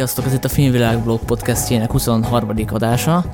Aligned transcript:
Sziasztok, 0.00 0.26
ez 0.26 0.32
itt 0.32 0.44
a 0.44 0.48
Filmvilág 0.48 0.98
blog 0.98 1.20
podcastjének 1.20 1.90
23. 1.90 2.50
adása, 2.72 3.24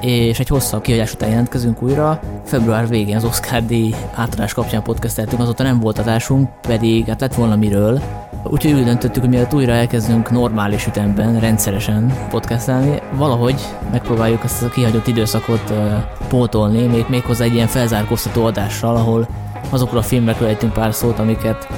és 0.00 0.38
egy 0.38 0.48
hosszabb 0.48 0.82
kihagyás 0.82 1.12
után 1.12 1.28
jelentkezünk 1.28 1.82
újra. 1.82 2.20
Február 2.44 2.88
végén 2.88 3.16
az 3.16 3.24
Oscar 3.24 3.64
díj 3.66 3.94
átadás 4.14 4.54
kapcsán 4.54 4.82
podcasteltünk, 4.82 5.40
azóta 5.40 5.62
nem 5.62 5.80
volt 5.80 5.98
adásunk, 5.98 6.60
pedig 6.60 7.06
hát 7.06 7.20
lett 7.20 7.34
volna 7.34 7.56
miről. 7.56 8.00
Úgyhogy 8.44 8.72
úgy 8.72 8.84
döntöttük, 8.84 9.22
hogy 9.22 9.30
mielőtt 9.30 9.54
újra 9.54 9.72
elkezdünk 9.72 10.30
normális 10.30 10.86
ütemben, 10.86 11.40
rendszeresen 11.40 12.26
podcastelni, 12.30 13.02
valahogy 13.12 13.60
megpróbáljuk 13.90 14.44
ezt 14.44 14.62
a 14.62 14.68
kihagyott 14.68 15.06
időszakot 15.06 15.70
uh, 15.70 15.92
pótolni, 16.28 16.86
még, 16.86 17.04
méghozzá 17.08 17.44
egy 17.44 17.54
ilyen 17.54 17.66
felzárkóztató 17.66 18.44
adással, 18.44 18.96
ahol 18.96 19.28
azokról 19.70 20.00
a 20.00 20.04
filmekről 20.04 20.48
ejtünk 20.48 20.72
pár 20.72 20.94
szót, 20.94 21.18
amiket 21.18 21.68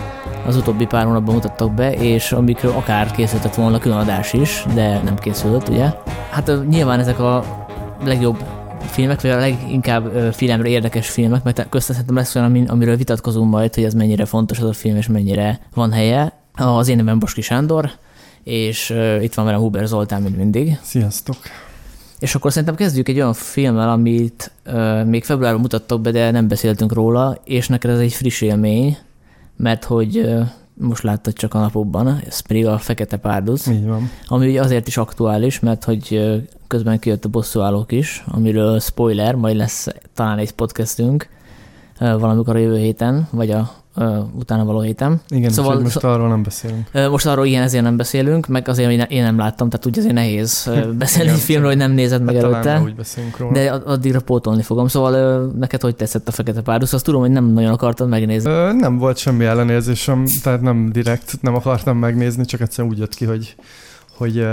az 0.49 0.57
utóbbi 0.57 0.87
pár 0.87 1.05
hónapban 1.05 1.35
mutattak 1.35 1.75
be, 1.75 1.93
és 1.93 2.33
amikről 2.33 2.73
akár 2.73 3.11
készültett 3.11 3.55
volna 3.55 3.79
külön 3.79 3.99
adás 3.99 4.33
is, 4.33 4.65
de 4.75 5.01
nem 5.03 5.17
készült, 5.17 5.69
ugye? 5.69 5.93
Hát 6.31 6.53
nyilván 6.69 7.01
ezek 7.01 7.19
a 7.19 7.45
legjobb 8.05 8.37
filmek, 8.81 9.21
vagy 9.21 9.31
a 9.31 9.37
leginkább 9.37 10.33
filmre 10.33 10.69
érdekes 10.69 11.09
filmek, 11.09 11.43
mert 11.43 11.69
köztem 11.69 11.97
lesz 12.15 12.35
olyan, 12.35 12.67
amiről 12.69 12.97
vitatkozunk 12.97 13.51
majd, 13.51 13.75
hogy 13.75 13.85
ez 13.85 13.95
mennyire 13.95 14.25
fontos 14.25 14.59
az 14.59 14.69
a 14.69 14.73
film, 14.73 14.97
és 14.97 15.07
mennyire 15.07 15.61
van 15.75 15.93
helye. 15.93 16.33
Az 16.55 16.89
én 16.89 16.97
nevem 16.97 17.19
Boski 17.19 17.41
Sándor, 17.41 17.91
és 18.43 18.95
itt 19.21 19.35
van 19.35 19.45
velem 19.45 19.61
Huber 19.61 19.87
Zoltán, 19.87 20.23
mint 20.23 20.37
mindig. 20.37 20.79
Sziasztok! 20.83 21.37
És 22.19 22.35
akkor 22.35 22.51
szerintem 22.51 22.77
kezdjük 22.77 23.09
egy 23.09 23.17
olyan 23.17 23.33
filmmel, 23.33 23.91
amit 23.91 24.53
uh, 24.67 25.05
még 25.05 25.25
februárban 25.25 25.61
mutattak 25.61 26.01
be, 26.01 26.11
de 26.11 26.31
nem 26.31 26.49
beszéltünk 26.49 26.93
róla, 26.93 27.41
és 27.45 27.69
neked 27.69 27.91
ez 27.91 27.99
egy 27.99 28.13
friss 28.13 28.41
élmény, 28.41 28.97
mert 29.59 29.85
hogy 29.85 30.29
most 30.75 31.03
láttad 31.03 31.33
csak 31.33 31.55
a 31.55 31.59
napokban, 31.59 32.21
ez 32.27 32.41
pedig 32.41 32.67
a 32.67 32.79
Fekete 32.79 33.17
Párduc. 33.17 33.67
Így 33.67 33.87
van. 33.87 34.11
Ami 34.27 34.49
ugye 34.49 34.61
azért 34.61 34.87
is 34.87 34.97
aktuális, 34.97 35.61
mert 35.61 35.85
hogy 35.85 36.21
közben 36.67 36.99
kijött 36.99 37.25
a 37.25 37.29
bosszúállók 37.29 37.93
is, 37.93 38.25
amiről 38.27 38.81
spoiler, 38.81 39.35
majd 39.35 39.57
lesz 39.57 39.89
talán 40.15 40.39
egy 40.39 40.53
podcastünk 40.53 41.29
valamikor 41.99 42.57
a 42.57 42.59
jövő 42.59 42.79
héten, 42.79 43.29
vagy 43.31 43.51
a 43.51 43.71
utána 44.33 44.65
való 44.65 44.81
héten. 44.81 45.21
Igen, 45.29 45.51
szóval 45.51 45.81
most 45.81 46.05
arról 46.05 46.29
nem 46.29 46.43
beszélünk. 46.43 46.91
Most 47.11 47.27
arról 47.27 47.47
igen, 47.47 47.63
ezért 47.63 47.83
nem 47.85 47.97
beszélünk, 47.97 48.47
meg 48.47 48.69
azért, 48.69 48.89
hogy 48.89 49.11
én 49.11 49.23
nem 49.23 49.39
láttam, 49.39 49.69
tehát 49.69 49.87
úgy 49.87 49.99
azért 49.99 50.15
nehéz 50.15 50.71
beszélni 50.99 51.31
egy 51.31 51.39
filmről, 51.39 51.69
hogy 51.69 51.79
nem 51.79 51.93
nézed 51.93 52.23
meg 52.23 52.35
hát 52.35 52.45
előtte. 52.45 52.81
úgy 52.85 52.95
beszélünk 52.95 53.37
róla. 53.37 53.53
De 53.53 53.71
addigra 53.71 54.21
pótolni 54.21 54.63
fogom. 54.63 54.89
Szóval 54.89 55.43
neked 55.59 55.81
hogy 55.81 55.97
tetszett 55.97 56.29
a 56.29 56.31
Fekete 56.31 56.61
Párduc? 56.61 56.93
Azt 56.93 57.05
tudom, 57.05 57.21
hogy 57.21 57.31
nem 57.31 57.45
nagyon 57.45 57.73
akartad 57.73 58.09
megnézni. 58.09 58.51
Ö, 58.51 58.73
nem 58.73 58.99
volt 58.99 59.17
semmi 59.17 59.45
ellenérzésem, 59.45 60.25
tehát 60.43 60.61
nem 60.61 60.93
direkt 60.93 61.39
nem 61.41 61.55
akartam 61.55 61.99
megnézni, 61.99 62.45
csak 62.45 62.61
egyszerűen 62.61 62.93
úgy 62.93 62.99
jött 62.99 63.15
ki, 63.15 63.25
hogy 63.25 63.57
hogy, 64.17 64.47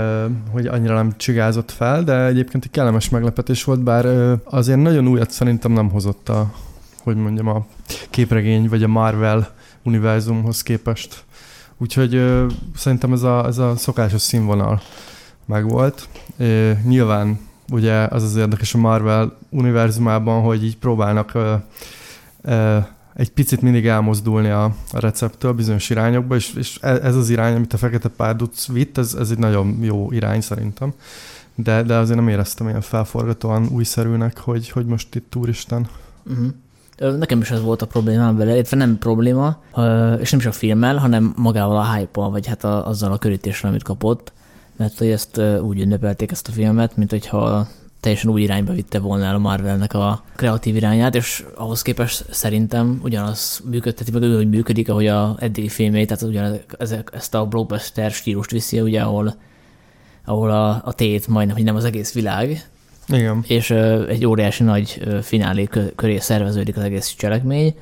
hogy 0.52 0.66
annyira 0.66 0.94
nem 0.94 1.14
csigázott 1.16 1.70
fel, 1.70 2.02
de 2.02 2.24
egyébként 2.24 2.64
egy 2.64 2.70
kellemes 2.70 3.08
meglepetés 3.08 3.64
volt, 3.64 3.82
bár 3.82 4.06
azért 4.44 4.82
nagyon 4.82 5.08
újat 5.08 5.30
szerintem 5.30 5.72
nem 5.72 5.90
hozott 5.90 6.28
a, 6.28 6.52
hogy 7.02 7.16
mondjam, 7.16 7.48
a 7.48 7.66
képregény 8.10 8.68
vagy 8.68 8.82
a 8.82 8.88
Marvel 8.88 9.54
univerzumhoz 9.82 10.62
képest. 10.62 11.24
Úgyhogy 11.78 12.14
ö, 12.14 12.46
szerintem 12.76 13.12
ez 13.12 13.22
a, 13.22 13.46
ez 13.46 13.58
a 13.58 13.76
szokásos 13.76 14.20
színvonal 14.20 14.80
megvolt. 15.46 16.08
É, 16.38 16.72
nyilván 16.84 17.38
ugye 17.70 17.94
az 17.94 18.22
az 18.22 18.36
érdekes 18.36 18.74
a 18.74 18.78
Marvel 18.78 19.38
univerzumában, 19.48 20.42
hogy 20.42 20.64
így 20.64 20.76
próbálnak 20.76 21.34
ö, 21.34 21.54
ö, 22.42 22.78
egy 23.14 23.30
picit 23.30 23.60
mindig 23.60 23.86
elmozdulni 23.86 24.48
a, 24.48 24.64
a 24.64 24.98
receptől 24.98 25.52
bizonyos 25.52 25.90
irányokba, 25.90 26.34
és, 26.34 26.54
és 26.54 26.78
e, 26.80 26.88
ez 26.88 27.16
az 27.16 27.30
irány, 27.30 27.54
amit 27.54 27.72
a 27.72 27.76
Fekete 27.76 28.08
Párduc 28.08 28.66
vitt, 28.66 28.98
ez, 28.98 29.14
ez 29.14 29.30
egy 29.30 29.38
nagyon 29.38 29.78
jó 29.82 30.12
irány 30.12 30.40
szerintem. 30.40 30.92
De, 31.54 31.82
de 31.82 31.96
azért 31.96 32.18
nem 32.18 32.28
éreztem 32.28 32.68
ilyen 32.68 32.80
felforgatóan 32.80 33.68
újszerűnek, 33.70 34.38
hogy, 34.38 34.68
hogy 34.68 34.86
most 34.86 35.14
itt 35.14 35.36
úristen. 35.36 35.88
Uh-huh. 36.26 36.46
Nekem 36.96 37.40
is 37.40 37.50
ez 37.50 37.60
volt 37.60 37.82
a 37.82 37.86
problémám 37.86 38.36
vele, 38.36 38.52
illetve 38.52 38.76
nem 38.76 38.98
probléma, 38.98 39.62
és 40.20 40.30
nem 40.30 40.40
is 40.40 40.46
a 40.46 40.52
filmmel, 40.52 40.96
hanem 40.96 41.34
magával 41.36 41.76
a 41.76 41.92
hype 41.92 42.20
vagy 42.20 42.46
hát 42.46 42.64
a, 42.64 42.86
azzal 42.86 43.12
a 43.12 43.18
körítéssel, 43.18 43.70
amit 43.70 43.82
kapott, 43.82 44.32
mert 44.76 44.98
hogy 44.98 45.10
ezt 45.10 45.40
úgy 45.62 45.80
ünnepelték 45.80 46.30
ezt 46.30 46.48
a 46.48 46.52
filmet, 46.52 46.96
mint 46.96 47.10
hogyha 47.10 47.66
teljesen 48.00 48.30
új 48.30 48.42
irányba 48.42 48.72
vitte 48.72 48.98
volna 48.98 49.24
el 49.24 49.34
a 49.34 49.38
Marvelnek 49.38 49.94
a 49.94 50.22
kreatív 50.36 50.76
irányát, 50.76 51.14
és 51.14 51.44
ahhoz 51.54 51.82
képest 51.82 52.24
szerintem 52.30 53.00
ugyanaz 53.02 53.60
működteti 53.70 54.10
meg, 54.10 54.22
hogy 54.22 54.48
működik, 54.48 54.88
ahogy 54.88 55.06
a 55.06 55.36
eddigi 55.38 55.68
filmé, 55.68 56.04
tehát 56.04 56.22
ugyanez, 56.22 56.60
ezt 57.12 57.34
a 57.34 57.46
blockbuster 57.46 58.10
stílust 58.10 58.50
viszi, 58.50 58.80
ugye, 58.80 59.02
ahol, 59.02 59.34
ahol 60.24 60.50
a, 60.50 60.82
a 60.84 60.92
tét 60.92 61.28
majdnem, 61.28 61.56
hogy 61.56 61.64
nem 61.64 61.76
az 61.76 61.84
egész 61.84 62.12
világ, 62.12 62.68
igen. 63.08 63.44
És 63.46 63.70
egy 64.08 64.26
óriási 64.26 64.62
nagy 64.62 65.02
finálé 65.22 65.68
köré 65.96 66.18
szerveződik 66.18 66.76
az 66.76 66.82
egész 66.82 67.14
cselekmény. 67.18 67.74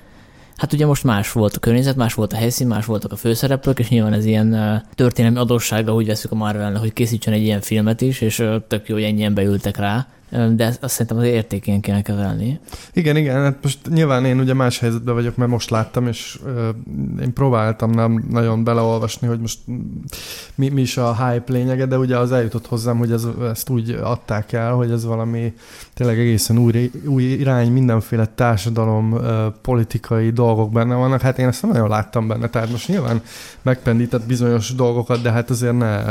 Hát 0.56 0.72
ugye 0.72 0.86
most 0.86 1.04
más 1.04 1.32
volt 1.32 1.56
a 1.56 1.58
környezet, 1.58 1.96
más 1.96 2.14
volt 2.14 2.32
a 2.32 2.36
helyszín, 2.36 2.66
más 2.66 2.84
voltak 2.84 3.12
a 3.12 3.16
főszereplők, 3.16 3.78
és 3.78 3.88
nyilván 3.88 4.12
ez 4.12 4.24
ilyen 4.24 4.82
történelmi 4.94 5.38
adóssága, 5.38 5.94
úgy 5.94 6.06
veszük 6.06 6.32
a 6.32 6.34
Marvelnek, 6.34 6.80
hogy 6.80 6.92
készítsen 6.92 7.32
egy 7.32 7.42
ilyen 7.42 7.60
filmet 7.60 8.00
is, 8.00 8.20
és 8.20 8.44
tök 8.68 8.88
jó, 8.88 8.94
hogy 8.94 9.04
ennyien 9.04 9.34
beültek 9.34 9.76
rá 9.76 10.06
de 10.54 10.76
azt 10.80 10.92
szerintem 10.92 11.16
az 11.16 11.24
értékén 11.24 11.80
kéne 11.80 12.02
kezelni. 12.02 12.60
Igen, 12.92 13.16
igen, 13.16 13.42
hát 13.42 13.58
most 13.62 13.78
nyilván 13.88 14.24
én 14.24 14.38
ugye 14.38 14.54
más 14.54 14.78
helyzetben 14.78 15.14
vagyok, 15.14 15.36
mert 15.36 15.50
most 15.50 15.70
láttam, 15.70 16.06
és 16.06 16.38
én 17.20 17.32
próbáltam 17.32 17.90
nem 17.90 18.24
nagyon 18.30 18.64
beleolvasni, 18.64 19.26
hogy 19.26 19.40
most 19.40 19.58
mi, 20.54 20.68
mi 20.68 20.80
is 20.80 20.96
a 20.96 21.26
hype 21.26 21.52
lényege, 21.52 21.86
de 21.86 21.98
ugye 21.98 22.18
az 22.18 22.32
eljutott 22.32 22.66
hozzám, 22.66 22.98
hogy 22.98 23.12
ez, 23.12 23.26
ezt 23.50 23.68
úgy 23.68 23.90
adták 23.90 24.52
el, 24.52 24.72
hogy 24.72 24.90
ez 24.90 25.04
valami 25.04 25.52
tényleg 25.94 26.18
egészen 26.18 26.58
új, 26.58 26.90
új 27.06 27.22
irány, 27.22 27.72
mindenféle 27.72 28.26
társadalom, 28.26 29.20
politikai 29.62 30.30
dolgok 30.30 30.72
benne 30.72 30.94
vannak, 30.94 31.20
hát 31.20 31.38
én 31.38 31.46
ezt 31.46 31.62
nem 31.62 31.70
nagyon 31.70 31.88
láttam 31.88 32.28
benne, 32.28 32.48
tehát 32.48 32.70
most 32.70 32.88
nyilván 32.88 33.22
megpendített 33.62 34.26
bizonyos 34.26 34.74
dolgokat, 34.74 35.22
de 35.22 35.30
hát 35.30 35.50
azért 35.50 35.78
ne, 35.78 36.02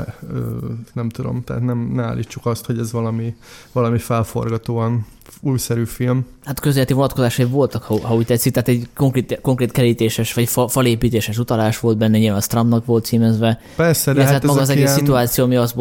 nem 0.93 1.09
tudom, 1.09 1.43
tehát 1.43 1.63
nem, 1.63 1.91
ne 1.93 2.03
állítsuk 2.03 2.45
azt, 2.45 2.65
hogy 2.65 2.79
ez 2.79 2.91
valami, 2.91 3.35
valami 3.71 3.97
felforgatóan 4.13 5.05
újszerű 5.41 5.85
film. 5.85 6.25
Hát 6.45 6.59
közéleti 6.59 6.93
vonatkozásai 6.93 7.45
voltak, 7.45 7.83
ha, 7.83 7.99
ha 8.07 8.15
úgy 8.15 8.25
tetszik, 8.25 8.53
tehát 8.53 8.69
egy 8.69 8.87
konkrét, 8.95 9.39
konkrét 9.41 9.71
kerítéses 9.71 10.33
vagy 10.33 10.49
fa, 10.49 10.67
falépítéses 10.67 11.37
utalás 11.37 11.79
volt 11.79 11.97
benne, 11.97 12.17
nyilván 12.17 12.39
a 12.39 12.45
Trumpnak 12.47 12.85
volt 12.85 13.05
címezve. 13.05 13.59
Persze, 13.75 14.13
de 14.13 14.23
hát, 14.23 14.31
hát 14.31 14.43
maga 14.43 14.61
az 14.61 14.69
egész 14.69 14.83
ilyen... 14.83 14.95
szituáció, 14.95 15.43
ami 15.43 15.55
azt 15.55 15.75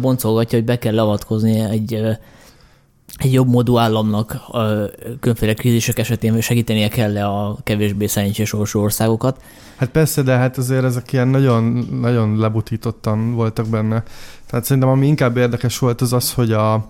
boncolgatja, 0.00 0.58
hogy 0.58 0.66
be 0.66 0.78
kell 0.78 0.94
leavatkozni 0.94 1.58
egy 1.58 2.18
egy 3.16 3.32
jobb 3.32 3.48
módú 3.48 3.78
államnak 3.78 4.32
a 4.32 4.90
különféle 5.20 5.54
krízisek 5.54 5.98
esetén 5.98 6.40
segítenie 6.40 6.88
kell 6.88 7.16
-e 7.16 7.26
a 7.26 7.56
kevésbé 7.64 8.06
szerencsés 8.06 8.52
országokat. 8.74 9.42
Hát 9.76 9.88
persze, 9.88 10.22
de 10.22 10.36
hát 10.36 10.58
azért 10.58 10.84
ezek 10.84 11.12
ilyen 11.12 11.28
nagyon, 11.28 11.62
nagyon 12.00 12.38
lebutítottan 12.38 13.34
voltak 13.34 13.66
benne. 13.66 14.02
Tehát 14.46 14.64
szerintem 14.64 14.92
ami 14.92 15.06
inkább 15.06 15.36
érdekes 15.36 15.78
volt 15.78 16.00
az 16.00 16.12
az, 16.12 16.32
hogy 16.32 16.52
a, 16.52 16.86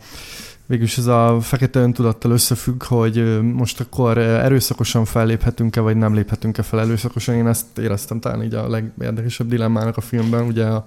végülis 0.68 0.98
ez 0.98 1.06
a 1.06 1.38
fekete 1.40 1.80
öntudattal 1.80 2.30
összefügg, 2.30 2.82
hogy 2.82 3.42
most 3.42 3.80
akkor 3.80 4.18
erőszakosan 4.18 5.04
felléphetünk-e, 5.04 5.80
vagy 5.80 5.96
nem 5.96 6.14
léphetünk-e 6.14 6.62
fel 6.62 6.80
erőszakosan. 6.80 7.34
Én 7.34 7.46
ezt 7.46 7.78
éreztem 7.78 8.20
talán 8.20 8.42
így 8.42 8.54
a 8.54 8.68
legérdekesebb 8.68 9.48
dilemmának 9.48 9.96
a 9.96 10.00
filmben. 10.00 10.46
Ugye 10.46 10.64
a, 10.64 10.84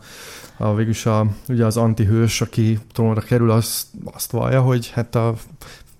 a 0.57 0.75
végülis 0.75 1.05
a, 1.05 1.25
ugye 1.47 1.65
az 1.65 1.77
antihős, 1.77 2.41
aki 2.41 2.79
trónra 2.93 3.21
kerül, 3.21 3.51
azt, 3.51 3.87
azt 4.03 4.31
vallja, 4.31 4.61
hogy 4.61 4.89
hát 4.89 5.15
a 5.15 5.33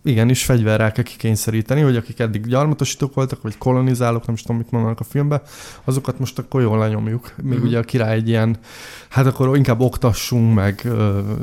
igenis 0.04 0.44
fegyverrel 0.44 0.92
kell 0.92 1.04
kikényszeríteni, 1.04 1.82
hogy 1.82 1.96
akik 1.96 2.20
eddig 2.20 2.46
gyarmatosítók 2.46 3.14
voltak, 3.14 3.42
vagy 3.42 3.58
kolonizálók, 3.58 4.26
nem 4.26 4.36
is 4.36 4.42
tudom, 4.42 4.58
mit 4.58 4.72
mondanak 4.72 5.00
a 5.00 5.04
filmben, 5.04 5.42
azokat 5.84 6.20
most 6.20 6.40
akkor 6.40 6.62
jól 6.62 6.78
lenyomjuk. 6.78 7.34
Még 7.42 7.52
uh-huh. 7.52 7.68
ugye 7.68 7.78
a 7.78 7.84
király 7.84 8.16
egy 8.16 8.28
ilyen, 8.28 8.58
hát 9.10 9.26
akkor 9.26 9.58
inkább 9.58 9.80
oktassunk, 9.80 10.56
meg 10.56 10.82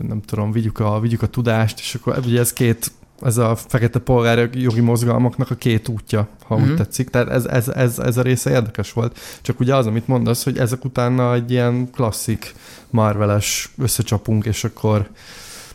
nem 0.08 0.20
tudom, 0.26 0.52
vigyük 0.52 0.78
a, 0.78 1.00
vigyük 1.00 1.22
a 1.22 1.26
tudást, 1.26 1.78
és 1.78 1.94
akkor 1.94 2.18
ugye 2.24 2.40
ez 2.40 2.52
két 2.52 2.90
ez 3.22 3.36
a 3.36 3.56
fekete 3.56 3.98
polgár 3.98 4.50
jogi 4.52 4.80
mozgalmaknak 4.80 5.50
a 5.50 5.54
két 5.54 5.88
útja, 5.88 6.28
ha 6.44 6.54
uh-huh. 6.54 6.60
úgy 6.60 6.74
mhm. 6.74 6.82
tetszik. 6.82 7.08
Tehát 7.10 7.28
ez, 7.28 7.44
ez, 7.44 7.68
ez, 7.68 7.98
ez 7.98 8.16
a 8.16 8.22
része 8.22 8.50
érdekes 8.50 8.92
volt. 8.92 9.18
Csak 9.42 9.60
ugye 9.60 9.76
az, 9.76 9.86
amit 9.86 10.06
mondasz, 10.06 10.44
hogy 10.44 10.58
ezek 10.58 10.84
utána 10.84 11.34
egy 11.34 11.50
ilyen 11.50 11.90
klasszik 11.90 12.54
Marveles 12.90 13.70
összecsapunk, 13.78 14.44
és 14.44 14.64
akkor 14.64 15.08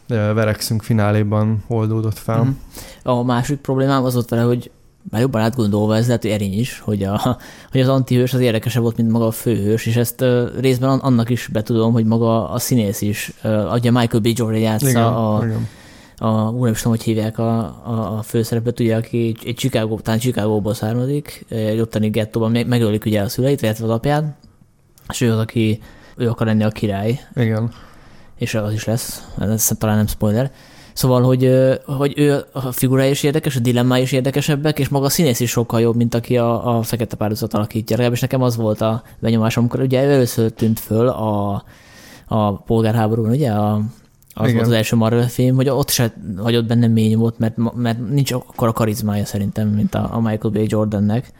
verekszünk 0.07 0.81
fináléban 0.81 1.63
oldódott 1.67 2.17
fel. 2.17 2.39
Uh-huh. 2.39 3.19
A 3.19 3.23
másik 3.23 3.57
problémám 3.57 4.03
az 4.03 4.15
ott 4.15 4.29
vele, 4.29 4.41
hogy 4.41 4.71
már 5.09 5.21
jobban 5.21 5.41
átgondolva 5.41 5.95
ez 5.95 6.05
lehet, 6.05 6.21
hogy 6.21 6.31
erény 6.31 6.59
is, 6.59 6.79
hogy, 6.79 7.03
a, 7.03 7.37
hogy 7.71 7.81
az 7.81 7.87
antihős 7.87 8.33
az 8.33 8.39
érdekesebb 8.39 8.81
volt, 8.81 8.97
mint 8.97 9.11
maga 9.11 9.27
a 9.27 9.31
főhős, 9.31 9.85
és 9.85 9.95
ezt 9.95 10.21
uh, 10.21 10.59
részben 10.59 10.99
annak 10.99 11.29
is 11.29 11.47
betudom, 11.47 11.93
hogy 11.93 12.05
maga 12.05 12.49
a 12.49 12.59
színész 12.59 13.01
is, 13.01 13.33
uh, 13.43 13.73
ugye 13.73 13.91
Michael 13.91 14.21
B. 14.21 14.27
Jordan 14.27 14.59
játsza 14.59 14.89
igen, 14.89 15.03
a, 15.03 15.39
igen 15.43 15.67
a, 16.23 16.49
úgy 16.49 16.63
nem 16.63 16.73
tudom, 16.73 16.91
hogy 16.91 17.03
hívják 17.03 17.37
a, 17.37 17.59
a, 17.83 18.17
a 18.17 18.21
főszerepet, 18.21 18.79
ugye, 18.79 18.95
aki 18.95 19.35
egy 19.45 19.55
Chicago, 19.55 19.99
talán 19.99 20.19
Chicagóból 20.19 20.73
származik, 20.73 21.45
egy 21.49 21.79
ottani 21.79 22.09
gettóban 22.09 22.51
megölik 22.67 23.05
ugye 23.05 23.21
a 23.21 23.29
szüleit, 23.29 23.61
illetve 23.61 23.85
az 23.85 23.91
apját, 23.91 24.35
és 25.09 25.21
ő 25.21 25.31
az, 25.31 25.37
aki 25.37 25.81
ő 26.17 26.29
akar 26.29 26.47
lenni 26.47 26.63
a 26.63 26.69
király. 26.69 27.19
Igen. 27.35 27.71
És 28.43 28.55
az 28.55 28.73
is 28.73 28.85
lesz, 28.85 29.27
ez 29.39 29.71
talán 29.77 29.95
nem 29.95 30.07
spoiler. 30.07 30.51
Szóval, 30.93 31.21
hogy, 31.21 31.51
hogy 31.85 32.13
ő 32.15 32.43
a 32.51 32.71
figurája 32.71 33.09
is 33.09 33.23
érdekes, 33.23 33.55
a 33.55 33.59
dilemmái 33.59 34.01
is 34.01 34.11
érdekesebbek, 34.11 34.79
és 34.79 34.89
maga 34.89 35.05
a 35.05 35.09
színész 35.09 35.39
is 35.39 35.49
sokkal 35.49 35.81
jobb, 35.81 35.95
mint 35.95 36.13
aki 36.13 36.37
a, 36.37 36.77
a 36.77 36.81
fekete 36.81 37.15
párducot 37.15 37.53
alakítja. 37.53 37.95
Legalábbis 37.95 38.21
nekem 38.21 38.41
az 38.41 38.55
volt 38.55 38.81
a 38.81 39.03
benyomásom, 39.19 39.63
amikor 39.63 39.81
ugye 39.81 39.99
először 39.99 40.51
tűnt 40.51 40.79
föl 40.79 41.07
a, 41.07 41.63
a 42.27 42.61
polgárháborún, 42.61 43.29
ugye 43.29 43.51
a, 43.51 43.81
az 44.33 44.43
Igen. 44.43 44.55
volt 44.55 44.67
az 44.67 44.73
első 44.73 44.95
Marvel 44.95 45.27
film, 45.27 45.55
hogy 45.55 45.69
ott 45.69 45.89
se 45.89 46.13
hagyott 46.37 46.65
benne 46.65 46.87
mély 46.87 47.09
nyomot, 47.09 47.39
mert, 47.39 47.75
mert 47.75 48.09
nincs 48.09 48.31
akkor 48.31 48.67
a 48.67 48.71
karizmája 48.71 49.25
szerintem, 49.25 49.67
mint 49.67 49.95
a, 49.95 50.09
a 50.11 50.19
Michael 50.19 50.53
B. 50.53 50.59
Jordannek. 50.67 51.31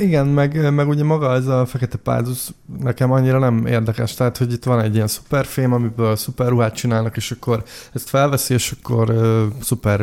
Igen, 0.00 0.26
meg, 0.26 0.72
meg 0.72 0.88
ugye 0.88 1.04
maga 1.04 1.32
ez 1.32 1.46
a 1.46 1.66
fekete 1.66 1.96
párduc 1.96 2.48
nekem 2.82 3.12
annyira 3.12 3.38
nem 3.38 3.66
érdekes, 3.66 4.14
tehát 4.14 4.36
hogy 4.36 4.52
itt 4.52 4.64
van 4.64 4.80
egy 4.80 4.94
ilyen 4.94 5.06
szuperfém, 5.06 5.72
amiből 5.72 6.16
szuperruhát 6.16 6.74
csinálnak, 6.74 7.16
és 7.16 7.30
akkor 7.30 7.62
ezt 7.92 8.08
felveszi, 8.08 8.54
és 8.54 8.74
akkor 8.80 9.10
uh, 9.10 9.42
szuper, 9.60 10.02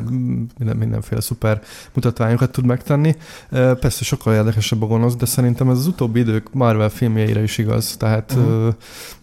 minden, 0.58 0.78
mindenféle 0.78 1.22
szuper 1.22 1.62
mutatványokat 1.94 2.52
tud 2.52 2.66
megtenni. 2.66 3.16
Uh, 3.52 3.72
persze 3.72 4.04
sokkal 4.04 4.34
érdekesebb 4.34 4.82
a 4.82 4.86
gonosz, 4.88 5.16
de 5.16 5.26
szerintem 5.26 5.70
ez 5.70 5.78
az 5.78 5.88
utóbbi 5.88 6.20
idők 6.20 6.54
Marvel 6.54 6.90
filmjeire 6.90 7.44
is 7.44 7.58
igaz, 7.58 7.96
tehát 7.98 8.32
uh-huh. 8.32 8.68
uh, 8.68 8.74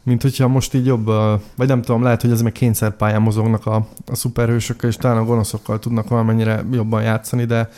mint 0.08 0.22
hogyha 0.22 0.48
most 0.48 0.74
így 0.74 0.86
jobb, 0.86 1.06
vagy 1.56 1.68
nem 1.68 1.82
tudom, 1.82 2.02
lehet, 2.02 2.20
hogy 2.20 2.30
ez 2.30 2.42
meg 2.42 2.52
kényszerpályán 2.52 3.22
mozognak 3.22 3.66
a, 3.66 3.86
a 4.06 4.14
szuperhősökkel, 4.14 4.88
és 4.88 4.96
talán 4.96 5.16
a 5.16 5.24
gonoszokkal 5.24 5.78
tudnak 5.78 6.08
valamennyire 6.08 6.64
jobban 6.72 7.02
játszani, 7.02 7.44
de 7.44 7.68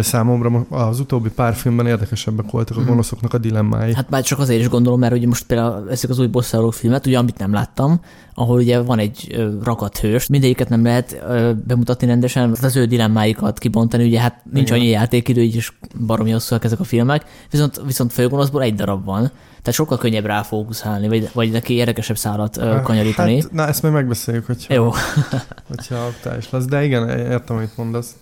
számomra 0.00 0.66
az 0.68 1.00
utóbbi 1.00 1.28
pár 1.28 1.54
filmben 1.54 1.86
érdekesebbek 1.86 2.50
voltak 2.50 2.76
a 2.76 2.80
mhm. 2.80 2.88
gonoszoknak 2.88 3.34
a 3.34 3.38
dilemmái. 3.38 3.94
Hát 3.94 4.10
már 4.10 4.22
csak 4.22 4.38
azért 4.38 4.60
is 4.60 4.68
gondolom, 4.68 4.98
mert 4.98 5.14
ugye 5.14 5.26
most 5.26 5.46
például 5.46 5.90
eszik 5.90 6.10
az 6.10 6.18
új 6.18 6.26
bosszáró 6.26 6.70
filmet, 6.70 7.06
ugye 7.06 7.18
amit 7.18 7.38
nem 7.38 7.52
láttam, 7.52 8.00
ahol 8.34 8.58
ugye 8.58 8.80
van 8.80 8.98
egy 8.98 9.48
rakat 9.62 9.98
hős, 9.98 10.26
mindegyiket 10.26 10.68
nem 10.68 10.82
lehet 10.82 11.22
bemutatni 11.66 12.06
rendesen, 12.06 12.56
az 12.62 12.76
ő 12.76 12.84
dilemmáikat 12.84 13.58
kibontani, 13.58 14.04
ugye 14.04 14.20
hát 14.20 14.42
nincs 14.52 14.68
Igen. 14.68 14.80
annyi 14.80 14.88
játékidő, 14.88 15.42
így 15.42 15.56
is 15.56 15.78
baromi 16.06 16.30
hosszúak 16.30 16.64
ezek 16.64 16.80
a 16.80 16.84
filmek, 16.84 17.24
viszont, 17.50 17.80
viszont 17.86 18.12
főgonoszból 18.12 18.62
egy 18.62 18.74
darab 18.74 19.04
van, 19.04 19.30
tehát 19.66 19.80
sokkal 19.80 19.98
könnyebb 19.98 20.24
ráfókuszálni, 20.24 21.08
vagy, 21.08 21.30
vagy 21.32 21.50
neki 21.50 21.74
érdekesebb 21.74 22.16
szállat 22.16 22.56
uh, 22.56 22.82
kanyarítani. 22.82 23.40
Hát, 23.40 23.52
na, 23.52 23.66
ezt 23.66 23.82
majd 23.82 23.94
megbeszéljük, 23.94 24.46
hogyha, 24.46 24.74
Jó. 24.74 24.92
hogyha 25.76 26.12
is 26.38 26.50
lesz. 26.50 26.64
De 26.64 26.84
igen, 26.84 27.08
értem, 27.08 27.56
amit 27.56 27.76
mondasz. 27.76 28.14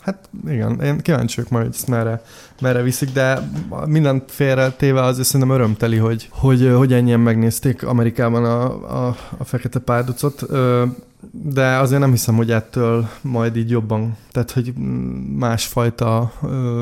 Hát 0.00 0.28
igen, 0.46 0.80
én 0.80 0.98
kíváncsi 0.98 1.36
vagyok 1.36 1.50
majd, 1.50 1.64
hogy 1.64 1.74
ezt 1.74 1.88
merre, 1.88 2.22
merre 2.60 2.82
viszik, 2.82 3.12
de 3.12 3.50
minden 3.86 4.22
félre 4.26 4.70
téve 4.70 5.02
azért 5.02 5.26
szerintem 5.26 5.56
örömteli, 5.56 5.96
hogy, 5.96 6.28
hogy, 6.30 6.72
hogy 6.76 6.92
ennyien 6.92 7.20
megnézték 7.20 7.86
Amerikában 7.86 8.44
a, 8.44 8.64
a, 9.06 9.16
a 9.38 9.44
Fekete 9.44 9.78
Párducot 9.78 10.46
de 11.32 11.76
azért 11.76 12.00
nem 12.00 12.10
hiszem, 12.10 12.34
hogy 12.36 12.50
ettől 12.50 13.08
majd 13.20 13.56
így 13.56 13.70
jobban, 13.70 14.16
tehát 14.30 14.50
hogy 14.50 14.72
másfajta 15.36 16.32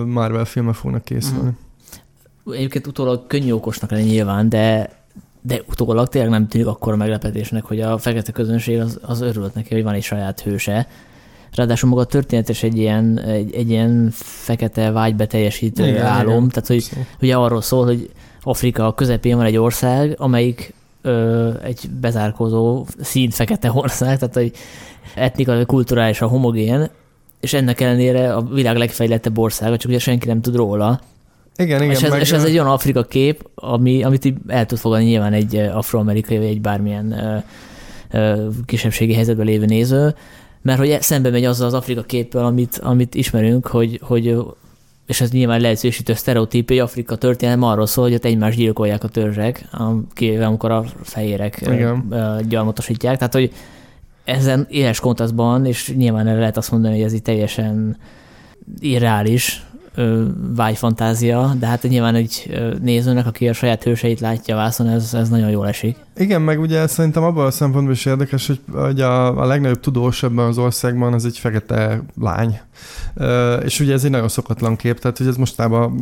Marvel 0.06 0.44
filmek 0.44 0.74
fognak 0.74 1.04
készülni. 1.04 1.48
Mm 1.48 1.66
egyébként 2.52 2.86
utólag 2.86 3.26
könnyű 3.26 3.52
okosnak 3.52 3.90
lenni 3.90 4.02
nyilván, 4.02 4.48
de, 4.48 4.90
de 5.42 5.60
utólag 5.68 6.08
tényleg 6.08 6.30
nem 6.30 6.48
tűnik 6.48 6.66
akkor 6.66 6.92
a 6.92 6.96
meglepetésnek, 6.96 7.64
hogy 7.64 7.80
a 7.80 7.98
fekete 7.98 8.32
közönség 8.32 8.80
az, 8.80 8.98
az 9.02 9.20
örült 9.20 9.54
neki, 9.54 9.74
hogy 9.74 9.82
van 9.82 9.94
egy 9.94 10.02
saját 10.02 10.40
hőse. 10.40 10.86
Ráadásul 11.54 11.88
maga 11.88 12.00
a 12.00 12.04
történetes 12.04 12.62
egy 12.62 12.78
ilyen, 12.78 13.18
egy, 13.18 13.54
egy 13.54 13.70
ilyen 13.70 14.08
fekete 14.12 14.90
vágybeteljesítő 14.90 15.86
igen, 15.86 16.06
álom, 16.06 16.36
igen. 16.36 16.48
tehát 16.48 16.68
hogy 16.68 16.80
szóval. 16.80 17.06
ugye 17.20 17.36
arról 17.36 17.62
szól, 17.62 17.84
hogy 17.84 18.10
Afrika 18.42 18.94
közepén 18.94 19.36
van 19.36 19.46
egy 19.46 19.56
ország, 19.56 20.14
amelyik 20.18 20.74
ö, 21.02 21.50
egy 21.62 21.90
bezárkózó 22.00 22.86
szín 23.00 23.30
fekete 23.30 23.70
ország, 23.74 24.18
tehát 24.18 24.34
hogy 24.34 24.52
etnikai, 25.14 25.64
kulturálisan 25.64 26.28
homogén, 26.28 26.88
és 27.40 27.52
ennek 27.52 27.80
ellenére 27.80 28.34
a 28.34 28.42
világ 28.42 28.76
legfejlettebb 28.76 29.38
országa, 29.38 29.76
csak 29.76 29.90
ugye 29.90 29.98
senki 29.98 30.26
nem 30.26 30.40
tud 30.40 30.54
róla, 30.54 31.00
igen, 31.58 31.82
igen. 31.82 31.94
És 31.94 32.02
ez, 32.02 32.10
meg... 32.10 32.20
és 32.20 32.32
ez 32.32 32.44
egy 32.44 32.52
olyan 32.52 32.66
Afrika 32.66 33.05
kép, 33.05 33.49
ami, 33.55 34.02
amit 34.02 34.25
így 34.25 34.37
el 34.46 34.66
tud 34.66 34.78
fogadni 34.78 35.05
nyilván 35.05 35.32
egy 35.32 35.56
afroamerikai, 35.56 36.37
vagy 36.37 36.46
egy 36.46 36.60
bármilyen 36.60 37.12
ö, 37.12 37.37
ö, 38.19 38.49
kisebbségi 38.66 39.14
helyzetben 39.14 39.46
lévő 39.46 39.64
néző, 39.64 40.14
mert 40.62 40.78
hogy 40.78 40.96
szembe 41.00 41.31
megy 41.31 41.44
azzal 41.44 41.66
az 41.66 41.75
Afrika 41.75 42.02
képpel, 42.02 42.44
amit, 42.44 42.81
amit 42.82 43.14
ismerünk, 43.14 43.66
hogy, 43.66 44.00
hogy 44.02 44.37
és 45.06 45.20
ez 45.20 45.31
nyilván 45.31 45.60
leegyszerűsítő 45.60 46.14
sztereotíp, 46.14 46.69
hogy 46.69 46.78
Afrika 46.78 47.16
történelem 47.16 47.62
arról 47.62 47.87
szól, 47.87 48.04
hogy 48.04 48.14
ott 48.14 48.25
egymást 48.25 48.56
gyilkolják 48.56 49.04
a 49.04 49.08
törzsek, 49.08 49.69
amikor 50.40 50.70
a 50.70 50.84
fehérek 51.02 51.61
Igen. 51.61 52.14
gyarmatosítják. 52.49 53.16
Tehát, 53.16 53.32
hogy 53.32 53.52
ezen 54.25 54.66
éles 54.70 55.00
kontrasztban, 55.00 55.66
és 55.66 55.93
nyilván 55.96 56.25
lehet 56.38 56.56
azt 56.56 56.70
mondani, 56.70 56.94
hogy 56.94 57.04
ez 57.04 57.12
így 57.12 57.22
teljesen 57.22 57.96
irreális, 58.78 59.66
vágyfantázia, 60.55 61.55
de 61.58 61.67
hát 61.67 61.82
nyilván 61.82 62.14
egy 62.14 62.61
nézőnek, 62.82 63.26
aki 63.26 63.49
a 63.49 63.52
saját 63.52 63.82
hőseit 63.82 64.20
látja 64.20 64.56
vászon, 64.56 64.88
ez, 64.88 65.14
ez 65.14 65.29
nagyon 65.29 65.50
jól 65.50 65.69
esik. 65.69 65.96
Igen, 66.17 66.43
meg 66.43 66.61
ugye 66.61 66.87
szerintem 66.87 67.23
abban 67.23 67.46
a 67.46 67.50
szempontból 67.50 67.94
is 67.94 68.06
érdekes, 68.06 68.46
hogy, 68.46 68.61
hogy 68.73 69.00
a, 69.00 69.40
a 69.40 69.46
legnagyobb 69.46 69.81
tudós 69.81 70.23
ebben 70.23 70.46
az 70.46 70.58
országban 70.58 71.12
az 71.12 71.25
egy 71.25 71.38
fekete 71.38 72.02
lány. 72.20 72.61
És 73.64 73.81
ugye 73.81 73.93
ez 73.93 74.05
egy 74.05 74.11
nagyon 74.11 74.29
szokatlan 74.29 74.76
kép, 74.76 74.99
tehát 74.99 75.19
hogy 75.19 75.26
ez 75.26 75.37
mostában 75.37 75.96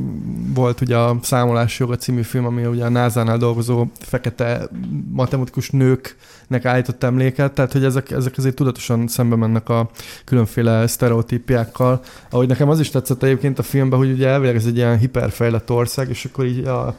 volt 0.54 0.80
ugye 0.80 0.96
a 0.96 1.18
Számolási 1.22 1.82
Joga 1.82 1.96
című 1.96 2.22
film, 2.22 2.46
ami 2.46 2.64
ugye 2.64 2.84
a 2.84 2.88
NASA-nál 2.88 3.38
dolgozó 3.38 3.86
fekete 4.00 4.68
matematikus 5.12 5.70
nők 5.70 6.16
nek 6.46 6.64
állított 6.64 7.02
emléket, 7.02 7.52
tehát 7.52 7.72
hogy 7.72 7.84
ezek, 7.84 8.10
ezek 8.10 8.34
azért 8.36 8.54
tudatosan 8.54 9.08
szembe 9.08 9.36
mennek 9.36 9.68
a 9.68 9.90
különféle 10.24 10.86
sztereotípiákkal. 10.86 12.00
Ahogy 12.30 12.48
nekem 12.48 12.68
az 12.68 12.80
is 12.80 12.90
tetszett 12.90 13.22
egyébként 13.22 13.58
a 13.58 13.62
filmben, 13.62 13.98
hogy 13.98 14.10
ugye 14.10 14.28
elvileg 14.28 14.56
ez 14.56 14.66
egy 14.66 14.76
ilyen 14.76 14.98
hiperfejlett 14.98 15.70
ország, 15.70 16.08
és 16.08 16.24
akkor 16.24 16.44
így 16.44 16.64
a, 16.64 16.96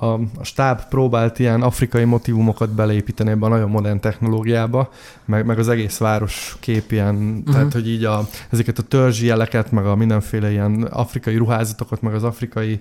a, 0.00 0.06
a 0.06 0.42
stáb 0.42 0.80
próbált 0.88 1.38
ilyen 1.38 1.62
afrikai 1.62 2.04
motivumokat 2.04 2.70
beleépíteni 2.70 3.30
ebbe 3.30 3.46
a 3.46 3.48
nagyon 3.48 3.70
modern 3.70 4.00
technológiába, 4.00 4.90
meg, 5.24 5.46
meg 5.46 5.58
az 5.58 5.68
egész 5.68 5.98
város 5.98 6.56
kép 6.60 6.92
ilyen, 6.92 7.14
uh-huh. 7.14 7.54
tehát 7.54 7.72
hogy 7.72 7.88
így 7.88 8.04
a, 8.04 8.28
ezeket 8.50 8.78
a 8.78 8.82
törzsi 8.82 9.26
jeleket, 9.26 9.70
meg 9.70 9.86
a 9.86 9.94
mindenféle 9.94 10.50
ilyen 10.50 10.82
afrikai 10.82 11.36
ruházatokat, 11.36 12.02
meg 12.02 12.14
az 12.14 12.24
afrikai, 12.24 12.80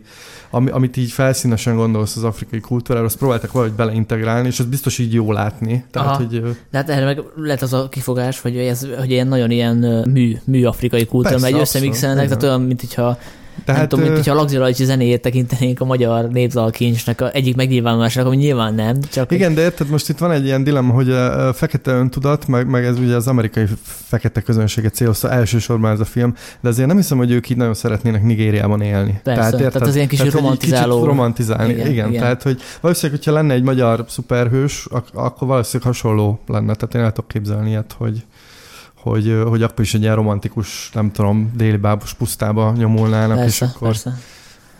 ami, 0.49 0.69
amit 0.69 0.97
így 0.97 1.11
felszínesen 1.11 1.75
gondolsz 1.75 2.15
az 2.15 2.23
afrikai 2.23 2.59
kultúrára, 2.59 3.05
azt 3.05 3.17
próbáltak 3.17 3.51
valahogy 3.51 3.75
beleintegrálni, 3.75 4.47
és 4.47 4.59
ez 4.59 4.65
biztos 4.65 4.97
így 4.97 5.13
jó 5.13 5.31
látni. 5.31 5.85
Tehát, 5.91 6.07
Aha. 6.07 6.17
hogy, 6.17 6.41
De 6.71 6.77
hát 6.77 6.89
erre 6.89 7.05
meg 7.05 7.21
lehet 7.35 7.61
az 7.61 7.73
a 7.73 7.89
kifogás, 7.89 8.39
hogy, 8.39 8.57
ez, 8.57 8.87
hogy 8.97 9.11
ilyen 9.11 9.27
nagyon 9.27 9.51
ilyen 9.51 10.05
mű, 10.09 10.37
mű 10.43 10.65
afrikai 10.65 11.05
kultúra, 11.05 11.39
mert 11.39 11.59
összemixelnek, 11.59 12.27
tehát 12.27 12.43
olyan, 12.43 12.61
mint 12.61 12.79
hogyha 12.79 13.17
tehát, 13.65 13.79
nem 13.79 13.89
tudom, 13.89 14.05
mint 14.05 14.15
hogyha 14.17 14.33
a 14.33 14.35
Lagzirajcsi 14.35 14.83
zenéjét 14.83 15.21
tekintenénk 15.21 15.79
a 15.79 15.85
magyar 15.85 16.27
népzalkincsnek 16.27 17.21
a 17.21 17.33
egyik 17.33 17.55
megnyilvánulásának, 17.55 18.27
ami 18.31 18.41
nyilván 18.41 18.73
nem. 18.73 18.97
Csak 19.11 19.31
Igen, 19.31 19.53
de 19.53 19.61
érted, 19.61 19.89
most 19.89 20.09
itt 20.09 20.17
van 20.17 20.31
egy 20.31 20.45
ilyen 20.45 20.63
dilemma, 20.63 20.93
hogy 20.93 21.11
a 21.11 21.53
fekete 21.53 21.91
öntudat, 21.91 22.47
meg, 22.47 22.67
meg 22.67 22.85
ez 22.85 22.97
ugye 22.99 23.15
az 23.15 23.27
amerikai 23.27 23.65
fekete 23.83 24.41
közönséget 24.41 24.93
célozta 24.93 25.31
elsősorban 25.31 25.91
ez 25.91 25.99
a 25.99 26.05
film, 26.05 26.35
de 26.61 26.69
azért 26.69 26.87
nem 26.87 26.97
hiszem, 26.97 27.17
hogy 27.17 27.31
ők 27.31 27.49
így 27.49 27.57
nagyon 27.57 27.73
szeretnének 27.73 28.23
Nigériában 28.23 28.81
élni. 28.81 29.19
Persze, 29.23 29.39
tehát, 29.39 29.53
érted? 29.53 29.71
tehát 29.71 29.87
az 29.87 29.95
ilyen 29.95 30.07
kicsit 30.07 30.25
tehát, 30.25 30.39
romantizáló. 30.39 30.93
Kicsit 30.93 31.07
romantizálni, 31.07 31.73
igen, 31.73 31.87
igen, 31.87 32.07
igen. 32.09 32.21
Tehát, 32.21 32.43
hogy 32.43 32.61
valószínűleg, 32.81 33.19
hogyha 33.23 33.39
lenne 33.39 33.53
egy 33.53 33.63
magyar 33.63 34.05
szuperhős, 34.07 34.87
ak- 34.89 35.15
akkor 35.15 35.47
valószínűleg 35.47 35.93
hasonló 35.93 36.39
lenne. 36.47 36.73
Tehát 36.75 36.95
én 36.95 37.01
el 37.01 37.11
tudok 37.11 37.27
képzelni 37.29 37.69
ilyet, 37.69 37.95
hogy 37.97 38.23
hogy, 39.01 39.41
hogy 39.47 39.63
akkor 39.63 39.79
is 39.79 39.93
egy 39.93 40.01
ilyen 40.01 40.15
romantikus, 40.15 40.89
nem 40.93 41.11
tudom, 41.11 41.51
déli 41.55 41.77
bábos 41.77 42.13
pusztába 42.13 42.73
nyomulnának, 42.77 43.37
persze, 43.37 43.65
és 43.65 43.71
akkor... 43.71 43.87
Persze. 43.87 44.17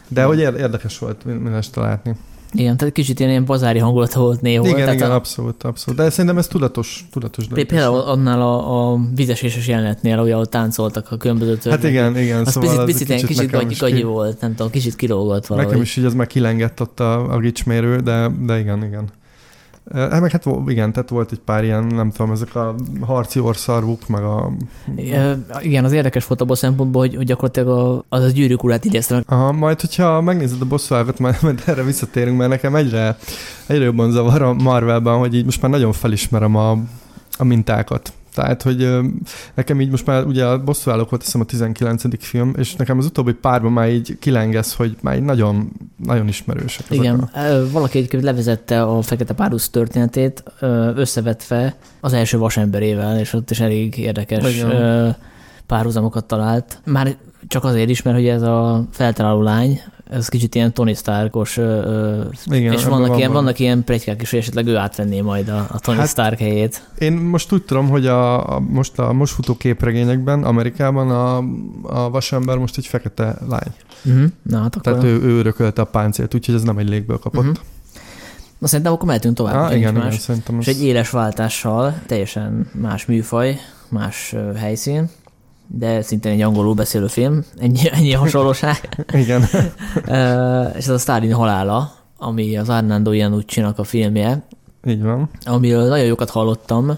De 0.08 0.24
hogy 0.24 0.40
érdekes 0.40 0.98
volt 0.98 1.26
mindezt 1.26 1.76
látni. 1.76 2.16
Igen, 2.54 2.78
tehát 2.78 2.94
kicsit 2.94 3.20
ilyen, 3.20 3.32
ilyen 3.32 3.46
bazári 3.46 3.80
hangulata 3.80 4.20
volt 4.20 4.42
néhol. 4.42 4.68
Igen, 4.68 4.80
tehát 4.80 4.94
igen, 4.94 5.12
a... 5.12 5.14
abszolút, 5.14 5.64
abszolút. 5.64 6.00
De 6.00 6.10
szerintem 6.10 6.38
ez 6.38 6.48
tudatos, 6.48 7.08
tudatos 7.12 7.48
döntés. 7.48 7.66
Például 7.66 8.00
annál 8.00 8.42
a, 8.42 8.92
a 8.92 9.00
vizeséses 9.16 9.68
jelenetnél, 9.68 10.20
ugye, 10.20 10.34
ahol 10.34 10.46
táncoltak 10.46 11.12
a 11.12 11.18
különböző 11.18 11.58
törvények. 11.58 11.82
Hát 11.82 12.14
igen, 12.14 12.24
igen. 12.24 12.46
Az 12.46 12.52
szóval 12.52 12.86
picit, 12.86 13.08
picit, 13.08 13.26
kicsit, 13.26 13.50
kicsit 13.50 13.80
gagyi, 13.80 13.96
ki... 13.96 14.04
volt, 14.04 14.42
nem 14.42 14.56
tudom, 14.56 14.72
kicsit 14.72 14.96
kilógott 14.96 15.48
valahogy. 15.48 15.70
Nekem 15.70 15.84
is 15.84 15.96
így 15.96 16.06
az 16.06 16.14
már 16.14 16.28
kilengett 16.28 16.82
ott 16.82 17.00
a, 17.00 17.34
a 17.34 17.40
gicsmérő, 17.40 18.00
de, 18.00 18.32
de 18.40 18.60
igen, 18.60 18.84
igen. 18.84 19.10
Hát 19.94 20.22
meg 20.22 20.32
hát 20.32 20.46
igen, 20.68 20.92
tehát 20.92 21.10
volt 21.10 21.32
egy 21.32 21.40
pár 21.40 21.64
ilyen, 21.64 21.86
nem 21.86 22.12
tudom, 22.12 22.32
ezek 22.32 22.56
a 22.56 22.76
harci 23.02 23.40
orszarvuk, 23.40 24.08
meg 24.08 24.24
a... 24.24 24.52
Igen, 25.62 25.86
az 25.86 25.92
érdekes 25.92 26.28
volt 26.28 26.42
abban 26.42 26.54
a 26.54 26.58
szempontból, 26.58 27.02
hogy, 27.02 27.16
hogy 27.16 27.26
gyakorlatilag 27.26 27.68
a, 27.68 28.06
az 28.10 28.24
a 28.24 28.28
gyűrűk 28.28 28.64
urát 28.64 28.86
idézte 28.86 29.14
meg. 29.14 29.24
Aha, 29.28 29.52
majd 29.52 29.82
hogyha 29.82 30.22
megnézed 30.22 30.62
a 30.62 30.66
bosszúágat, 30.66 31.20
majd, 31.20 31.38
majd 31.42 31.64
erre 31.66 31.84
visszatérünk, 31.84 32.38
mert 32.38 32.50
nekem 32.50 32.76
egyre, 32.76 33.18
egyre 33.68 33.84
jobban 33.84 34.12
zavar 34.12 34.42
a 34.42 34.54
Marvelben, 34.54 35.18
hogy 35.18 35.36
így 35.36 35.46
most 35.46 35.62
már 35.62 35.72
nagyon 35.72 35.92
felismerem 35.92 36.56
a, 36.56 36.72
a 37.38 37.44
mintákat. 37.44 38.14
Tehát, 38.34 38.62
hogy 38.62 38.90
nekem 39.54 39.82
így 39.82 39.90
most 39.90 40.06
már 40.06 40.26
ugye 40.26 40.46
a 40.46 40.64
bosszúállók 40.64 41.10
volt, 41.10 41.24
hiszem 41.24 41.42
a 41.42 41.46
19. 41.46 42.04
film, 42.26 42.54
és 42.58 42.76
nekem 42.76 42.98
az 42.98 43.06
utóbbi 43.06 43.34
párban 43.34 43.72
már 43.72 43.90
így 43.90 44.18
kilengesz, 44.20 44.74
hogy 44.74 44.96
már 45.02 45.16
így 45.16 45.24
nagyon, 45.24 45.72
nagyon 46.06 46.28
ismerősek. 46.28 46.86
Igen, 46.90 47.20
a... 47.20 47.30
valaki 47.72 47.98
egyébként 47.98 48.24
levezette 48.24 48.82
a 48.82 49.02
Fekete 49.02 49.34
Párusz 49.34 49.70
történetét, 49.70 50.44
összevetve 50.96 51.76
az 52.00 52.14
első 52.14 52.38
vasemberével, 52.38 53.20
és 53.20 53.34
ott 53.34 53.52
is 53.52 53.60
elég 53.60 53.98
érdekes 53.98 54.56
Igen. 54.56 55.16
párhuzamokat 55.66 56.26
talált. 56.26 56.82
Már 56.86 57.16
csak 57.48 57.64
azért 57.64 57.90
is, 57.90 58.02
mert 58.02 58.18
hogy 58.18 58.28
ez 58.28 58.42
a 58.42 58.86
feltaláló 58.92 59.42
lány, 59.42 59.82
ez 60.12 60.28
kicsit 60.28 60.56
ilyen 60.56 60.74
Tony 60.74 60.94
Starkos, 60.94 61.58
Igen, 61.58 62.74
és 62.74 62.86
vannak, 62.86 63.08
van, 63.08 63.18
ilyen, 63.18 63.32
van. 63.32 63.44
vannak 63.44 63.60
ilyen 63.60 63.84
plegykák 63.84 64.22
is, 64.22 64.30
hogy 64.30 64.40
esetleg 64.40 64.68
ő 64.68 64.78
átvenné 64.78 65.22
majd 65.22 65.50
a, 65.50 65.68
a 65.72 65.80
Tony 65.80 65.96
hát, 65.96 66.08
Stark 66.08 66.40
helyét. 66.40 66.88
Én 66.98 67.14
most 67.14 67.52
úgy 67.52 67.64
tudom, 67.64 67.90
hogy 67.90 68.08
a, 68.08 68.56
a, 68.56 68.60
most 68.60 69.00
a 69.00 69.14
most 69.14 69.34
futó 69.34 69.58
képregényekben 69.58 70.44
Amerikában 70.44 71.10
a, 71.10 71.38
a 72.04 72.10
vasember 72.10 72.58
most 72.58 72.78
egy 72.78 72.88
fekete 72.88 73.38
lány. 73.50 73.74
Uh-huh. 74.04 74.24
Na, 74.42 74.62
hát 74.62 74.76
akkor... 74.76 74.82
Tehát 74.82 75.04
ő, 75.04 75.22
ő 75.22 75.38
örökölte 75.38 75.82
a 75.82 75.86
páncélt, 75.86 76.36
úgyhogy 76.36 76.56
ez 76.56 76.64
nem 76.64 76.78
egy 76.78 76.90
légből 76.90 77.18
kapott. 77.18 77.42
Uh-huh. 77.42 77.58
Na 78.58 78.68
szerintem 78.68 78.94
akkor 78.94 79.08
mehetünk 79.08 79.36
tovább. 79.36 79.56
Ah, 79.56 79.78
igen, 79.78 79.94
más. 79.94 80.06
igen, 80.06 80.20
szerintem 80.20 80.60
És 80.60 80.68
egy 80.68 80.84
éles 80.84 81.10
váltással, 81.10 82.02
teljesen 82.06 82.70
más 82.74 83.06
műfaj, 83.06 83.60
más 83.90 84.36
helyszín 84.56 85.10
de 85.74 86.02
szintén 86.02 86.32
egy 86.32 86.42
angolul 86.42 86.74
beszélő 86.74 87.08
film, 87.08 87.44
ennyi, 87.58 87.90
ennyi 87.98 88.14
hasonlóság. 88.14 89.06
Igen. 89.14 89.42
és 90.78 90.86
ez 90.86 90.90
a 90.90 90.98
Stalin 90.98 91.34
halála, 91.34 91.92
ami 92.18 92.58
az 92.58 92.70
Arnando 92.70 93.12
Iannucci-nak 93.12 93.80
a 93.80 93.84
filmje. 93.84 94.44
Így 94.88 95.02
van. 95.02 95.30
Amiről 95.46 95.88
nagyon 95.88 96.06
jókat 96.06 96.30
hallottam. 96.30 96.98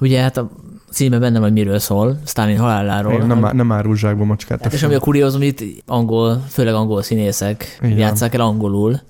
Ugye 0.00 0.20
hát 0.20 0.36
a 0.36 0.50
címe 0.90 1.18
benne 1.18 1.38
vagy 1.38 1.52
miről 1.52 1.78
szól, 1.78 2.18
Stalin 2.26 2.58
haláláról. 2.58 3.12
Igen, 3.12 3.26
nem, 3.26 3.56
nem 3.56 3.72
árul 3.72 3.96
zsákba 3.96 4.24
macskát. 4.24 4.62
Hát 4.62 4.72
és 4.72 4.82
ami 4.82 4.94
a 4.94 5.00
kuriózum, 5.00 5.42
itt 5.42 5.62
angol, 5.86 6.44
főleg 6.48 6.74
angol 6.74 7.02
színészek 7.02 7.78
Igen. 7.82 7.98
játszák 7.98 8.34
el 8.34 8.40
angolul 8.40 9.00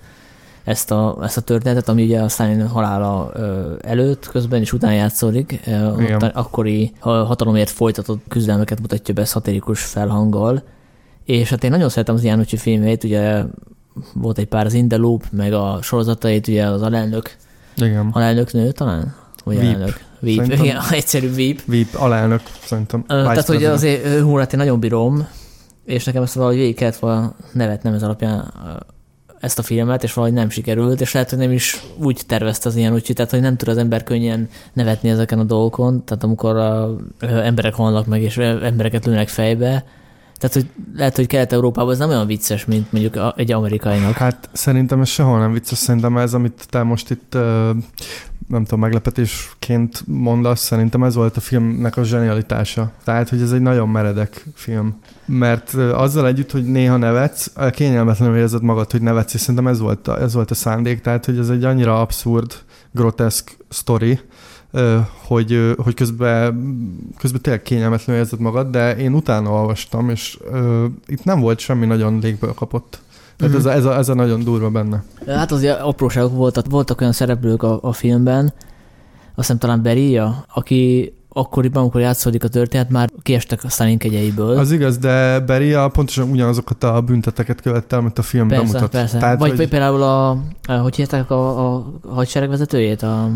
ezt 0.65 0.91
a, 0.91 1.17
ezt 1.23 1.37
a 1.37 1.41
történetet, 1.41 1.89
ami 1.89 2.03
ugye 2.03 2.21
a 2.21 2.27
Stalin 2.27 2.67
halála 2.67 3.31
előtt, 3.81 4.27
közben 4.27 4.61
és 4.61 4.73
után 4.73 4.93
játszódik. 4.93 5.59
Igen. 5.99 6.19
Akkori 6.19 6.91
hatalomért 6.99 7.69
folytatott 7.69 8.23
küzdelmeket 8.27 8.79
mutatja 8.79 9.13
be 9.13 9.25
szatirikus 9.25 9.83
felhanggal. 9.83 10.63
És 11.23 11.49
hát 11.49 11.63
én 11.63 11.69
nagyon 11.69 11.89
szeretem 11.89 12.15
az 12.15 12.23
Jánucsi 12.23 12.57
filmjeit, 12.57 13.03
ugye 13.03 13.43
volt 14.13 14.37
egy 14.37 14.47
pár 14.47 14.65
az 14.65 14.73
Indeloop, 14.73 15.23
meg 15.31 15.53
a 15.53 15.79
sorozatait, 15.81 16.47
ugye 16.47 16.65
az 16.65 16.81
alelnök, 16.81 17.35
Igen. 17.77 18.09
alelnök 18.11 18.53
nő 18.53 18.71
talán? 18.71 19.15
Vagy 19.43 19.57
Veep. 19.57 19.75
alelnök? 19.75 19.99
Veep, 20.19 20.51
igen, 20.63 20.81
egyszerű 20.91 21.35
Veep. 21.35 21.59
Veep, 21.65 21.87
alelnök, 21.93 22.41
szerintem. 22.63 22.99
Uh, 22.99 23.07
tehát, 23.07 23.45
hogy 23.45 23.63
azért 23.63 24.19
humorát 24.19 24.53
én 24.53 24.59
nagyon 24.59 24.79
bírom, 24.79 25.27
és 25.85 26.03
nekem 26.03 26.23
ezt 26.23 26.33
valahogy 26.33 26.57
végig 26.57 26.75
kellett 26.75 26.95
volna 26.95 27.35
nevetnem 27.51 27.93
ez 27.93 28.03
alapján 28.03 28.53
ezt 29.39 29.59
a 29.59 29.63
filmet, 29.63 30.03
és 30.03 30.13
valahogy 30.13 30.35
nem 30.35 30.49
sikerült, 30.49 31.01
és 31.01 31.13
lehet, 31.13 31.29
hogy 31.29 31.39
nem 31.39 31.51
is 31.51 31.83
úgy 31.97 32.21
tervezte 32.27 32.69
az 32.69 32.75
ilyen 32.75 32.93
úgy, 32.93 33.11
tehát 33.13 33.31
hogy 33.31 33.41
nem 33.41 33.57
tud 33.57 33.67
az 33.67 33.77
ember 33.77 34.03
könnyen 34.03 34.49
nevetni 34.73 35.09
ezeken 35.09 35.39
a 35.39 35.43
dolgokon, 35.43 36.03
tehát 36.05 36.23
amikor 36.23 36.55
a, 36.55 36.95
emberek 37.19 37.73
halnak 37.73 38.05
meg, 38.05 38.21
és 38.21 38.37
embereket 38.37 39.05
lőnek 39.05 39.27
fejbe, 39.27 39.85
tehát, 40.37 40.55
hogy 40.55 40.69
lehet, 40.95 41.15
hogy 41.15 41.27
Kelet-Európában 41.27 41.91
ez 41.91 41.97
nem 41.97 42.09
olyan 42.09 42.27
vicces, 42.27 42.65
mint 42.65 42.91
mondjuk 42.91 43.33
egy 43.35 43.51
amerikainak. 43.51 44.13
Hát 44.13 44.49
szerintem 44.53 45.01
ez 45.01 45.07
sehol 45.07 45.39
nem 45.39 45.53
vicces, 45.53 45.77
szerintem 45.77 46.17
ez, 46.17 46.33
amit 46.33 46.65
te 46.69 46.83
most 46.83 47.09
itt 47.09 47.37
nem 48.47 48.63
tudom, 48.63 48.79
meglepetésként 48.79 50.03
mondasz, 50.07 50.61
szerintem 50.61 51.03
ez 51.03 51.15
volt 51.15 51.37
a 51.37 51.39
filmnek 51.39 51.97
a 51.97 52.03
zsenialitása. 52.03 52.91
Tehát, 53.03 53.29
hogy 53.29 53.41
ez 53.41 53.51
egy 53.51 53.61
nagyon 53.61 53.89
meredek 53.89 54.45
film. 54.53 54.99
Mert 55.25 55.73
azzal 55.73 56.27
együtt, 56.27 56.51
hogy 56.51 56.65
néha 56.65 56.97
nevetsz, 56.97 57.53
kényelmetlenül 57.71 58.37
érzed 58.37 58.61
magad, 58.61 58.91
hogy 58.91 59.01
nevetsz, 59.01 59.33
és 59.33 59.39
szerintem 59.39 59.67
ez 59.67 59.79
volt 59.79 60.07
a, 60.07 60.21
ez 60.21 60.33
volt 60.33 60.51
a 60.51 60.55
szándék. 60.55 61.01
Tehát, 61.01 61.25
hogy 61.25 61.37
ez 61.37 61.49
egy 61.49 61.63
annyira 61.63 62.01
abszurd, 62.01 62.53
groteszk 62.91 63.57
sztori, 63.69 64.19
hogy, 65.27 65.75
hogy 65.77 65.93
közben, 65.93 66.55
közben 67.17 67.41
tényleg 67.41 67.61
kényelmetlenül 67.61 68.21
érzed 68.21 68.39
magad, 68.39 68.69
de 68.69 68.97
én 68.97 69.13
utána 69.13 69.49
olvastam, 69.49 70.09
és 70.09 70.39
uh, 70.51 70.83
itt 71.07 71.23
nem 71.23 71.39
volt 71.39 71.59
semmi 71.59 71.85
nagyon 71.85 72.19
légből 72.19 72.53
kapott. 72.53 72.99
Tehát 73.37 73.53
mm-hmm. 73.53 73.59
ez, 73.59 73.65
a, 73.65 73.71
ez, 73.71 73.85
a, 73.85 73.97
ez 73.97 74.09
a 74.09 74.13
nagyon 74.13 74.43
durva 74.43 74.69
benne. 74.69 75.03
Hát 75.27 75.51
az 75.51 75.63
apróságok 75.81 76.35
voltak, 76.35 76.65
voltak 76.69 77.01
olyan 77.01 77.13
szereplők 77.13 77.63
a, 77.63 77.79
a 77.81 77.93
filmben, 77.93 78.53
azt 79.25 79.33
hiszem 79.35 79.57
talán 79.57 79.81
Beria, 79.81 80.45
aki 80.53 81.13
akkoriban, 81.37 81.81
amikor 81.81 82.01
játszódik 82.01 82.43
a 82.43 82.47
történet, 82.47 82.89
már 82.89 83.09
kiestek 83.21 83.63
a 83.63 83.69
Stalin 83.69 83.97
kegyeiből. 83.97 84.57
Az 84.57 84.71
igaz, 84.71 84.97
de 84.97 85.39
Beria 85.39 85.87
pontosan 85.87 86.29
ugyanazokat 86.29 86.83
a 86.83 87.01
bünteteket 87.01 87.61
követte, 87.61 87.95
amit 87.95 88.17
a 88.17 88.21
film 88.21 88.47
persze, 88.47 88.63
bemutat. 88.63 88.91
Persze. 88.91 89.17
Tehát, 89.17 89.39
Vagy 89.39 89.55
hogy... 89.55 89.69
például 89.69 90.01
a, 90.01 90.37
hogy 90.81 90.95
hívták 90.95 91.31
a, 91.31 91.75
a 91.75 91.85
hadsereg 92.09 92.49
vezetőjét? 92.49 93.01
A... 93.01 93.29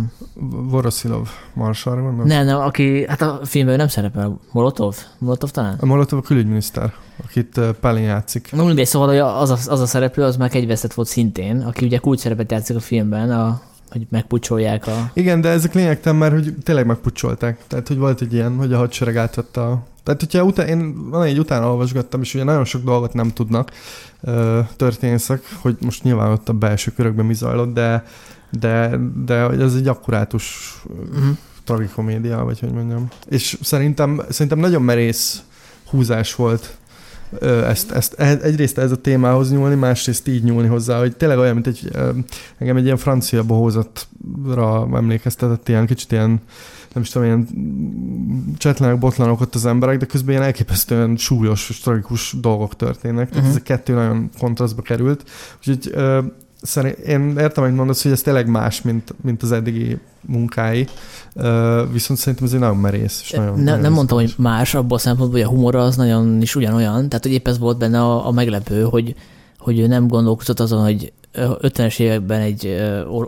Voroszilov 0.49 1.29
Marsalra 1.53 2.01
van? 2.01 2.27
Nem, 2.27 2.45
nem, 2.45 2.59
aki, 2.59 3.05
hát 3.07 3.21
a 3.21 3.39
filmben 3.43 3.75
nem 3.75 3.87
szerepel. 3.87 4.39
Molotov? 4.51 4.95
Molotov 5.17 5.49
talán? 5.49 5.77
A 5.79 5.85
Molotov 5.85 6.19
a 6.19 6.21
külügyminiszter, 6.21 6.93
akit 7.25 7.59
Pelin 7.81 8.03
játszik. 8.03 8.51
No, 8.51 8.65
mindegy, 8.65 8.85
szóval 8.85 9.09
az 9.39 9.49
a, 9.49 9.71
az 9.71 9.79
a 9.79 9.85
szereplő, 9.85 10.23
az 10.23 10.37
már 10.37 10.49
egyvesztett 10.53 10.93
volt 10.93 11.07
szintén, 11.07 11.61
aki 11.61 11.85
ugye 11.85 11.97
kulcs 11.97 12.19
szerepet 12.19 12.51
játszik 12.51 12.75
a 12.75 12.79
filmben, 12.79 13.31
a 13.31 13.61
hogy 13.91 14.07
megpucsolják 14.09 14.87
a... 14.87 15.11
Igen, 15.13 15.41
de 15.41 15.49
ezek 15.49 15.73
lényegtelen, 15.73 16.19
mert 16.19 16.33
hogy 16.33 16.53
tényleg 16.63 16.85
megpucsolták. 16.85 17.59
Tehát, 17.67 17.87
hogy 17.87 17.97
volt 17.97 18.21
egy 18.21 18.33
ilyen, 18.33 18.55
hogy 18.55 18.73
a 18.73 18.77
hadsereg 18.77 19.17
átadta 19.17 19.87
tehát, 20.09 20.23
hogyha 20.23 20.43
után, 20.43 20.67
én 20.67 21.09
van 21.09 21.23
egy 21.23 21.39
utána 21.39 21.69
olvasgattam, 21.69 22.21
és 22.21 22.33
ugye 22.33 22.43
nagyon 22.43 22.65
sok 22.65 22.83
dolgot 22.83 23.13
nem 23.13 23.33
tudnak 23.33 23.71
történészek, 24.75 25.41
hogy 25.61 25.77
most 25.79 26.03
nyilván 26.03 26.31
ott 26.31 26.49
a 26.49 26.53
belső 26.53 26.91
körökben 26.91 27.25
mi 27.25 27.33
zajlott, 27.33 27.73
de, 27.73 28.05
de, 28.49 28.99
de 29.25 29.35
ez 29.35 29.75
egy 29.75 29.87
akkurátus 29.87 30.77
uh-huh. 30.87 31.37
tragikomédia, 31.63 32.43
vagy 32.43 32.59
hogy 32.59 32.71
mondjam. 32.71 33.07
És 33.27 33.57
szerintem, 33.61 34.21
szerintem 34.29 34.59
nagyon 34.59 34.81
merész 34.81 35.43
húzás 35.89 36.35
volt 36.35 36.77
ezt, 37.41 37.91
ezt 37.91 38.13
egyrészt 38.19 38.77
ez 38.77 38.91
a 38.91 39.01
témához 39.01 39.51
nyúlni, 39.51 39.75
másrészt 39.75 40.27
így 40.27 40.43
nyúlni 40.43 40.67
hozzá, 40.67 40.99
hogy 40.99 41.15
tényleg 41.15 41.37
olyan, 41.37 41.53
mint 41.53 41.67
egy, 41.67 41.91
engem 42.57 42.77
egy 42.77 42.83
ilyen 42.83 42.97
francia 42.97 43.43
bohózatra 43.43 44.87
emlékeztetett, 44.93 45.69
ilyen 45.69 45.85
kicsit 45.85 46.11
ilyen 46.11 46.41
nem 46.93 47.03
is 47.03 47.09
tudom, 47.09 47.27
ilyen 47.27 47.47
csetlenek, 48.57 48.99
botlanok 48.99 49.41
ott 49.41 49.55
az 49.55 49.65
emberek, 49.65 49.97
de 49.97 50.05
közben 50.05 50.29
ilyen 50.29 50.43
elképesztően 50.43 51.17
súlyos 51.17 51.69
és 51.69 51.79
tragikus 51.79 52.35
dolgok 52.41 52.75
történnek. 52.75 53.29
Tehát 53.29 53.35
uh-huh. 53.35 53.49
ez 53.49 53.55
a 53.55 53.63
kettő 53.63 53.93
nagyon 53.93 54.29
kontrasztba 54.39 54.81
került. 54.81 55.29
Úgyhogy 55.57 55.93
szerint, 56.61 56.97
én 56.97 57.35
értem, 57.37 57.63
hogy 57.63 57.73
mondasz, 57.73 58.03
hogy 58.03 58.11
ez 58.11 58.21
tényleg 58.21 58.47
más, 58.47 58.81
mint, 58.81 59.15
mint 59.21 59.43
az 59.43 59.51
eddigi 59.51 59.97
munkái, 60.21 60.87
viszont 61.91 62.19
szerintem 62.19 62.45
ez 62.45 62.53
egy 62.53 62.59
nagyon 62.59 62.77
merész. 62.77 63.21
És 63.21 63.31
nagyon, 63.31 63.55
ne, 63.55 63.63
nagyon 63.63 63.79
nem 63.79 63.93
mondtam, 63.93 64.17
hogy 64.17 64.33
más 64.37 64.75
abból 64.75 64.97
a 64.97 64.99
szempontból, 64.99 65.39
hogy 65.39 65.49
a 65.49 65.53
humor 65.53 65.75
az 65.75 65.95
nagyon 65.95 66.41
is 66.41 66.55
ugyanolyan, 66.55 67.09
tehát 67.09 67.23
hogy 67.23 67.33
épp 67.33 67.47
ez 67.47 67.59
volt 67.59 67.77
benne 67.77 68.01
a, 68.01 68.27
a 68.27 68.31
meglepő, 68.31 68.81
hogy, 68.83 69.15
hogy 69.59 69.79
ő 69.79 69.87
nem 69.87 70.07
gondolkozott 70.07 70.59
azon, 70.59 70.83
hogy 70.83 71.13
50-es 71.33 71.99
években 71.99 72.41
egy 72.41 72.81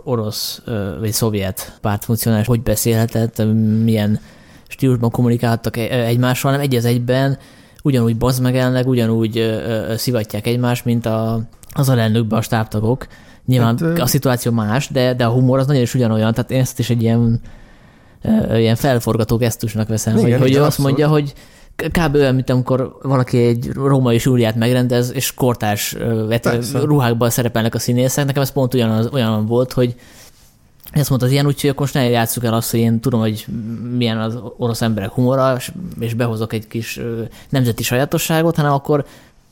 orosz 0.04 0.62
vagy 1.00 1.12
szovjet 1.12 1.78
pártfunkcionális 1.80 2.46
hogy 2.46 2.62
beszélhetett, 2.62 3.42
milyen 3.82 4.20
stílusban 4.68 5.10
kommunikáltak 5.10 5.76
e, 5.76 6.04
egymással, 6.04 6.50
hanem 6.50 6.66
egy 6.66 6.74
az 6.74 6.84
egyben 6.84 7.38
ugyanúgy 7.82 8.16
bazmegelnek, 8.16 8.86
ugyanúgy 8.86 9.60
szivatják 9.96 10.46
egymást, 10.46 10.84
mint 10.84 11.06
a, 11.06 11.42
az 11.72 11.88
alelnökben 11.88 12.38
a 12.38 12.42
stábtagok. 12.42 13.06
Nyilván 13.46 13.78
hát, 13.78 13.98
a 13.98 14.06
szituáció 14.06 14.52
más, 14.52 14.88
de, 14.88 15.14
de 15.14 15.24
a 15.24 15.30
humor 15.30 15.58
az 15.58 15.66
nagyon 15.66 15.82
is 15.82 15.94
ugyanolyan, 15.94 16.32
tehát 16.32 16.50
én 16.50 16.60
ezt 16.60 16.78
is 16.78 16.90
egy 16.90 17.02
ilyen, 17.02 17.40
ilyen 18.54 18.76
felforgató 18.76 19.36
gesztusnak 19.36 19.88
veszem, 19.88 20.16
igen, 20.16 20.30
hogy, 20.30 20.40
hogy 20.40 20.54
ő 20.54 20.62
azt 20.62 20.78
mondja, 20.78 21.08
hogy 21.08 21.32
kb. 21.76 22.14
olyan, 22.14 22.34
mint 22.34 22.50
amikor 22.50 22.96
valaki 23.02 23.38
egy 23.38 23.70
római 23.72 24.18
súlyát 24.18 24.54
megrendez, 24.54 25.12
és 25.14 25.34
kortás 25.34 25.96
ruhákban 26.72 27.30
szerepelnek 27.30 27.74
a 27.74 27.78
színészek. 27.78 28.26
Nekem 28.26 28.42
ez 28.42 28.52
pont 28.52 28.74
ugyan, 28.74 29.08
olyan 29.12 29.46
volt, 29.46 29.72
hogy 29.72 29.94
ezt 30.90 31.08
mondta 31.08 31.26
az 31.26 31.32
ilyen, 31.32 31.46
úgyhogy 31.46 31.70
akkor 31.70 31.80
most 31.80 31.94
ne 31.94 32.08
játsszuk 32.08 32.44
el 32.44 32.54
azt, 32.54 32.70
hogy 32.70 32.80
én 32.80 33.00
tudom, 33.00 33.20
hogy 33.20 33.46
milyen 33.96 34.18
az 34.18 34.38
orosz 34.56 34.82
emberek 34.82 35.10
humora, 35.10 35.56
és 36.00 36.14
behozok 36.14 36.52
egy 36.52 36.66
kis 36.66 37.00
nemzeti 37.48 37.82
sajátosságot, 37.82 38.56
hanem 38.56 38.72
akkor 38.72 39.04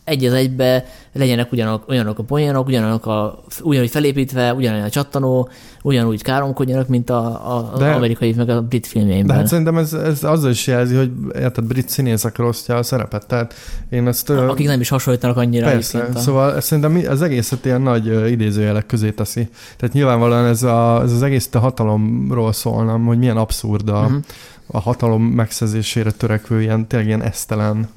egy 0.04 0.24
az 0.24 0.32
egybe 0.32 0.84
legyenek 1.12 1.52
ugyanok, 1.52 1.88
olyanok 1.88 2.18
a 2.18 2.22
poénok, 2.22 2.66
ugyanok 2.66 3.06
a, 3.06 3.44
ugyanúgy 3.62 3.90
felépítve, 3.90 4.54
ugyanolyan 4.54 4.84
a 4.84 4.90
csattanó, 4.90 5.48
ugyanúgy 5.82 6.22
káromkodjanak, 6.22 6.88
mint 6.88 7.10
a, 7.10 7.26
a, 7.56 7.72
az 7.72 7.80
amerikai, 7.80 8.32
meg 8.32 8.48
a 8.48 8.62
brit 8.62 8.86
filmjeimben. 8.86 9.26
De 9.26 9.34
hát 9.34 9.46
szerintem 9.46 9.76
ez, 9.76 9.92
ez 9.92 10.24
azzal 10.24 10.50
is 10.50 10.66
jelzi, 10.66 10.94
hogy 10.94 11.10
érted, 11.34 11.64
brit 11.64 11.88
színészek 11.88 12.36
rosszja 12.36 12.76
a 12.76 12.82
szerepet. 12.82 13.26
Tehát 13.26 13.54
én 13.90 14.06
ezt... 14.06 14.30
Akik 14.30 14.66
nem 14.66 14.80
is 14.80 14.88
hasonlítanak 14.88 15.36
annyira. 15.36 15.66
Persze, 15.66 16.08
a... 16.14 16.18
szóval 16.18 16.60
szerintem 16.60 17.02
az 17.08 17.22
egészet 17.22 17.64
ilyen 17.64 17.82
nagy 17.82 18.30
idézőjelek 18.30 18.86
közé 18.86 19.10
teszi. 19.10 19.48
Tehát 19.76 19.94
nyilvánvalóan 19.94 20.46
ez, 20.46 20.62
a, 20.62 21.02
ez 21.02 21.12
az 21.12 21.22
egész 21.22 21.48
a 21.52 21.58
hatalomról 21.58 22.52
szólna, 22.52 22.98
hogy 22.98 23.18
milyen 23.18 23.36
abszurd 23.36 23.88
a, 23.88 24.00
uh-huh. 24.00 24.22
a 24.66 24.80
hatalom 24.80 25.22
megszerzésére 25.22 26.10
törekvő 26.10 26.60
ilyen, 26.60 26.86
tényleg 26.86 27.08
ilyen 27.08 27.22
esztelen 27.22 27.88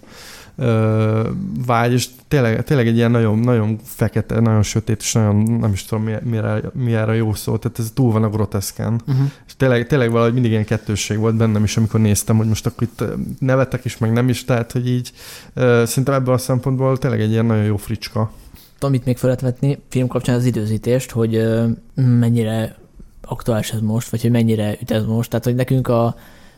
ö, 0.56 1.30
vágy, 1.66 1.94
és 1.94 2.08
tényleg, 2.28 2.64
tényleg 2.64 2.88
egy 2.88 2.96
ilyen 2.96 3.12
nagyon, 3.12 3.40
nagyon 3.40 3.80
fekete, 3.84 4.40
nagyon 4.40 4.64
sötét, 4.64 5.02
és 5.02 5.14
nagyon 5.14 5.36
nem 5.36 5.72
is 5.72 5.86
tudom, 5.86 6.04
mi, 6.04 6.14
mire, 6.24 6.62
mi 6.74 6.94
erre 6.94 7.16
jó 7.16 7.34
szó, 7.34 7.58
tehát 7.58 7.80
ez 7.80 7.92
túl 7.94 8.12
van 8.12 8.24
a 8.24 8.30
groteszken. 8.30 9.02
Uh-huh. 9.08 9.26
És 9.48 9.56
tényleg, 9.58 9.88
tényleg 9.88 10.12
valahogy 10.12 10.34
mindig 10.34 10.52
ilyen 10.52 10.66
kettősség 10.66 11.18
volt 11.18 11.36
bennem 11.36 11.64
is, 11.64 11.78
amikor 11.78 12.00
néztem, 12.00 12.38
hogy 12.38 12.48
most 12.48 12.66
akkor 12.66 12.84
itt 12.84 13.04
nevetek 13.40 13.86
is, 13.86 13.98
meg 13.98 14.14
nem 14.14 14.30
is, 14.30 14.46
tehát 14.46 14.72
hogy 14.72 14.90
így 14.90 15.12
ö, 15.54 15.84
szerintem 15.86 16.14
ebből 16.14 16.34
a 16.34 16.38
szempontból 16.38 16.98
tényleg 16.98 17.22
egy 17.22 17.32
ilyen 17.32 17.46
nagyon 17.46 17.64
jó 17.64 17.78
fricska. 17.78 18.32
Amit 18.80 19.06
még 19.06 19.18
fel 19.18 19.30
lehet 19.30 19.42
vetni 19.42 19.80
film 19.90 20.08
kapcsán 20.08 20.36
az 20.36 20.46
időzítést, 20.46 21.12
hogy 21.12 21.36
ö, 21.36 21.68
mennyire 21.96 22.76
aktuális 23.22 23.72
ez 23.72 23.80
most, 23.80 24.10
vagy 24.10 24.22
hogy 24.22 24.32
mennyire 24.32 24.76
üt 24.82 24.92
ez 24.92 25.06
most. 25.06 25.30
Tehát, 25.30 25.46
hogy 25.46 25.56
nekünk 25.56 25.88
a, 25.88 26.16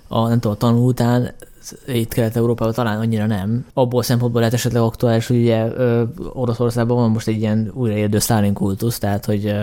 a 0.07 0.27
nem 0.27 0.39
tudom, 0.39 0.51
a 0.51 0.59
tanul 0.59 0.87
után 0.87 1.33
itt 1.87 2.13
Kelet-Európában 2.13 2.73
talán 2.73 2.99
annyira 2.99 3.25
nem. 3.25 3.65
Abból 3.73 4.03
szempontból 4.03 4.39
lehet 4.39 4.55
esetleg 4.55 4.81
aktuális, 4.81 5.27
hogy 5.27 5.37
ugye 5.37 5.65
Oroszországban 6.33 6.97
van 6.97 7.09
most 7.09 7.27
egy 7.27 7.39
ilyen 7.39 7.71
újraérdő 7.73 8.19
Stalin 8.19 8.53
kultusz, 8.53 8.97
tehát 8.97 9.25
hogy 9.25 9.41
kicsit, 9.41 9.61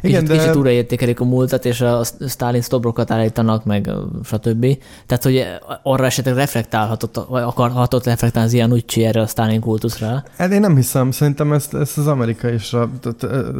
Igen, 0.00 0.24
de... 0.24 0.36
kicsit 0.36 0.54
újraértékelik 0.54 1.20
a 1.20 1.24
múltat, 1.24 1.64
és 1.64 1.80
a 1.80 2.04
Stalin 2.28 2.60
sztobrokat 2.60 3.10
állítanak, 3.10 3.64
meg 3.64 3.90
stb. 4.24 4.66
Tehát, 5.06 5.22
hogy 5.22 5.44
arra 5.82 6.04
esetleg 6.04 6.34
reflektálhatott, 6.34 7.26
vagy 7.28 7.42
akarhatott 7.42 8.04
reflektálni 8.04 8.48
az 8.48 8.54
ilyen 8.54 8.72
úgy 8.72 8.84
erre 8.96 9.20
a 9.20 9.26
Stalin 9.26 9.60
kultuszra. 9.60 10.24
Hát 10.36 10.52
én 10.52 10.60
nem 10.60 10.76
hiszem, 10.76 11.10
szerintem 11.10 11.52
ezt, 11.52 11.74
ezt 11.74 11.98
az 11.98 12.06
Amerika 12.06 12.48
és 12.48 12.72
a, 12.72 12.90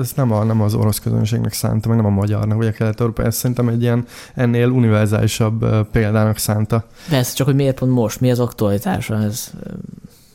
ezt 0.00 0.16
nem, 0.16 0.32
a, 0.32 0.44
nem 0.44 0.60
az 0.60 0.74
orosz 0.74 0.98
közönségnek 0.98 1.52
szánta, 1.52 1.88
meg 1.88 1.96
nem 1.96 2.06
a 2.06 2.10
magyarnak, 2.10 2.56
vagy 2.56 2.66
a 2.66 2.72
kelet-európa, 2.72 3.22
ezt 3.22 3.38
szerintem 3.38 3.68
egy 3.68 3.82
ilyen 3.82 4.06
ennél 4.34 4.68
univerzálisabb 4.68 5.86
példának 5.90 6.38
szánta. 6.38 6.84
Persze, 7.08 7.34
csak 7.34 7.46
hogy 7.46 7.56
miért 7.56 7.73
pont 7.74 7.92
most, 7.92 8.20
mi 8.20 8.30
az 8.30 8.40
aktualitása, 8.40 9.22
ez 9.22 9.52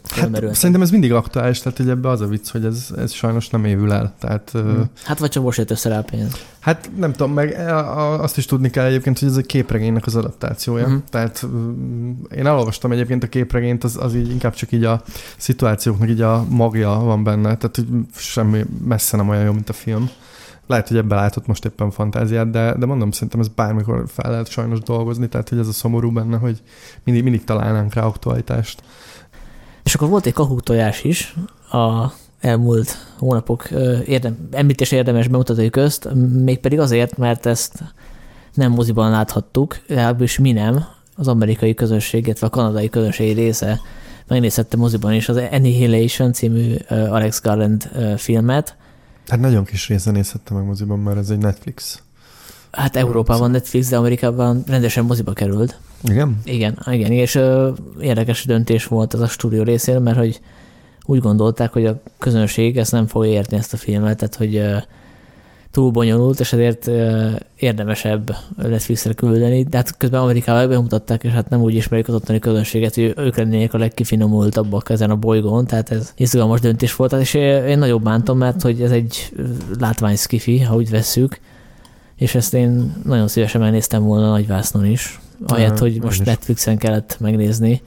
Hát, 0.10 0.55
szerintem 0.55 0.81
ez 0.81 0.91
mindig 0.91 1.13
aktuális, 1.13 1.60
tehát 1.60 1.77
hogy 1.77 1.89
ebbe 1.89 2.10
az 2.10 2.22
a 2.22 2.27
vicc, 2.27 2.50
hogy 2.50 2.65
ez, 2.65 2.88
ez 2.98 3.12
sajnos 3.12 3.50
nem 3.50 3.65
évül 3.65 3.91
el. 3.91 4.13
Tehát, 4.19 4.50
hmm. 4.53 4.89
Hát 5.03 5.19
vagy 5.19 5.29
csak 5.29 5.43
most 5.43 5.58
jött 5.58 5.72
össze 5.72 5.89
rá 5.89 6.01
pénz. 6.01 6.34
Hát 6.60 6.89
nem 6.98 7.12
tudom, 7.12 7.34
meg 7.34 7.69
azt 8.19 8.38
is 8.38 8.46
tudni 8.46 8.69
kell 8.69 8.86
egyébként, 8.86 9.19
hogy 9.19 9.27
ez 9.27 9.38
egy 9.38 9.46
képregénynek 9.46 10.05
az 10.05 10.15
adaptációja. 10.15 10.86
Uh-huh. 10.86 11.01
Tehát 11.10 11.48
én 12.36 12.46
elolvastam 12.46 12.91
egyébként 12.91 13.24
a 13.24 13.27
képregényt, 13.27 13.84
az, 13.84 13.98
az 14.01 14.15
így 14.15 14.29
inkább 14.29 14.53
csak 14.53 14.72
így 14.72 14.84
a 14.84 15.01
szituációknak 15.38 16.10
így 16.10 16.22
a 16.22 16.46
magja 16.50 16.89
van 16.89 17.24
benne, 17.24 17.58
tehát 17.58 17.75
hogy 17.75 17.88
semmi 18.15 18.65
messze 18.84 19.17
nem 19.17 19.29
olyan 19.29 19.43
jó, 19.43 19.51
mint 19.51 19.69
a 19.69 19.74
film. 19.74 20.10
Lehet, 20.70 20.88
hogy 20.88 20.98
ebben 20.98 21.18
látott 21.18 21.48
most 21.48 21.66
éppen 21.66 21.92
fantáziát, 21.92 22.50
de, 22.50 22.76
de 22.78 22.86
mondom, 22.86 23.12
szerintem 23.12 23.40
ez 23.40 23.48
bármikor 23.48 24.04
fel 24.08 24.32
lehet 24.32 24.50
sajnos 24.50 24.80
dolgozni, 24.80 25.28
tehát 25.28 25.50
hogy 25.50 25.58
ez 25.58 25.68
a 25.68 25.72
szomorú 25.72 26.12
benne, 26.12 26.38
hogy 26.38 26.62
mindig, 27.04 27.24
mindig 27.24 27.44
találnánk 27.44 27.94
rá 27.94 28.04
aktualitást. 28.04 28.84
És 29.84 29.96
akkor 29.96 30.10
volt 30.10 30.26
egy 30.26 30.34
kahú 30.34 30.60
tojás 30.60 31.04
is 31.04 31.36
a 31.72 32.12
elmúlt 32.40 32.98
hónapok 33.18 33.70
érdem, 34.06 34.48
említés 34.52 34.92
érdemes 34.92 35.28
bemutatói 35.28 35.70
közt, 35.70 36.10
mégpedig 36.34 36.80
azért, 36.80 37.18
mert 37.18 37.46
ezt 37.46 37.84
nem 38.54 38.72
moziban 38.72 39.12
láthattuk, 39.12 39.80
legalábbis 39.88 40.40
mi 40.40 40.52
nem, 40.52 40.86
az 41.16 41.28
amerikai 41.28 41.74
közösség, 41.74 42.26
illetve 42.26 42.48
a 42.48 42.50
kanadai 42.50 42.90
közönség 42.90 43.36
része 43.36 43.80
megnézhette 44.28 44.78
moziban 44.78 45.14
is 45.14 45.30
az 45.30 45.42
Annihilation 45.52 46.34
című 46.34 46.76
Alex 46.90 47.42
Garland 47.42 47.90
filmet, 48.18 48.78
Hát 49.30 49.40
nagyon 49.40 49.64
kis 49.64 49.88
része 49.88 50.12
nézhette 50.12 50.54
meg 50.54 50.66
moziban, 50.66 51.00
mert 51.00 51.18
ez 51.18 51.30
egy 51.30 51.38
Netflix. 51.38 52.02
Hát 52.72 52.96
Európában 52.96 53.52
Netflix, 53.52 53.90
de 53.90 53.98
Amerikában 53.98 54.64
rendesen 54.68 55.06
moziba 55.06 55.34
került. 55.34 55.80
Igen? 56.04 56.42
Igen, 56.44 56.80
igen, 56.86 57.12
és 57.12 57.36
ö, 57.36 57.72
érdekes 58.00 58.46
döntés 58.46 58.86
volt 58.86 59.14
az 59.14 59.20
a 59.20 59.28
stúdió 59.28 59.63
részéről, 59.63 60.02
mert 60.02 60.18
hogy 60.18 60.39
úgy 61.06 61.20
gondolták, 61.20 61.72
hogy 61.72 61.86
a 61.86 62.02
közönség 62.18 62.78
ezt 62.78 62.92
nem 62.92 63.08
fogja 63.08 63.32
érteni 63.32 63.62
ezt 63.62 63.74
a 63.74 63.78
filmet, 63.78 64.18
tehát 64.18 64.36
hogy 64.36 64.56
ö, 64.56 64.78
túl 65.71 65.91
bonyolult, 65.91 66.39
és 66.39 66.53
ezért 66.53 66.89
érdemesebb 67.55 68.36
Netflixre 68.58 69.13
küldeni, 69.13 69.63
de 69.63 69.77
hát 69.77 69.97
közben 69.97 70.21
Amerikában 70.21 70.69
bemutatták, 70.69 71.23
és 71.23 71.32
hát 71.32 71.49
nem 71.49 71.62
úgy 71.62 71.75
ismerik 71.75 72.08
az 72.08 72.13
ottani 72.13 72.39
közönséget, 72.39 72.95
hogy 72.95 73.13
ők 73.17 73.38
lennének 73.38 73.73
a 73.73 73.77
legkifinomultabbak 73.77 74.89
ezen 74.89 75.10
a 75.10 75.15
bolygón, 75.15 75.65
tehát 75.65 75.91
ez 75.91 76.13
izgalmas 76.17 76.60
döntés 76.60 76.95
volt, 76.95 77.13
és 77.13 77.34
én 77.34 77.77
nagyobb 77.77 78.03
bántom, 78.03 78.38
mert 78.38 78.62
hogy 78.62 78.82
ez 78.82 78.91
egy 78.91 79.32
látvány 79.79 80.15
skifi, 80.15 80.60
ha 80.60 80.75
úgy 80.75 80.89
vesszük, 80.89 81.39
és 82.15 82.36
ezt 82.36 82.53
én 82.53 82.93
nagyon 83.03 83.27
szívesen 83.27 83.62
megnéztem 83.62 84.03
volna 84.03 84.29
nagyvásznon 84.29 84.86
is, 84.86 85.19
ahelyett, 85.47 85.77
hogy 85.77 86.01
most 86.01 86.25
Netflixen 86.25 86.77
kellett 86.77 87.17
megnézni. 87.19 87.82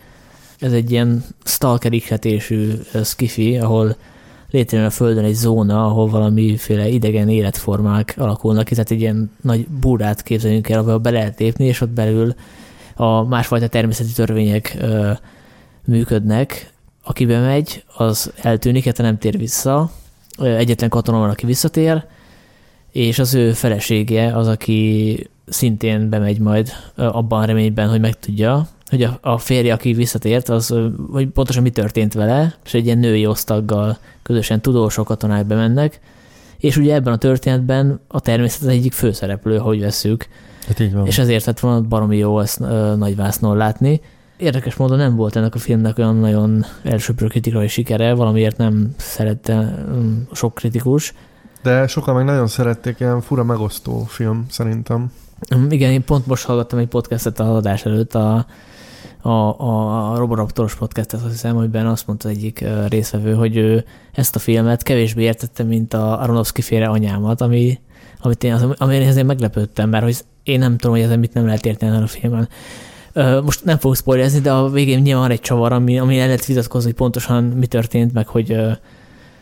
Ez 0.59 0.73
egy 0.73 0.91
ilyen 0.91 1.25
stalker 1.45 1.93
ikletésű 1.93 2.73
skifi, 3.05 3.59
ahol 3.59 3.97
létrejön 4.53 4.87
a 4.87 4.91
Földön 4.91 5.25
egy 5.25 5.35
zóna, 5.35 5.87
ahol 5.87 6.09
valamiféle 6.09 6.89
idegen 6.89 7.29
életformák 7.29 8.15
alakulnak, 8.19 8.69
tehát 8.69 8.91
egy 8.91 9.01
ilyen 9.01 9.31
nagy 9.41 9.67
búrát 9.67 10.23
képzeljünk 10.23 10.69
el, 10.69 10.79
ahol 10.79 10.99
be 10.99 11.11
lehet 11.11 11.39
lépni, 11.39 11.65
és 11.65 11.81
ott 11.81 11.89
belül 11.89 12.35
a 12.95 13.23
másfajta 13.23 13.69
természeti 13.69 14.13
törvények 14.13 14.77
ö, 14.81 15.11
működnek. 15.85 16.73
Aki 17.05 17.27
bemegy, 17.27 17.85
az 17.97 18.33
eltűnik, 18.43 18.85
hát 18.85 18.99
nem 18.99 19.19
tér 19.19 19.39
vissza. 19.39 19.91
Egyetlen 20.39 20.89
katona 20.89 21.19
van, 21.19 21.31
aki 21.31 21.47
visszatér, 21.47 22.05
és 22.91 23.19
az 23.19 23.35
ő 23.35 23.53
felesége 23.53 24.37
az, 24.37 24.49
aki 24.49 25.31
szintén 25.47 26.09
bemegy 26.09 26.39
majd 26.39 26.73
abban 26.97 27.43
a 27.43 27.45
reményben, 27.45 27.89
hogy 27.89 28.01
megtudja, 28.01 28.69
hogy 28.93 29.03
a, 29.03 29.19
a 29.21 29.39
férje, 29.39 29.73
aki 29.73 29.93
visszatért, 29.93 30.49
az, 30.49 30.75
hogy 31.11 31.29
pontosan 31.29 31.63
mi 31.63 31.71
történt 31.71 32.15
vele, 32.15 32.55
és 32.65 32.75
egy 32.75 32.85
ilyen 32.85 32.99
női 32.99 33.27
osztaggal 33.27 33.99
közösen 34.23 34.61
tudósok 34.61 35.07
katonák 35.07 35.47
bemennek, 35.47 36.01
és 36.59 36.77
ugye 36.77 36.95
ebben 36.95 37.13
a 37.13 37.17
történetben 37.17 38.01
a 38.09 38.21
természet 38.21 38.61
az 38.63 38.67
egyik 38.67 38.93
főszereplő, 38.93 39.59
hogy 39.59 39.81
veszük. 39.81 40.27
Hát 40.67 40.81
így 40.81 40.93
van. 40.93 41.07
És 41.07 41.19
ezért 41.19 41.45
lett 41.45 41.61
volna 41.61 41.81
baromi 41.81 42.17
jó 42.17 42.41
ezt 42.41 42.61
ö, 42.61 42.95
nagyvásznon 42.97 43.57
látni. 43.57 44.01
Érdekes 44.37 44.77
módon 44.77 44.99
nem 44.99 45.17
volt 45.17 45.37
ennek 45.37 45.55
a 45.55 45.59
filmnek 45.59 45.99
olyan 45.99 46.17
nagyon 46.17 46.65
elsőprő 46.83 47.27
kritikai 47.27 47.69
sikere, 47.69 48.15
valamiért 48.15 48.57
nem 48.57 48.95
szerette 48.97 49.85
um, 49.89 50.27
sok 50.33 50.55
kritikus. 50.55 51.15
De 51.63 51.87
sokan 51.87 52.15
meg 52.15 52.25
nagyon 52.25 52.47
szerették, 52.47 53.01
ilyen 53.01 53.21
fura 53.21 53.45
megosztó 53.45 54.05
film 54.09 54.47
szerintem. 54.49 55.13
Igen, 55.69 55.93
én 55.93 56.05
pont 56.05 56.27
most 56.27 56.45
hallgattam 56.45 56.79
egy 56.79 56.89
podcastet 56.89 57.41
a 57.41 57.55
adás 57.55 57.85
előtt, 57.85 58.15
a 58.15 58.47
a, 59.23 60.13
a 60.13 60.17
Roboraptoros 60.17 60.75
podcastet, 60.75 61.21
azt 61.21 61.31
hiszem, 61.31 61.57
amiben 61.57 61.87
azt 61.87 62.07
mondta 62.07 62.29
egyik 62.29 62.65
részvevő, 62.89 63.35
hogy 63.35 63.57
ő 63.57 63.85
ezt 64.13 64.37
a 64.37 64.39
filmet 64.39 64.83
kevésbé 64.83 65.23
értette, 65.23 65.63
mint 65.63 65.95
a 65.95 66.21
Aronofsky 66.21 66.63
féle 66.63 66.87
anyámat, 66.87 67.41
ami, 67.41 67.81
amit 68.21 68.45
én, 68.45 68.55
ami 68.55 68.95
én 68.95 69.27
meglepődtem, 69.27 69.89
mert 69.89 70.05
hogy 70.05 70.17
én 70.43 70.59
nem 70.59 70.77
tudom, 70.77 70.97
hogy 70.97 71.05
ezen 71.05 71.19
mit 71.19 71.35
nem 71.35 71.45
lehet 71.45 71.67
érteni 71.67 71.97
a 71.97 72.07
filmen. 72.07 72.49
Most 73.45 73.65
nem 73.65 73.79
fogok 73.79 73.97
spoilerezni, 73.97 74.41
de 74.41 74.53
a 74.53 74.71
végén 74.71 75.01
nyilván 75.01 75.23
van 75.23 75.31
egy 75.31 75.41
csavar, 75.41 75.73
ami, 75.73 75.99
ami 75.99 76.19
el 76.19 76.27
lehet 76.27 76.47
vitatkozni, 76.47 76.89
hogy 76.89 76.99
pontosan 76.99 77.45
mi 77.45 77.67
történt, 77.67 78.13
meg 78.13 78.27
hogy, 78.27 78.57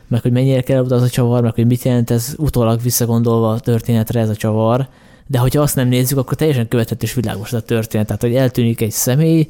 meg 0.09 0.23
hogy 0.23 0.33
mennyire 0.33 0.61
kell 0.61 0.85
az 0.85 1.03
a 1.03 1.09
csavar, 1.09 1.43
meg 1.43 1.55
hogy 1.55 1.66
mit 1.66 1.83
jelent 1.83 2.11
ez 2.11 2.35
utólag 2.38 2.83
visszagondolva 2.83 3.51
a 3.51 3.61
történetre 3.61 4.21
ez 4.21 4.29
a 4.29 4.37
csavar. 4.37 4.88
De 5.27 5.38
hogyha 5.38 5.62
azt 5.62 5.77
nem 5.77 5.88
nézzük, 5.88 6.19
akkor 6.19 6.37
teljesen 6.37 6.69
követett 6.69 7.03
és 7.03 7.14
világos 7.14 7.53
ez 7.53 7.59
a 7.59 7.62
történet. 7.62 8.07
Tehát, 8.07 8.23
hogy 8.23 8.35
eltűnik 8.35 8.81
egy 8.81 8.90
személy, 8.90 9.49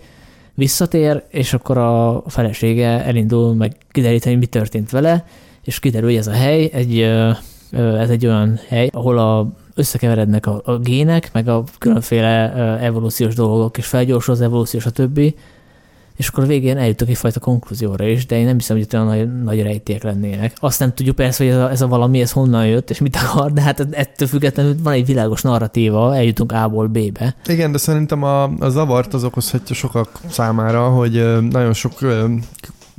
visszatér, 0.60 1.22
és 1.28 1.52
akkor 1.52 1.78
a 1.78 2.22
felesége 2.26 3.04
elindul 3.04 3.54
meg 3.54 3.76
kideríteni, 3.90 4.36
mi 4.36 4.46
történt 4.46 4.90
vele, 4.90 5.24
és 5.64 5.78
kiderül, 5.78 6.08
hogy 6.08 6.18
ez 6.18 6.26
a 6.26 6.32
hely 6.32 6.70
egy, 6.72 6.98
ez 7.72 8.10
egy 8.10 8.26
olyan 8.26 8.58
hely, 8.68 8.90
ahol 8.92 9.18
a, 9.18 9.48
összekeverednek 9.74 10.46
a, 10.46 10.60
a 10.64 10.78
gének, 10.78 11.30
meg 11.32 11.48
a 11.48 11.64
különféle 11.78 12.52
evolúciós 12.80 13.34
dolgok, 13.34 13.78
és 13.78 13.86
felgyorsul 13.86 14.34
az 14.34 14.40
evolúció, 14.40 14.80
a 14.84 14.90
többi, 14.90 15.34
és 16.20 16.28
akkor 16.28 16.44
a 16.44 16.46
végén 16.46 16.76
eljutok 16.76 17.08
egyfajta 17.08 17.40
konklúzióra 17.40 18.06
is, 18.06 18.26
de 18.26 18.38
én 18.38 18.44
nem 18.44 18.56
hiszem, 18.56 18.76
hogy 18.76 18.84
itt 18.84 18.94
olyan 18.94 19.06
nagy, 19.06 19.42
nagy 19.42 19.62
rejték 19.62 20.02
lennének. 20.02 20.56
Azt 20.60 20.78
nem 20.78 20.94
tudjuk 20.94 21.16
persze, 21.16 21.44
hogy 21.44 21.52
ez 21.52 21.58
a, 21.58 21.70
ez 21.70 21.80
a 21.80 21.86
valami, 21.86 22.20
ez 22.20 22.32
honnan 22.32 22.66
jött, 22.66 22.90
és 22.90 22.98
mit 22.98 23.16
akar, 23.16 23.52
de 23.52 23.60
hát 23.60 23.86
ettől 23.90 24.28
függetlenül 24.28 24.74
van 24.82 24.92
egy 24.92 25.06
világos 25.06 25.42
narratíva, 25.42 26.16
eljutunk 26.16 26.52
A-ból 26.52 26.86
B-be. 26.86 27.34
Igen, 27.46 27.72
de 27.72 27.78
szerintem 27.78 28.22
a, 28.22 28.42
a 28.42 28.68
zavart 28.68 29.14
az 29.14 29.24
okozhatja 29.24 29.74
sokak 29.74 30.20
számára, 30.28 30.88
hogy 30.88 31.40
nagyon 31.50 31.72
sok 31.72 31.92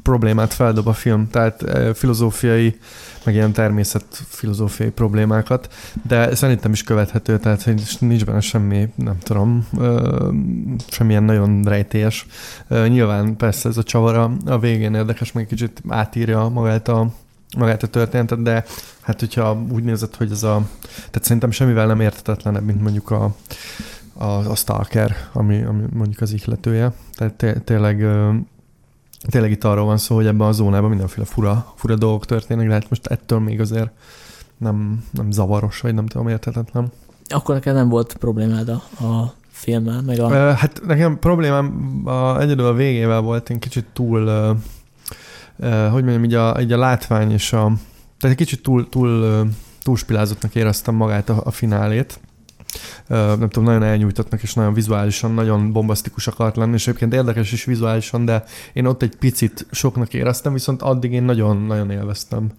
problémát 0.04 0.54
feldob 0.54 0.88
a 0.88 0.94
film, 0.94 1.30
tehát 1.30 1.66
filozófiai, 1.94 2.80
meg 3.24 3.34
ilyen 3.34 3.52
természet 3.52 4.06
filozófiai 4.28 4.90
problémákat, 4.90 5.74
de 6.08 6.36
szerintem 6.36 6.72
is 6.72 6.84
követhető, 6.84 7.40
tehát 7.40 7.70
nincs 8.00 8.26
benne 8.26 8.40
semmi, 8.40 8.90
nem 8.96 9.18
tudom, 9.24 9.68
semmilyen 10.88 11.24
nagyon 11.24 11.64
rejtélyes. 11.64 12.26
Nyilván 12.68 13.36
persze 13.38 13.70
ez 13.70 13.78
a 13.78 13.84
csavara 13.84 14.32
a 14.46 14.60
végén 14.60 14.94
érdekes, 14.94 15.32
meg 15.32 15.48
kicsit 15.48 15.82
átírja 15.88 16.50
magát 16.50 16.88
a, 16.88 17.12
magát 17.58 17.84
a 17.84 17.88
történetet, 17.88 18.42
de 18.42 18.66
hát 19.02 19.20
hogyha 19.20 19.64
úgy 19.72 19.84
nézed, 19.84 20.16
hogy 20.16 20.32
ez 20.32 20.44
a, 20.44 20.68
tehát 20.94 21.24
szerintem 21.24 21.52
semmivel 21.52 21.88
nem 21.88 22.02
értetetlenebb, 22.02 22.64
mint 22.64 22.82
mondjuk 22.82 23.12
a, 23.12 23.36
a, 24.14 24.26
a 24.26 24.56
Stalker, 24.56 25.16
ami, 25.34 25.64
ami 25.64 25.84
mondjuk 25.94 26.22
az 26.22 26.34
ihletője. 26.34 26.92
Tehát 27.16 27.34
té- 27.34 27.62
tényleg 27.64 28.06
tényleg 29.30 29.52
itt 29.52 29.64
arról 29.64 29.86
van 29.86 29.98
szó, 29.98 30.16
hogy 30.16 30.26
ebben 30.26 30.48
a 30.48 30.52
zónában 30.52 30.90
mindenféle 30.90 31.26
fura, 31.26 31.74
fura 31.76 31.96
dolgok 31.96 32.26
történnek, 32.26 32.68
de 32.68 32.74
hát 32.74 32.90
most 32.90 33.08
ettől 33.08 33.40
még 33.40 33.60
azért 33.60 33.90
nem, 34.58 35.04
nem 35.12 35.32
zavaros, 35.32 35.82
vagy 35.82 35.94
nem 35.94 36.06
tudom, 36.06 36.28
értetetlen. 36.28 36.92
Akkor 37.28 37.56
neked 37.56 37.74
nem 37.74 37.90
volt 37.90 38.14
problémád 38.14 38.70
a, 38.70 39.06
a 39.06 39.34
filmmel, 39.50 40.02
meg 40.02 40.20
a... 40.20 40.54
Hát 40.54 40.82
nekem 40.86 41.20
problémám 41.20 42.02
a, 42.06 42.40
egyedül 42.40 42.66
a 42.66 42.74
végével 42.74 43.22
volt, 43.22 43.50
én 43.50 43.60
kicsit 43.60 43.86
túl, 43.94 44.26
hogy 45.92 46.04
mondjam, 46.04 46.24
így 46.24 46.34
a, 46.34 46.62
így 46.62 46.72
a 46.72 46.78
látvány 46.78 47.32
és 47.32 47.54
a... 47.54 47.64
Tehát 48.20 48.38
egy 48.38 48.46
kicsit 48.46 48.64
túl, 48.64 48.90
túl, 48.90 49.44
túlspilázottnak 49.84 50.56
éreztem 50.56 50.96
magát 50.96 51.30
a, 51.30 51.42
a 51.44 51.52
finálét 51.52 52.20
nem 53.08 53.50
tudom, 53.50 53.64
nagyon 53.64 53.84
elnyújtottnak 53.84 54.42
és 54.42 54.54
nagyon 54.54 54.74
vizuálisan, 54.74 55.34
nagyon 55.34 55.72
bombasztikus 55.72 56.28
akart 56.28 56.56
lenni, 56.56 56.74
és 56.74 56.88
egyébként 56.88 57.14
érdekes 57.14 57.52
is 57.52 57.66
vizuálisan, 57.66 58.26
de 58.26 58.44
én 58.74 58.86
ott 58.86 59.02
egy 59.02 59.16
picit 59.16 59.66
soknak 59.72 60.14
éreztem, 60.14 60.54
viszont 60.54 60.82
addig 60.82 61.12
én 61.12 61.24
nagyon-nagyon 61.24 61.92
élveztem 61.92 62.52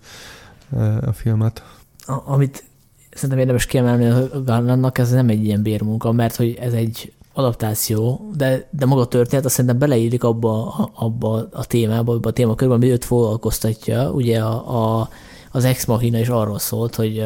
a 1.06 1.12
filmet. 1.12 1.62
A, 2.06 2.22
amit 2.24 2.64
szerintem 3.10 3.38
érdemes 3.38 3.66
kiemelni 3.66 4.06
a 4.06 4.42
Garlandnak, 4.44 4.98
ez 4.98 5.10
nem 5.10 5.28
egy 5.28 5.44
ilyen 5.44 5.62
bérmunka, 5.62 6.12
mert 6.12 6.36
hogy 6.36 6.58
ez 6.60 6.72
egy 6.72 7.12
adaptáció, 7.32 8.30
de, 8.36 8.68
de 8.70 8.86
maga 8.86 9.00
a 9.00 9.06
történet 9.06 9.44
azt 9.44 9.54
szerintem 9.54 9.78
beleírik 9.78 10.24
abba, 10.24 10.90
abba 10.94 11.48
a 11.52 11.64
témába, 11.64 12.12
abba 12.12 12.28
a 12.28 12.32
témakörbe, 12.32 12.74
ami 12.74 12.90
őt 12.90 13.04
foglalkoztatja. 13.04 14.10
Ugye 14.10 14.40
a, 14.40 15.00
a, 15.00 15.08
az 15.50 15.64
Ex 15.64 15.84
Machina 15.84 16.18
is 16.18 16.28
arról 16.28 16.58
szólt, 16.58 16.94
hogy, 16.94 17.24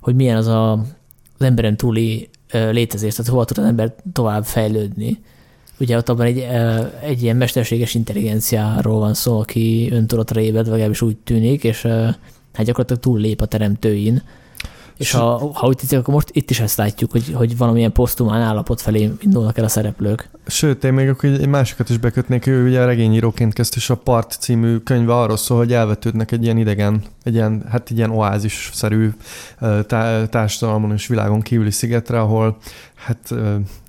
hogy 0.00 0.14
milyen 0.14 0.36
az 0.36 0.46
a 0.46 0.84
az 1.42 1.48
emberen 1.48 1.76
túli 1.76 2.28
létezés, 2.52 3.14
tehát 3.14 3.30
hova 3.30 3.44
tud 3.44 3.58
az 3.58 3.64
ember 3.64 3.94
tovább 4.12 4.44
fejlődni. 4.44 5.18
Ugye 5.80 5.96
ott 5.96 6.08
abban 6.08 6.26
egy, 6.26 6.46
egy 7.02 7.22
ilyen 7.22 7.36
mesterséges 7.36 7.94
intelligenciáról 7.94 8.98
van 8.98 9.14
szó, 9.14 9.38
aki 9.38 9.88
öntudatra 9.92 10.40
ébred, 10.40 10.66
legalábbis 10.66 11.02
úgy 11.02 11.16
tűnik, 11.16 11.64
és 11.64 11.82
hát 12.52 12.64
gyakorlatilag 12.64 13.02
túl 13.02 13.20
lép 13.20 13.40
a 13.40 13.46
teremtőin. 13.46 14.22
És 15.02 15.10
ha, 15.10 15.50
ha 15.54 15.66
úgy 15.66 15.76
tetszik, 15.76 15.98
akkor 15.98 16.14
most 16.14 16.28
itt 16.32 16.50
is 16.50 16.60
ezt 16.60 16.76
látjuk, 16.76 17.10
hogy, 17.10 17.32
hogy 17.34 17.56
valamilyen 17.56 17.92
posztumán 17.92 18.40
állapot 18.40 18.80
felé 18.80 19.10
indulnak 19.20 19.58
el 19.58 19.64
a 19.64 19.68
szereplők. 19.68 20.30
Sőt, 20.46 20.84
én 20.84 20.92
még 20.92 21.08
akkor 21.08 21.30
egy 21.30 21.48
másikat 21.48 21.88
is 21.88 21.98
bekötnék, 21.98 22.46
ő 22.46 22.66
ugye 22.66 22.84
regényíróként 22.84 23.52
kezdte, 23.52 23.76
és 23.76 23.90
a 23.90 23.96
Part 23.96 24.36
című 24.40 24.76
könyve 24.76 25.14
arról 25.14 25.36
szól, 25.36 25.58
hogy 25.58 25.72
elvetődnek 25.72 26.32
egy 26.32 26.42
ilyen 26.42 26.56
idegen, 26.56 27.02
egy 27.22 27.34
ilyen, 27.34 27.64
hát 27.70 27.90
egy 27.90 27.96
ilyen 27.96 28.10
oázis-szerű 28.10 29.10
társadalmon 30.30 30.92
és 30.92 31.06
világon 31.06 31.40
kívüli 31.40 31.70
szigetre, 31.70 32.20
ahol 32.20 32.56
hát 32.94 33.30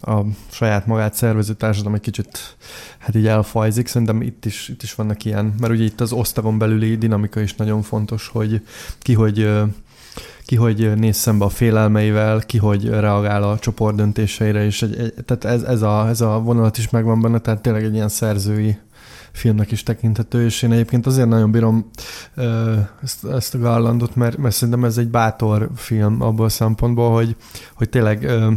a 0.01 0.21
saját 0.51 0.85
magát 0.85 1.13
szervező 1.13 1.53
társadalom 1.53 1.95
egy 1.95 2.01
kicsit 2.01 2.55
hát 2.97 3.15
így 3.15 3.27
elfajzik. 3.27 3.87
Szerintem 3.87 4.21
itt 4.21 4.45
is, 4.45 4.69
itt 4.69 4.83
is 4.83 4.95
vannak 4.95 5.25
ilyen, 5.25 5.55
mert 5.59 5.73
ugye 5.73 5.83
itt 5.83 6.01
az 6.01 6.11
osztagon 6.11 6.57
belüli 6.57 6.97
dinamika 6.97 7.39
is 7.39 7.55
nagyon 7.55 7.81
fontos, 7.81 8.27
hogy 8.27 8.61
ki 8.99 9.13
hogy 9.13 9.49
ki 10.45 10.55
hogy 10.55 10.93
néz 10.95 11.15
szembe 11.15 11.45
a 11.45 11.49
félelmeivel, 11.49 12.39
ki 12.39 12.57
hogy 12.57 12.89
reagál 12.89 13.43
a 13.43 13.59
csoport 13.59 13.95
döntéseire, 13.95 14.65
és 14.65 14.81
egy, 14.81 14.95
egy, 14.95 15.13
tehát 15.25 15.45
ez, 15.45 15.61
ez, 15.61 15.81
a, 15.81 16.07
ez 16.07 16.21
a 16.21 16.39
vonalat 16.39 16.77
is 16.77 16.89
megvan 16.89 17.21
benne, 17.21 17.39
tehát 17.39 17.61
tényleg 17.61 17.83
egy 17.83 17.93
ilyen 17.93 18.09
szerzői 18.09 18.77
filmnek 19.31 19.71
is 19.71 19.83
tekinthető, 19.83 20.45
és 20.45 20.61
én 20.61 20.71
egyébként 20.71 21.05
azért 21.05 21.27
nagyon 21.27 21.51
bírom 21.51 21.89
ö, 22.35 22.75
ezt, 23.03 23.25
ezt 23.25 23.55
a 23.55 23.57
Garlandot, 23.57 24.15
mert, 24.15 24.37
mert 24.37 24.55
szerintem 24.55 24.83
ez 24.83 24.97
egy 24.97 25.07
bátor 25.07 25.69
film 25.75 26.21
abból 26.21 26.45
a 26.45 26.49
szempontból, 26.49 27.11
hogy, 27.11 27.35
hogy 27.73 27.89
tényleg 27.89 28.23
ö, 28.23 28.51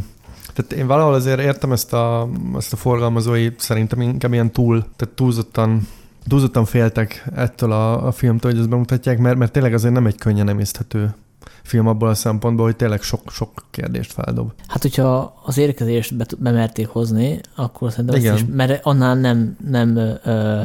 tehát 0.55 0.72
én 0.72 0.87
valahol 0.87 1.14
azért 1.14 1.40
értem 1.40 1.72
ezt 1.72 1.92
a, 1.92 2.29
ezt 2.57 2.72
a 2.72 2.77
forgalmazói, 2.77 3.49
szerintem 3.57 4.01
inkább 4.01 4.33
ilyen 4.33 4.53
túl, 4.53 4.85
tehát 4.96 5.14
túlzottan 5.14 5.88
túlzottan 6.29 6.64
féltek 6.64 7.29
ettől 7.35 7.72
a, 7.72 8.07
a 8.07 8.12
filmtől, 8.12 8.51
hogy 8.51 8.61
ezt 8.61 8.68
bemutatják, 8.68 9.18
mert, 9.18 9.37
mert 9.37 9.53
tényleg 9.53 9.75
azért 9.75 9.94
nem 9.94 10.07
egy 10.07 10.18
könnyen 10.18 10.49
emészthető 10.49 11.14
film 11.62 11.87
abból 11.87 12.09
a 12.09 12.14
szempontból, 12.14 12.64
hogy 12.64 12.76
tényleg 12.76 13.02
sok, 13.02 13.30
sok 13.30 13.50
kérdést 13.70 14.12
feldob. 14.12 14.52
Hát, 14.66 14.82
hogyha 14.82 15.40
az 15.44 15.59
érkezést 15.59 16.16
be, 16.16 16.24
bemerték 16.38 16.88
hozni, 16.88 17.40
akkor 17.54 17.90
szerintem 17.90 18.16
Igen. 18.16 18.35
Is, 18.35 18.44
mert 18.52 18.85
annál 18.85 19.14
nem, 19.14 19.56
nem 19.68 19.96
ö, 19.96 20.61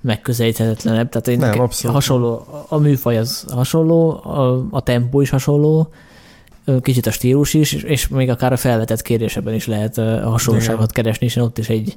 megközelíthetetlenebb. 0.00 1.08
Tehát 1.08 1.28
én 1.28 1.38
nem, 1.38 1.60
abszolút. 1.60 1.96
hasonló, 1.96 2.46
a 2.68 2.78
műfaj 2.78 3.18
az 3.18 3.44
hasonló, 3.48 4.10
a, 4.10 4.66
a 4.70 4.80
tempó 4.80 5.20
is 5.20 5.30
hasonló, 5.30 5.92
kicsit 6.80 7.06
a 7.06 7.10
stílus 7.10 7.54
is, 7.54 7.72
és 7.72 8.08
még 8.08 8.30
akár 8.30 8.52
a 8.52 8.56
felvetett 8.56 9.02
kérdéseben 9.02 9.54
is 9.54 9.66
lehet 9.66 9.96
hasonlóságot 10.22 10.90
Igen. 10.90 11.04
keresni, 11.04 11.26
és 11.26 11.36
ott 11.36 11.58
is 11.58 11.68
egy 11.68 11.96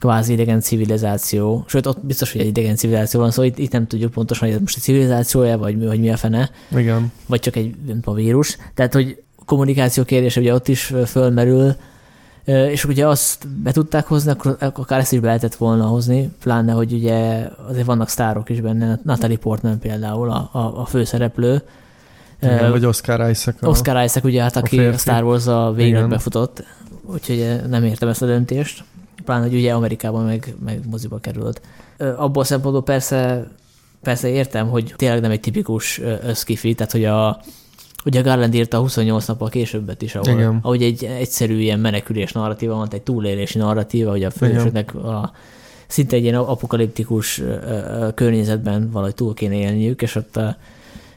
kvázi 0.00 0.32
idegen 0.32 0.60
civilizáció. 0.60 1.64
Sőt, 1.66 1.86
ott 1.86 2.06
biztos, 2.06 2.32
hogy 2.32 2.40
egy 2.40 2.46
idegen 2.46 2.76
civilizáció 2.76 3.20
van, 3.20 3.30
szóval 3.30 3.44
itt, 3.44 3.58
itt 3.58 3.72
nem 3.72 3.86
tudjuk 3.86 4.12
pontosan, 4.12 4.46
hogy 4.46 4.54
ez 4.56 4.60
most 4.60 4.76
egy 4.76 4.82
civilizációja, 4.82 5.58
vagy 5.58 5.78
mi, 5.78 5.86
vagy 5.86 6.00
mi 6.00 6.10
a 6.10 6.16
fene. 6.16 6.50
Igen. 6.76 7.12
Vagy 7.26 7.40
csak 7.40 7.56
egy 7.56 7.74
a 8.04 8.14
vírus. 8.14 8.56
Tehát, 8.74 8.94
hogy 8.94 9.22
kommunikáció 9.44 10.04
kérdése 10.04 10.40
ugye 10.40 10.54
ott 10.54 10.68
is 10.68 10.92
fölmerül, 11.06 11.74
és 12.44 12.84
ugye 12.84 13.06
azt 13.06 13.48
be 13.62 13.72
tudták 13.72 14.06
hozni, 14.06 14.30
akkor 14.30 14.56
akár 14.58 14.98
ezt 14.98 15.12
is 15.12 15.20
be 15.20 15.26
lehetett 15.26 15.54
volna 15.54 15.84
hozni, 15.84 16.30
pláne, 16.42 16.72
hogy 16.72 16.92
ugye 16.92 17.48
azért 17.68 17.86
vannak 17.86 18.08
sztárok 18.08 18.48
is 18.48 18.60
benne, 18.60 19.00
Natalie 19.04 19.38
Portman 19.38 19.78
például 19.78 20.30
a, 20.30 20.48
a, 20.52 20.80
a 20.80 20.84
főszereplő. 20.84 21.62
Igen, 22.42 22.70
vagy 22.70 22.84
Oscar 22.84 23.30
Isaac. 23.30 23.62
A, 23.62 23.68
Oscar 23.68 24.04
Isaac, 24.04 24.24
ugye, 24.24 24.42
hát 24.42 24.56
aki 24.56 24.78
a, 24.78 24.92
a 24.92 24.96
Star 24.96 25.24
Wars 25.24 25.46
a 25.46 25.72
végre 25.72 26.06
befutott, 26.06 26.64
úgyhogy 27.02 27.60
nem 27.68 27.84
értem 27.84 28.08
ezt 28.08 28.22
a 28.22 28.26
döntést 28.26 28.84
pláne, 29.24 29.44
hogy 29.44 29.54
ugye 29.54 29.72
Amerikában 29.72 30.24
meg, 30.24 30.54
meg 30.64 30.80
moziba 30.90 31.18
került. 31.18 31.60
Abból 32.16 32.44
szempontból 32.44 32.82
persze, 32.82 33.48
persze 34.02 34.28
értem, 34.28 34.68
hogy 34.68 34.94
tényleg 34.96 35.20
nem 35.20 35.30
egy 35.30 35.40
tipikus 35.40 36.00
szkifi, 36.32 36.74
tehát 36.74 36.92
hogy 36.92 37.04
a, 37.04 37.40
Ugye 38.04 38.20
Garland 38.20 38.54
írta 38.54 38.78
28 38.78 39.26
nappal 39.26 39.48
későbbet 39.48 40.02
is, 40.02 40.14
ahol, 40.14 40.34
Igen. 40.34 40.58
ahogy 40.62 40.82
egy 40.82 41.04
egyszerű 41.04 41.58
ilyen 41.58 41.80
menekülés 41.80 42.32
narratíva 42.32 42.74
van, 42.74 42.88
egy 42.90 43.02
túlélési 43.02 43.58
narratíva, 43.58 44.10
hogy 44.10 44.24
a 44.24 44.30
főnösöknek 44.30 44.94
a, 44.94 45.32
szinte 45.86 46.16
egy 46.16 46.22
ilyen 46.22 46.34
apokaliptikus 46.34 47.42
környezetben 48.14 48.90
valahogy 48.90 49.14
túl 49.14 49.34
kéne 49.34 49.54
élniük, 49.54 50.02
és 50.02 50.14
ott 50.14 50.36
a, 50.36 50.56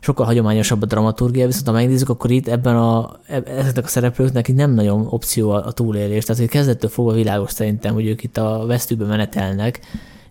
sokkal 0.04 0.26
hagyományosabb 0.26 0.82
a 0.82 0.86
dramaturgia, 0.86 1.46
viszont 1.46 1.66
ha 1.66 1.72
megnézzük, 1.72 2.10
akkor 2.10 2.32
itt 2.32 2.48
ebben 2.48 2.76
a, 2.76 3.12
ezeknek 3.46 3.86
a 3.86 3.88
szereplőknek 3.88 4.54
nem 4.54 4.72
nagyon 4.72 5.08
opció 5.10 5.50
a, 5.50 5.66
a 5.66 5.72
túlélés. 5.72 6.24
Tehát 6.24 6.42
hogy 6.42 6.50
kezdettől 6.50 6.90
fogva 6.90 7.12
világos 7.12 7.52
szerintem, 7.52 7.94
hogy 7.94 8.08
ők 8.08 8.24
itt 8.24 8.38
a 8.38 8.64
vesztőbe 8.68 9.06
menetelnek, 9.06 9.80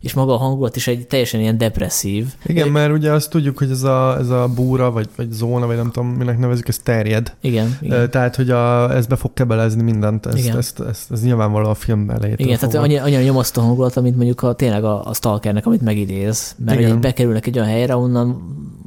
és 0.03 0.13
maga 0.13 0.35
a 0.35 0.37
hangulat 0.37 0.77
is 0.77 0.87
egy 0.87 1.07
teljesen 1.07 1.41
ilyen 1.41 1.59
depresszív. 1.59 2.27
Igen, 2.47 2.69
mert 2.69 2.93
ugye 2.93 3.11
azt 3.11 3.31
tudjuk, 3.31 3.59
hogy 3.59 3.71
ez 3.71 3.83
a, 3.83 4.17
ez 4.19 4.29
a 4.29 4.49
búra, 4.55 4.91
vagy, 4.91 5.09
vagy 5.17 5.31
zóna, 5.31 5.67
vagy 5.67 5.77
nem 5.77 5.91
tudom, 5.91 6.09
minek 6.09 6.39
nevezik, 6.39 6.69
ez 6.69 6.79
terjed. 6.79 7.35
Igen. 7.41 7.79
igen. 7.81 8.11
Tehát, 8.11 8.37
hogy 8.37 8.51
a, 8.51 8.95
ez 8.95 9.07
be 9.07 9.17
fog 9.17 9.33
kebelezni 9.35 9.83
mindent, 9.83 10.27
ezt, 10.27 10.39
igen. 10.39 10.57
ezt, 10.57 10.81
ezt, 10.81 11.11
ez 11.11 11.23
nyilvánvaló 11.23 11.69
a 11.69 11.75
filmben 11.75 12.17
elejétől 12.17 12.47
Igen, 12.47 12.59
fogva. 12.59 12.73
tehát 12.73 12.87
annyira, 12.87 13.03
annyira 13.03 13.23
nyomasztó 13.23 13.63
hangulat, 13.63 14.01
mint 14.01 14.17
mondjuk 14.17 14.43
a, 14.43 14.53
tényleg 14.53 14.85
a, 14.85 15.05
a 15.05 15.15
Stalkernek, 15.15 15.67
amit 15.67 15.83
megidéz. 15.83 16.55
Mert 16.65 16.81
igen. 16.81 17.01
bekerülnek 17.01 17.47
egy 17.47 17.59
olyan 17.59 17.71
helyre, 17.71 17.97
onnan 17.97 18.43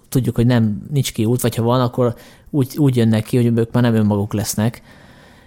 tudjuk, 0.09 0.35
hogy 0.35 0.45
nem, 0.45 0.85
nincs 0.91 1.17
út, 1.17 1.41
vagy 1.41 1.55
ha 1.55 1.63
van, 1.63 1.81
akkor 1.81 2.15
úgy, 2.49 2.77
úgy 2.77 2.95
jönnek 2.95 3.23
ki, 3.23 3.35
hogy 3.35 3.57
ők 3.57 3.71
már 3.71 3.83
nem 3.83 3.95
önmaguk 3.95 4.33
lesznek. 4.33 4.81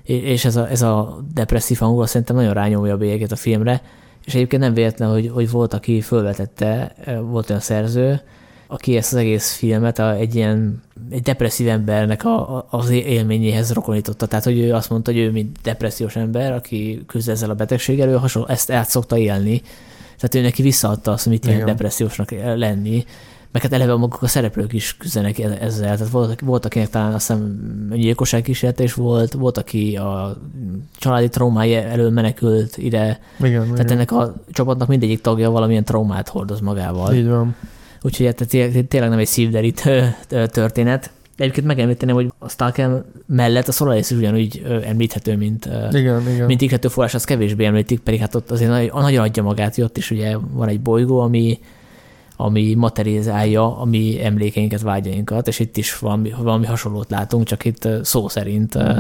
És 0.02 0.44
ez 0.44 0.56
a, 0.56 0.68
ez 0.68 0.82
a 0.82 1.24
depresszív 1.34 1.78
hangulat 1.78 2.08
szerintem 2.08 2.36
nagyon 2.36 2.52
rányomja 2.52 2.94
a 2.94 2.96
bélyegét 2.96 3.32
a 3.32 3.36
filmre 3.36 3.82
és 4.28 4.34
egyébként 4.34 4.62
nem 4.62 4.74
véletlen, 4.74 5.10
hogy, 5.10 5.30
hogy 5.34 5.50
volt, 5.50 5.74
aki 5.74 6.00
fölvetette, 6.00 6.94
volt 7.20 7.48
olyan 7.48 7.62
szerző, 7.62 8.20
aki 8.66 8.96
ezt 8.96 9.12
az 9.12 9.18
egész 9.18 9.52
filmet 9.52 9.98
a, 9.98 10.14
egy 10.14 10.34
ilyen 10.34 10.82
egy 11.10 11.22
depresszív 11.22 11.68
embernek 11.68 12.24
a, 12.24 12.56
a, 12.56 12.66
az 12.70 12.90
élményéhez 12.90 13.72
rokonította. 13.72 14.26
Tehát, 14.26 14.44
hogy 14.44 14.58
ő 14.58 14.74
azt 14.74 14.90
mondta, 14.90 15.12
hogy 15.12 15.20
ő, 15.20 15.30
mint 15.30 15.58
depressziós 15.62 16.16
ember, 16.16 16.52
aki 16.52 17.04
küzd 17.06 17.28
ezzel 17.28 17.50
a 17.50 17.54
betegséggel, 17.54 18.08
ő 18.08 18.14
hasonló, 18.16 18.48
ezt 18.48 18.70
át 18.70 18.88
szokta 18.88 19.18
élni. 19.18 19.62
Tehát 20.16 20.34
ő 20.34 20.40
neki 20.40 20.62
visszaadta 20.62 21.12
azt, 21.12 21.22
hogy 21.22 21.32
mit 21.32 21.46
jelent 21.46 21.64
depressziósnak 21.64 22.30
lenni, 22.56 23.04
meg 23.52 23.62
hát 23.62 23.72
eleve 23.72 23.94
maguk 23.96 24.22
a 24.22 24.26
szereplők 24.26 24.72
is 24.72 24.96
küzdenek 24.96 25.38
e- 25.38 25.58
ezzel. 25.60 25.96
Tehát 25.96 26.12
volt, 26.12 26.40
volt 26.40 26.64
akinek 26.64 26.88
talán 26.88 27.12
azt 27.12 27.26
hiszem 27.26 27.60
gyilkosság 27.92 28.42
kísérlet 28.42 28.80
is 28.80 28.94
volt, 28.94 29.32
volt, 29.32 29.58
aki 29.58 29.96
a 29.96 30.36
családi 30.96 31.28
traumái 31.28 31.74
elől 31.74 32.10
menekült 32.10 32.76
ide. 32.76 33.20
Igen, 33.40 33.62
Tehát 33.62 33.78
igen. 33.78 33.90
ennek 33.90 34.12
a 34.12 34.34
csapatnak 34.50 34.88
mindegyik 34.88 35.20
tagja 35.20 35.50
valamilyen 35.50 35.84
traumát 35.84 36.28
hordoz 36.28 36.60
magával. 36.60 37.14
Így 37.14 37.28
van. 37.28 37.54
Úgyhogy 38.02 38.26
hát 38.26 38.48
té- 38.48 38.88
tényleg 38.88 39.10
nem 39.10 39.18
egy 39.18 39.26
szívderítő 39.26 40.14
történet. 40.28 41.10
Egyébként 41.36 41.66
megemlíteném, 41.66 42.14
hogy 42.14 42.32
a 42.38 42.48
Stalker 42.48 43.02
mellett 43.26 43.68
a 43.68 43.72
Solaris 43.72 44.10
is 44.10 44.16
ugyanúgy 44.16 44.62
említhető, 44.84 45.36
mint, 45.36 45.68
Igen, 45.92 46.28
igen. 46.28 46.46
mint 46.46 46.60
iklető 46.60 46.88
forrás, 46.88 47.14
az 47.14 47.24
kevésbé 47.24 47.64
említik, 47.64 48.00
pedig 48.00 48.20
hát 48.20 48.34
ott 48.34 48.50
azért 48.50 48.70
nagy, 48.70 48.92
nagyon 48.92 49.24
adja 49.24 49.42
magát, 49.42 49.74
hogy 49.74 49.84
ott 49.84 49.96
is 49.96 50.10
ugye 50.10 50.36
van 50.52 50.68
egy 50.68 50.80
bolygó, 50.80 51.20
ami, 51.20 51.58
ami 52.40 52.74
materializálja 52.74 53.78
a 53.78 53.84
mi 53.84 54.24
emlékeinket, 54.24 54.80
vágyainkat, 54.80 55.48
és 55.48 55.58
itt 55.58 55.76
is 55.76 55.98
valami, 55.98 56.34
valami 56.38 56.66
hasonlót 56.66 57.10
látunk, 57.10 57.46
csak 57.46 57.64
itt 57.64 57.88
szó 58.02 58.28
szerint 58.28 58.74
ö, 58.74 58.98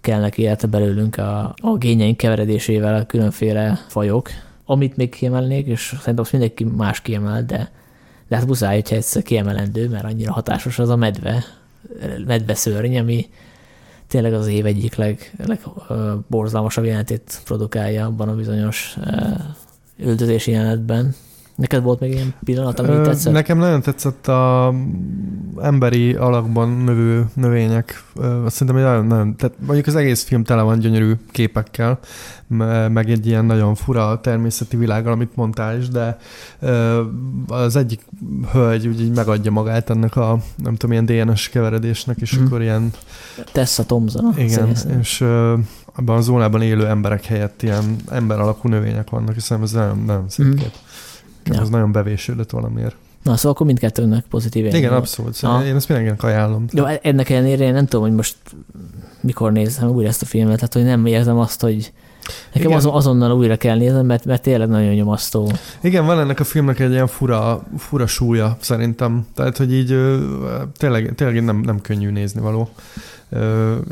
kelnek 0.00 0.38
életre 0.38 0.68
belőlünk 0.68 1.16
a, 1.16 1.54
a 1.60 1.76
gényeink 1.76 2.16
keveredésével 2.16 2.94
a 2.94 3.06
különféle 3.06 3.84
fajok. 3.88 4.28
Amit 4.64 4.96
még 4.96 5.10
kiemelnék, 5.10 5.66
és 5.66 5.86
szerintem 5.98 6.18
azt 6.18 6.32
mindenki 6.32 6.64
más 6.64 7.00
kiemel, 7.00 7.44
de, 7.44 7.70
de 8.28 8.36
hát 8.36 8.46
muszáj, 8.46 8.74
hogyha 8.74 8.96
egyszer 8.96 9.22
kiemelendő, 9.22 9.88
mert 9.88 10.04
annyira 10.04 10.32
hatásos 10.32 10.78
az 10.78 10.88
a 10.88 10.96
medve, 10.96 11.44
medve 12.26 12.54
szörny, 12.54 12.98
ami 12.98 13.28
tényleg 14.06 14.34
az 14.34 14.46
év 14.46 14.66
egyik 14.66 14.94
leg, 14.94 15.32
legborzalmasabb 15.46 16.84
jelenetét 16.84 17.40
produkálja 17.44 18.06
abban 18.06 18.28
a 18.28 18.34
bizonyos 18.34 18.96
üldözési 19.96 20.50
jelenetben. 20.50 21.14
Neked 21.54 21.82
volt 21.82 22.00
még 22.00 22.12
ilyen 22.12 22.34
pillanat, 22.44 22.78
ami 22.78 22.88
Ö, 22.88 23.02
tetszett? 23.02 23.32
Nekem 23.32 23.58
nagyon 23.58 23.80
tetszett 23.82 24.28
a 24.28 24.74
emberi 25.62 26.14
alakban 26.14 26.68
növő 26.68 27.26
növények. 27.34 28.02
Azt 28.44 28.54
szerintem, 28.56 28.82
hogy 28.82 28.90
nagyon, 28.92 29.06
nagyon, 29.06 29.36
tehát 29.36 29.56
mondjuk 29.66 29.86
az 29.86 29.94
egész 29.96 30.22
film 30.22 30.44
tele 30.44 30.62
van 30.62 30.78
gyönyörű 30.78 31.12
képekkel, 31.30 31.98
me- 32.46 32.88
meg 32.88 33.10
egy 33.10 33.26
ilyen 33.26 33.44
nagyon 33.44 33.74
fura 33.74 34.20
természeti 34.20 34.76
világgal, 34.76 35.12
amit 35.12 35.36
mondtál 35.36 35.78
is, 35.78 35.88
de 35.88 36.18
az 37.46 37.76
egyik 37.76 38.00
hölgy 38.52 38.86
úgy 38.86 39.00
így 39.00 39.12
megadja 39.14 39.50
magát 39.50 39.90
ennek 39.90 40.16
a, 40.16 40.38
nem 40.56 40.74
tudom, 40.76 41.06
ilyen 41.06 41.26
DNS 41.26 41.48
keveredésnek, 41.48 42.18
és 42.20 42.32
Mhm. 42.36 42.44
akkor 42.46 42.62
ilyen, 42.62 42.90
Tessa 43.52 43.84
Thompson. 43.86 44.34
igen, 44.36 44.68
és 45.00 45.20
abban 45.94 46.16
a 46.16 46.20
zónában 46.20 46.62
élő 46.62 46.86
emberek 46.86 47.24
helyett 47.24 47.62
ilyen 47.62 47.96
ember 48.10 48.40
alakú 48.40 48.68
növények 48.68 49.10
vannak, 49.10 49.34
hiszen 49.34 49.62
ez 49.62 49.72
nagyon, 49.72 50.02
nagyon 50.06 50.24
szép 50.28 50.54
kép. 50.54 50.72
Ja. 51.44 51.60
Az 51.60 51.68
nagyon 51.68 51.92
bevésődött 51.92 52.50
valamiért. 52.50 52.94
Na, 53.22 53.36
szóval 53.36 53.52
akkor 53.52 53.66
mindkettőnek 53.66 54.24
pozitív 54.24 54.64
Igen, 54.64 54.80
élmény. 54.82 54.98
abszolút. 54.98 55.34
Szóval 55.34 55.64
én 55.64 55.76
ezt 55.76 55.88
mindenkinek 55.88 56.22
ajánlom. 56.22 56.64
Jó, 56.72 56.84
ennek 57.02 57.30
ellenére 57.30 57.64
én 57.64 57.72
nem 57.72 57.86
tudom, 57.86 58.04
hogy 58.06 58.14
most 58.14 58.36
mikor 59.20 59.52
nézem 59.52 59.88
újra 59.88 60.08
ezt 60.08 60.22
a 60.22 60.26
filmet, 60.26 60.54
tehát 60.54 60.72
hogy 60.72 60.84
nem 60.84 61.06
érzem 61.06 61.38
azt, 61.38 61.60
hogy 61.60 61.92
nekem 62.52 62.68
Igen. 62.68 62.76
azon, 62.78 62.94
azonnal 62.94 63.32
újra 63.32 63.56
kell 63.56 63.76
néznem, 63.76 64.06
mert, 64.06 64.24
mert 64.24 64.42
tényleg 64.42 64.68
nagyon 64.68 64.94
nyomasztó. 64.94 65.52
Igen, 65.80 66.06
van 66.06 66.20
ennek 66.20 66.40
a 66.40 66.44
filmnek 66.44 66.78
egy 66.78 66.90
ilyen 66.90 67.06
fura, 67.06 67.62
fura 67.76 68.06
súlya 68.06 68.56
szerintem. 68.60 69.26
Tehát, 69.34 69.56
hogy 69.56 69.72
így 69.72 69.98
tényleg, 70.76 71.14
tényleg 71.14 71.44
nem, 71.44 71.56
nem 71.56 71.80
könnyű 71.80 72.10
nézni 72.10 72.40
való. 72.40 72.68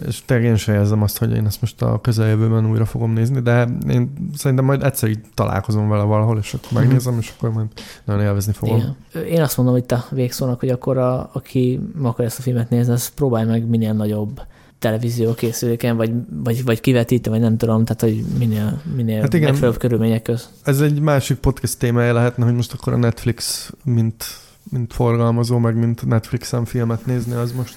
És 0.06 0.24
tényleg 0.24 0.46
én 0.46 0.56
sem 0.56 0.74
érzem 0.74 1.02
azt, 1.02 1.18
hogy 1.18 1.32
én 1.32 1.46
ezt 1.46 1.60
most 1.60 1.82
a 1.82 2.00
közeljövőben 2.00 2.70
újra 2.70 2.84
fogom 2.84 3.12
nézni, 3.12 3.40
de 3.40 3.68
én 3.88 4.12
szerintem 4.36 4.64
majd 4.64 4.82
egyszer 4.82 5.08
így 5.08 5.20
találkozom 5.34 5.88
vele 5.88 6.02
valahol, 6.02 6.38
és 6.38 6.54
akkor 6.54 6.82
megnézem, 6.82 7.18
és 7.20 7.32
akkor 7.36 7.52
majd 7.52 7.66
nagyon 8.04 8.22
élvezni 8.22 8.52
fogom. 8.52 8.76
Igen. 8.76 9.26
Én 9.26 9.40
azt 9.40 9.56
mondom 9.56 9.76
itt 9.76 9.92
a 9.92 10.04
végszónak, 10.10 10.60
hogy 10.60 10.68
akkor 10.68 10.98
a, 10.98 11.30
aki 11.32 11.80
akar 12.02 12.24
ezt 12.24 12.38
a 12.38 12.42
filmet 12.42 12.70
nézni, 12.70 12.92
az 12.92 13.08
próbálj 13.08 13.46
meg 13.46 13.68
minél 13.68 13.92
nagyobb 13.92 14.40
televízió 14.80 15.34
készüléken, 15.34 15.96
vagy, 15.96 16.12
vagy, 16.42 16.64
vagy 16.64 16.80
kivetítő, 16.80 17.30
vagy 17.30 17.40
nem 17.40 17.56
tudom, 17.56 17.84
tehát 17.84 18.00
hogy 18.00 18.24
minél, 18.38 18.82
minél 18.96 19.20
Hát 19.20 19.34
igen. 19.34 19.48
megfelelőbb 19.50 19.78
körülmények 19.78 20.22
közt. 20.22 20.48
Ez 20.62 20.80
egy 20.80 21.00
másik 21.00 21.36
podcast 21.36 21.78
témája 21.78 22.12
lehetne, 22.12 22.44
hogy 22.44 22.54
most 22.54 22.72
akkor 22.72 22.92
a 22.92 22.96
Netflix, 22.96 23.70
mint, 23.84 24.24
mint 24.70 24.92
forgalmazó, 24.92 25.58
meg 25.58 25.76
mint 25.76 26.06
Netflixen 26.06 26.64
filmet 26.64 27.06
nézni, 27.06 27.32
az 27.34 27.52
most 27.52 27.76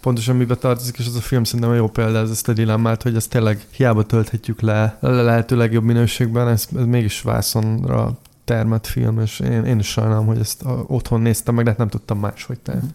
pontosan 0.00 0.36
mibe 0.36 0.54
tartozik, 0.54 0.98
és 0.98 1.06
az 1.06 1.16
a 1.16 1.20
film 1.20 1.44
szerintem 1.44 1.74
jó 1.74 1.88
példa 1.88 2.18
ez 2.18 2.30
ezt 2.30 2.48
a 2.48 2.52
dilemmát, 2.52 3.02
hogy 3.02 3.16
ezt 3.16 3.30
tényleg 3.30 3.66
hiába 3.70 4.02
tölthetjük 4.02 4.60
le 4.60 4.98
a 5.00 5.08
lehető 5.08 5.56
legjobb 5.56 5.84
minőségben, 5.84 6.48
ez, 6.48 6.68
ez 6.76 6.84
mégis 6.84 7.22
vászonra 7.22 8.18
termett 8.44 8.86
film, 8.86 9.20
és 9.20 9.40
én, 9.40 9.64
én 9.64 9.78
is 9.78 9.86
sajnálom, 9.86 10.26
hogy 10.26 10.38
ezt 10.38 10.62
otthon 10.86 11.20
néztem 11.20 11.54
meg, 11.54 11.64
de 11.64 11.70
hát 11.70 11.78
nem 11.78 11.88
tudtam 11.88 12.18
máshogy 12.18 12.58
tenni. 12.58 12.88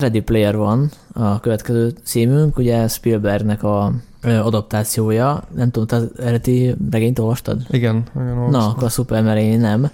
Ready 0.00 0.20
Player 0.20 0.56
van 0.56 0.90
a 1.12 1.40
következő 1.40 1.92
címünk, 2.04 2.58
ugye 2.58 2.88
Spielbergnek 2.88 3.62
a 3.62 3.92
adaptációja. 4.22 5.42
Nem 5.54 5.70
tudom, 5.70 5.86
te 5.86 6.22
eredeti 6.22 6.74
regényt 6.90 7.18
olvastad? 7.18 7.62
Igen, 7.70 8.02
igen 8.14 8.26
Na, 8.34 8.40
olvastam. 8.40 8.70
akkor 8.70 8.84
a 8.84 8.88
szuper, 8.88 9.22
mert 9.22 9.40
én 9.40 9.60
nem. 9.60 9.90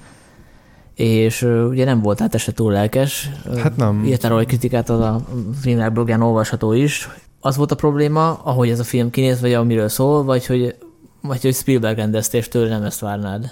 És 0.95 1.43
ugye 1.43 1.85
nem 1.85 2.01
volt 2.01 2.21
hát 2.21 2.39
se 2.39 2.53
túl 2.53 2.73
lelkes. 2.73 3.31
Hát 3.57 3.77
nem. 3.77 4.05
Írta 4.05 4.29
róla 4.29 4.41
egy 4.41 4.47
kritikát, 4.47 4.91
az 4.91 5.01
a 5.01 5.21
filmnek 5.61 5.93
blogján 5.93 6.23
olvasható 6.23 6.73
is. 6.73 7.09
Az 7.41 7.57
volt 7.57 7.71
a 7.73 7.75
probléma, 7.75 8.33
ahogy 8.33 8.69
ez 8.69 8.79
a 8.81 8.85
film 8.85 9.11
kinéz, 9.11 9.41
vagy 9.41 9.53
amiről 9.53 9.89
szól, 9.89 10.25
vagy 10.25 10.47
hogy, 10.47 10.75
vagy 11.21 11.43
hogy 11.43 11.55
Spielberg 11.55 11.97
rendezte, 11.97 12.37
és 12.37 12.49
tőle 12.49 12.69
nem 12.69 12.83
ezt 12.83 13.01
várnád. 13.01 13.51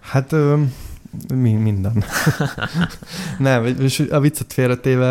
Hát 0.00 0.32
ö, 0.32 0.62
mi, 1.34 1.52
minden. 1.52 2.04
Nem, 3.38 3.64
és 3.64 4.06
a 4.10 4.20
viccet 4.20 4.52
félretéve, 4.52 5.06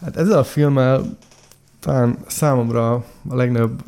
hát 0.00 0.16
ezzel 0.16 0.38
a 0.38 0.44
filmmel 0.44 1.16
talán 1.80 2.18
számomra 2.26 2.92
a 3.28 3.34
legnagyobb 3.34 3.82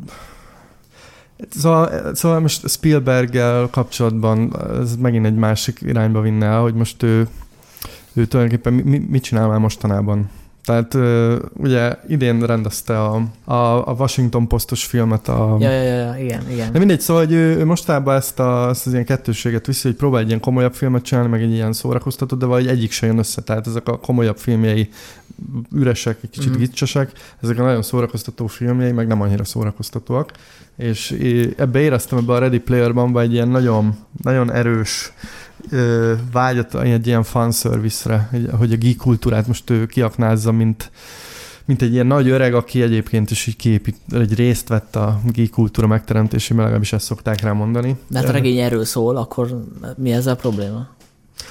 Szóval, 1.50 2.14
szóval 2.14 2.40
most 2.40 2.68
Spielberggel 2.68 3.68
kapcsolatban 3.70 4.56
ez 4.80 4.96
megint 4.96 5.26
egy 5.26 5.36
másik 5.36 5.80
irányba 5.80 6.20
vinne 6.20 6.46
el, 6.46 6.60
hogy 6.60 6.74
most 6.74 7.02
ő, 7.02 7.28
ő 8.12 8.26
tulajdonképpen 8.26 8.72
mi- 8.72 9.06
mit 9.08 9.22
csinál 9.22 9.48
már 9.48 9.58
mostanában. 9.58 10.30
Tehát 10.68 10.94
ugye 11.56 11.96
idén 12.08 12.40
rendezte 12.40 13.02
a, 13.02 13.22
a, 13.44 13.88
a 13.88 13.94
Washington 13.98 14.48
Postos 14.48 14.84
filmet 14.84 15.28
a, 15.28 15.56
Ja, 15.60 15.70
ja, 15.70 15.82
ja, 15.82 16.16
igen, 16.18 16.50
igen. 16.50 16.72
de 16.72 16.78
mindegy, 16.78 17.00
szóval 17.00 17.24
hogy 17.24 17.32
ő, 17.32 17.56
ő 17.56 17.64
mostában 17.64 18.16
ezt, 18.16 18.38
a, 18.38 18.68
ezt 18.68 18.86
az 18.86 18.92
ilyen 18.92 19.04
kettősséget 19.04 19.66
viszi, 19.66 19.88
hogy 19.88 19.96
próbál 19.96 20.20
egy 20.20 20.26
ilyen 20.26 20.40
komolyabb 20.40 20.74
filmet 20.74 21.02
csinálni, 21.02 21.30
meg 21.30 21.42
egy 21.42 21.52
ilyen 21.52 21.72
szórakoztató, 21.72 22.36
de 22.36 22.46
valahogy 22.46 22.68
egyik 22.68 22.90
se 22.90 23.06
jön 23.06 23.18
össze. 23.18 23.42
Tehát 23.42 23.66
ezek 23.66 23.88
a 23.88 23.98
komolyabb 23.98 24.36
filmjei 24.36 24.88
üresek, 25.72 26.18
egy 26.22 26.30
kicsit 26.30 26.56
mm. 26.56 26.58
gicsesek, 26.58 27.12
ezek 27.42 27.58
a 27.58 27.62
nagyon 27.62 27.82
szórakoztató 27.82 28.46
filmjei, 28.46 28.92
meg 28.92 29.06
nem 29.06 29.20
annyira 29.20 29.44
szórakoztatóak. 29.44 30.32
És 30.76 31.10
ebbe 31.56 31.80
éreztem 31.80 32.18
ebbe 32.18 32.32
a 32.32 32.38
Ready 32.38 32.58
Player-ban 32.58 33.18
egy 33.18 33.32
ilyen 33.32 33.48
nagyon, 33.48 33.98
nagyon 34.22 34.52
erős 34.52 35.12
vágyat 36.32 36.74
egy 36.82 37.06
ilyen 37.06 37.22
fanservice-re, 37.22 38.28
hogy- 38.58 38.72
a 38.72 38.76
geek 38.76 38.96
kultúrát 38.96 39.46
most 39.46 39.70
ő 39.70 39.86
kiaknázza, 39.86 40.52
mint, 40.52 40.90
mint 41.64 41.82
egy 41.82 41.92
ilyen 41.92 42.06
nagy 42.06 42.28
öreg, 42.28 42.54
aki 42.54 42.82
egyébként 42.82 43.30
is 43.30 43.46
így 43.46 43.56
képít, 43.56 43.96
egy 44.10 44.34
részt 44.34 44.68
vett 44.68 44.96
a 44.96 45.20
geek 45.24 45.50
kultúra 45.50 45.86
megteremtésében, 45.86 46.62
legalábbis 46.62 46.92
ezt 46.92 47.04
szokták 47.04 47.40
rá 47.40 47.52
mondani. 47.52 47.96
De 48.08 48.18
hát 48.18 48.28
a 48.28 48.32
regény 48.32 48.58
erről 48.58 48.84
szól, 48.84 49.16
akkor 49.16 49.64
mi 49.96 50.12
ezzel 50.12 50.32
a 50.32 50.36
probléma? 50.36 50.86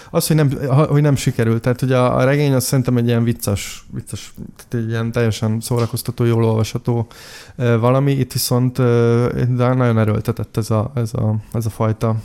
Az, 0.09 0.27
hogy 0.27 0.35
nem, 0.35 0.51
hogy 0.89 1.01
nem 1.01 1.15
sikerült. 1.15 1.61
Tehát 1.61 1.81
ugye 1.81 1.97
a, 1.97 2.17
a 2.17 2.23
regény 2.23 2.53
az 2.53 2.63
szerintem 2.63 2.97
egy 2.97 3.07
ilyen 3.07 3.23
vicces, 3.23 3.85
vicces 3.93 4.33
tehát 4.55 4.85
egy 4.85 4.89
ilyen 4.89 5.11
teljesen 5.11 5.59
szórakoztató, 5.59 6.23
jól 6.23 6.45
olvasható 6.45 7.07
valami. 7.55 8.11
Itt 8.11 8.33
viszont 8.33 8.77
de 8.77 9.73
nagyon 9.73 9.99
erőltetett 9.99 10.57
ez 10.57 10.69
a, 10.69 10.91
ez 10.95 11.13
a, 11.13 11.35
ez 11.53 11.65
a 11.65 11.69
fajta 11.69 12.15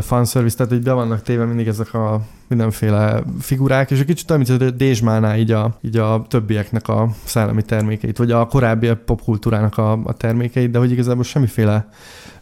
fanservice, 0.00 0.56
tehát 0.56 0.72
hogy 0.72 0.82
be 0.82 0.92
vannak 0.92 1.22
téve 1.22 1.44
mindig 1.44 1.66
ezek 1.66 1.94
a 1.94 2.20
mindenféle 2.48 3.22
figurák, 3.40 3.90
és 3.90 3.98
egy 3.98 4.06
kicsit 4.06 4.30
olyan, 4.30 4.42
mint 4.46 4.62
hogy 4.62 4.76
dézsmálná 4.76 5.36
így 5.36 5.50
a, 5.50 5.78
így 5.80 5.96
a 5.96 6.24
többieknek 6.28 6.88
a 6.88 7.08
szellemi 7.24 7.62
termékeit, 7.62 8.18
vagy 8.18 8.30
a 8.30 8.46
korábbi 8.46 8.94
popkultúrának 9.04 9.78
a, 9.78 9.92
a 9.92 10.12
termékeit, 10.12 10.70
de 10.70 10.78
hogy 10.78 10.90
igazából 10.90 11.24
semmiféle 11.24 11.88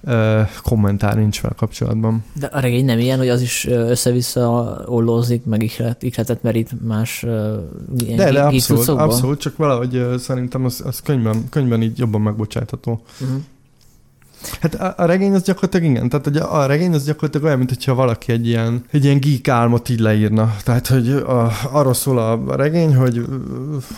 ö, 0.04 0.40
kommentár 0.62 1.16
nincs 1.16 1.40
vele 1.40 1.54
kapcsolatban. 1.56 2.24
De 2.34 2.46
a 2.46 2.60
regény 2.60 2.84
nem 2.84 2.98
ilyen, 2.98 3.18
hogy 3.18 3.28
az 3.28 3.40
is 3.40 3.66
össze-vissza 3.66 4.78
ollózik, 4.86 5.44
meg 5.44 5.62
ihlet, 5.62 6.02
ihletet 6.02 6.42
merít 6.42 6.86
más 6.86 7.22
ilyen 7.98 8.16
De, 8.16 8.32
de 8.32 8.42
abszolút, 8.42 8.88
abszolút, 8.88 9.40
csak 9.40 9.56
valahogy 9.56 10.04
szerintem 10.18 10.64
az, 10.64 10.82
az 10.84 11.00
könyvben, 11.00 11.48
könyvben 11.48 11.82
így 11.82 11.98
jobban 11.98 12.20
megbocsátható. 12.20 13.02
Uh-huh. 13.20 13.40
Hát 14.60 14.74
a, 14.74 14.94
a 14.96 15.04
regény 15.04 15.34
az 15.34 15.42
gyakorlatilag 15.42 15.90
igen, 15.90 16.08
tehát 16.08 16.26
ugye 16.26 16.40
a 16.40 16.66
regény 16.66 16.94
az 16.94 17.04
gyakorlatilag 17.04 17.46
olyan, 17.46 17.58
mintha 17.58 17.94
valaki 17.94 18.32
egy 18.32 18.46
ilyen, 18.46 18.84
egy 18.90 19.04
ilyen 19.04 19.20
geek 19.20 19.48
álmot 19.48 19.88
így 19.88 20.00
leírna. 20.00 20.54
Tehát, 20.64 20.86
hogy 20.86 21.10
a, 21.10 21.50
arról 21.70 21.94
szól 21.94 22.18
a 22.18 22.56
regény, 22.56 22.96
hogy, 22.96 23.24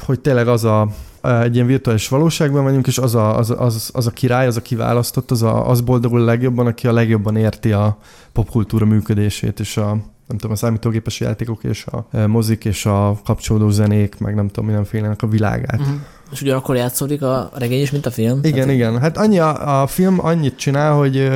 hogy 0.05 0.21
tényleg 0.21 0.49
az 0.49 0.65
a, 0.65 0.89
egy 1.23 1.55
ilyen 1.55 1.67
virtuális 1.67 2.09
valóságban 2.09 2.63
vagyunk, 2.63 2.87
és 2.87 2.99
az 2.99 3.15
a, 3.15 3.39
az, 3.39 3.55
az, 3.59 3.91
az 3.93 4.07
a 4.07 4.11
király, 4.11 4.47
az 4.47 4.57
a 4.57 4.63
kiválasztott, 4.63 5.31
az, 5.31 5.43
a, 5.43 5.69
az 5.69 5.81
boldogul 5.81 6.21
legjobban, 6.21 6.67
aki 6.67 6.87
a 6.87 6.93
legjobban 6.93 7.37
érti 7.37 7.73
a 7.73 7.99
popkultúra 8.33 8.85
működését, 8.85 9.61
és 9.61 9.77
a, 9.77 9.87
nem 10.27 10.37
tudom, 10.39 10.51
a 10.51 10.57
számítógépes 10.57 11.21
játékok 11.21 11.65
és 11.65 11.87
a 11.87 12.27
mozik 12.27 12.65
és 12.65 12.87
a 12.87 13.21
kapcsolódó 13.25 13.71
zenék, 13.71 14.19
meg 14.19 14.35
nem 14.35 14.47
tudom, 14.47 14.65
mindenfélenek 14.65 15.23
a 15.23 15.27
világát. 15.27 15.81
Uh-huh. 15.81 15.95
És 16.33 16.43
ugyanakkor 16.43 16.77
játszódik 16.77 17.23
a 17.23 17.51
regény 17.55 17.81
is, 17.81 17.91
mint 17.91 18.07
a 18.07 18.11
film? 18.11 18.39
Igen, 18.43 18.53
Tehát... 18.53 18.75
igen. 18.75 19.01
Hát 19.01 19.17
annyi 19.17 19.39
a, 19.39 19.83
a 19.83 19.87
film 19.87 20.19
annyit 20.21 20.57
csinál, 20.57 20.93
hogy 20.93 21.31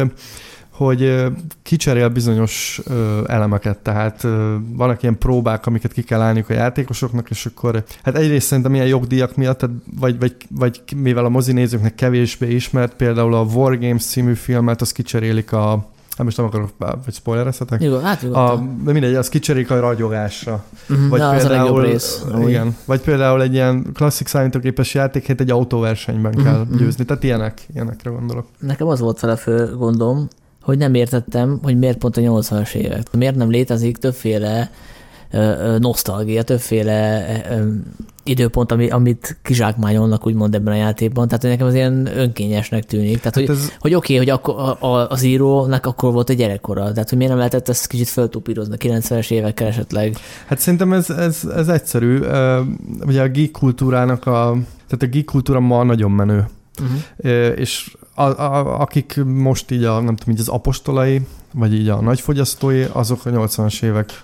hogy 0.77 1.25
kicserél 1.63 2.09
bizonyos 2.09 2.81
elemeket, 3.27 3.79
tehát 3.79 4.23
vannak 4.69 5.03
ilyen 5.03 5.19
próbák, 5.19 5.67
amiket 5.67 5.93
ki 5.93 6.03
kell 6.03 6.21
állniuk 6.21 6.51
a 6.51 6.53
játékosoknak, 6.53 7.31
és 7.31 7.47
akkor 7.47 7.85
hát 8.03 8.17
egyrészt 8.17 8.47
szerintem 8.47 8.75
ilyen 8.75 8.87
jogdíjak 8.87 9.37
miatt, 9.37 9.59
tehát 9.59 9.77
vagy, 10.01 10.19
vagy, 10.19 10.37
vagy 10.51 10.83
mivel 10.97 11.25
a 11.25 11.29
mozinézőknek 11.29 11.95
kevésbé 11.95 12.55
ismert, 12.55 12.95
például 12.95 13.35
a 13.35 13.43
War 13.43 13.79
Games 13.79 14.05
című 14.05 14.35
filmet, 14.35 14.81
az 14.81 14.93
kicserélik 14.93 15.53
a 15.53 15.95
Hát 16.17 16.25
most 16.25 16.37
nem 16.37 16.47
akarok, 16.47 16.71
vagy 16.79 17.15
spoilerezhetek? 17.15 17.83
Jó, 17.83 17.99
hát 17.99 18.23
a, 18.23 18.65
mindegy, 18.85 19.15
az 19.15 19.29
kicserélik 19.29 19.71
a 19.71 19.81
ragyogásra. 19.81 20.65
Uh-huh, 20.89 21.09
vagy 21.09 21.21
például, 21.21 21.81
az 21.81 21.87
rész. 21.87 22.25
Igen, 22.47 22.77
vagy 22.85 23.01
például 23.01 23.43
egy 23.43 23.53
ilyen 23.53 23.93
klasszik 23.95 24.27
számítógépes 24.27 24.95
játékét 24.95 25.41
egy 25.41 25.51
autóversenyben 25.51 26.31
uh-huh, 26.31 26.45
kell 26.45 26.61
uh-huh. 26.61 26.79
győzni. 26.79 27.05
Tehát 27.05 27.23
ilyenek, 27.23 27.67
ilyenekre 27.75 28.11
gondolok. 28.11 28.47
Nekem 28.59 28.87
az 28.87 29.01
volt 29.01 29.23
a 29.23 29.37
fő 29.37 29.75
gondom, 29.77 30.29
hogy 30.67 30.79
nem 30.79 30.95
értettem, 30.95 31.59
hogy 31.63 31.79
miért 31.79 31.99
pont 31.99 32.17
a 32.17 32.21
80-as 32.21 32.75
évek. 32.75 33.03
Miért 33.13 33.37
nem 33.37 33.51
létezik 33.51 33.97
többféle 33.97 34.71
nosztalgia, 35.79 36.43
többféle 36.43 37.27
időpont, 38.23 38.73
ami, 38.73 38.91
amit 38.91 39.39
kizsákmányolnak 39.43 40.27
úgymond 40.27 40.55
ebben 40.55 40.73
a 40.73 40.77
játékban. 40.77 41.29
Tehát 41.29 41.43
nekem 41.43 41.67
az 41.67 41.75
ilyen 41.75 42.11
önkényesnek 42.17 42.85
tűnik. 42.85 43.19
Tehát, 43.19 43.35
hogy, 43.35 43.47
hát 43.47 43.57
ez... 43.57 43.73
hogy 43.79 43.95
oké, 43.95 44.15
okay, 44.15 44.27
hogy 44.27 44.35
akkor 44.35 44.55
a, 44.55 44.87
a, 44.87 45.11
az 45.11 45.23
írónak 45.23 45.87
akkor 45.87 46.13
volt 46.13 46.31
egy 46.31 46.37
gyerekkora. 46.37 46.93
Tehát, 46.93 47.09
hogy 47.09 47.19
miért 47.19 47.33
nem 47.33 47.41
lehetett 47.41 47.69
ezt 47.69 47.87
kicsit 47.87 48.09
föltupírozni 48.09 48.77
90-es 48.79 49.31
évekkel 49.31 49.67
esetleg? 49.67 50.17
Hát 50.47 50.59
szerintem 50.59 50.93
ez, 50.93 51.11
ez, 51.11 51.45
ez 51.57 51.69
egyszerű. 51.69 52.19
Ugye 53.07 53.23
a 53.23 53.29
geek 53.29 53.51
kultúrának 53.51 54.27
a, 54.27 54.57
tehát 54.87 55.03
a 55.03 55.07
geek 55.07 55.25
kultúra 55.25 55.61
ma 55.61 55.83
nagyon 55.83 56.11
menő. 56.11 56.47
Uh-huh. 56.83 57.59
És 57.59 57.97
a, 58.17 58.23
a, 58.23 58.81
akik 58.81 59.21
most 59.25 59.71
így, 59.71 59.85
a, 59.85 60.01
nem 60.01 60.17
tudom, 60.17 60.35
így 60.35 60.41
az 60.41 60.49
apostolai, 60.49 61.21
vagy 61.55 61.75
így 61.75 61.89
a 61.89 62.01
nagyfogyasztói, 62.01 62.83
azok 62.93 63.27
a 63.27 63.31
80-as 63.31 63.83
évek 63.83 64.23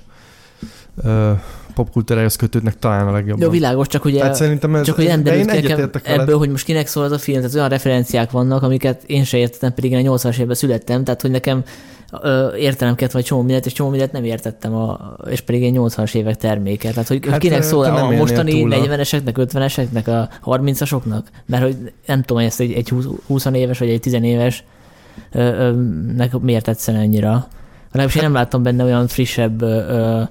popkultúrájához 1.75 2.37
kötődnek 2.37 2.79
talán 2.79 3.09
a 3.09 3.13
legjobban. 3.13 3.45
Jó, 3.45 3.51
világos, 3.51 3.87
csak 3.87 4.05
ugye, 4.05 4.19
tehát 4.19 4.35
szerintem 4.35 4.75
ez, 4.75 4.85
csak 4.85 4.95
hogy 4.95 5.21
nekem 5.23 5.91
ebből, 6.03 6.39
hogy 6.39 6.51
most 6.51 6.65
kinek 6.65 6.87
szól 6.87 7.05
az 7.05 7.13
a 7.13 7.19
film, 7.19 7.39
tehát 7.39 7.55
olyan 7.55 7.69
referenciák 7.69 8.31
vannak, 8.31 8.63
amiket 8.63 9.03
én 9.07 9.25
se 9.25 9.37
értettem, 9.37 9.75
pedig 9.75 9.91
én 9.91 10.09
a 10.09 10.17
80-as 10.17 10.39
évben 10.39 10.55
születtem, 10.55 11.05
tehát 11.05 11.21
hogy 11.21 11.31
nekem 11.31 11.63
kellett, 12.21 13.11
vagy 13.11 13.25
csomó 13.25 13.43
mindent, 13.43 13.67
és 13.67 13.73
csomó 13.73 13.91
mindent 13.91 14.13
nem 14.13 14.25
értettem, 14.25 14.75
a, 14.75 15.17
és 15.31 15.41
pedig 15.41 15.63
egy 15.63 15.75
80-as 15.77 16.15
évek 16.15 16.37
terméke. 16.37 16.91
Tehát, 16.91 17.09
hogy 17.09 17.27
hát, 17.29 17.39
kinek 17.39 17.63
szól 17.63 17.85
a 17.85 18.11
mostani 18.11 18.67
40-eseknek, 18.69 19.35
50-eseknek, 19.35 20.29
a 20.43 20.57
30-asoknak? 20.57 21.23
Mert 21.47 21.63
hogy 21.63 21.93
nem 22.07 22.21
tudom, 22.21 22.37
hogy 22.37 22.47
ezt 22.47 22.61
egy, 22.61 22.73
egy 22.73 22.93
20 23.27 23.45
éves, 23.45 23.79
vagy 23.79 23.89
egy 23.89 24.01
10 24.01 24.13
éves 24.13 24.65
nek 26.17 26.39
miért 26.41 26.65
tetszene 26.65 26.99
annyira. 26.99 27.47
Legalábbis 27.85 28.17
én 28.17 28.23
nem 28.23 28.33
láttam 28.33 28.63
benne 28.63 28.85
olyan 28.85 29.07
frissebb 29.07 29.63
ö, 29.63 29.77
ö, 29.89 30.23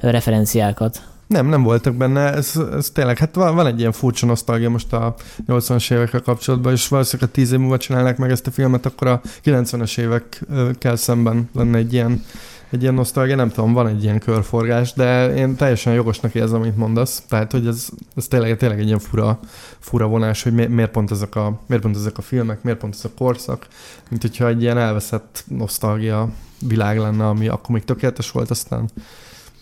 referenciákat. 0.00 1.02
Nem, 1.28 1.46
nem 1.46 1.62
voltak 1.62 1.94
benne, 1.94 2.32
ez, 2.32 2.52
ez 2.72 2.90
tényleg, 2.90 3.18
hát 3.18 3.34
van, 3.34 3.54
van 3.54 3.66
egy 3.66 3.78
ilyen 3.78 3.92
furcsa 3.92 4.26
nosztalgia 4.26 4.70
most 4.70 4.92
a 4.92 5.14
80-as 5.48 5.92
évekkel 5.92 6.20
kapcsolatban, 6.20 6.72
és 6.72 6.88
valószínűleg, 6.88 7.30
ha 7.30 7.34
10 7.34 7.52
év 7.52 7.58
múlva 7.58 7.76
csinálnák 7.76 8.18
meg 8.18 8.30
ezt 8.30 8.46
a 8.46 8.50
filmet, 8.50 8.86
akkor 8.86 9.06
a 9.06 9.20
90-es 9.44 9.98
évekkel 9.98 10.96
szemben 10.96 11.48
lenne 11.54 11.78
egy 11.78 11.92
ilyen, 11.92 12.24
egy 12.70 12.82
ilyen 12.82 12.94
nosztalgia, 12.94 13.36
nem 13.36 13.50
tudom, 13.50 13.72
van 13.72 13.86
egy 13.86 14.02
ilyen 14.02 14.18
körforgás, 14.18 14.92
de 14.92 15.34
én 15.34 15.56
teljesen 15.56 15.94
jogosnak 15.94 16.34
érzem, 16.34 16.60
amit 16.60 16.76
mondasz, 16.76 17.22
tehát, 17.28 17.52
hogy 17.52 17.66
ez, 17.66 17.88
ez 18.16 18.26
tényleg, 18.28 18.56
tényleg 18.56 18.78
egy 18.78 18.86
ilyen 18.86 18.98
fura, 18.98 19.38
fura 19.78 20.06
vonás, 20.06 20.42
hogy 20.42 20.52
miért 20.52 20.90
pont, 20.90 21.10
ezek 21.10 21.36
a, 21.36 21.60
miért 21.66 21.82
pont 21.82 21.96
ezek 21.96 22.18
a 22.18 22.22
filmek, 22.22 22.62
miért 22.62 22.78
pont 22.78 22.94
ez 22.94 23.04
a 23.04 23.10
korszak, 23.16 23.66
mint 24.08 24.22
hogyha 24.22 24.46
egy 24.46 24.62
ilyen 24.62 24.78
elveszett 24.78 25.44
nosztalgia 25.48 26.28
világ 26.66 26.98
lenne, 26.98 27.26
ami 27.26 27.48
akkor 27.48 27.70
még 27.70 27.84
tökéletes 27.84 28.30
volt, 28.30 28.50
aztán 28.50 28.90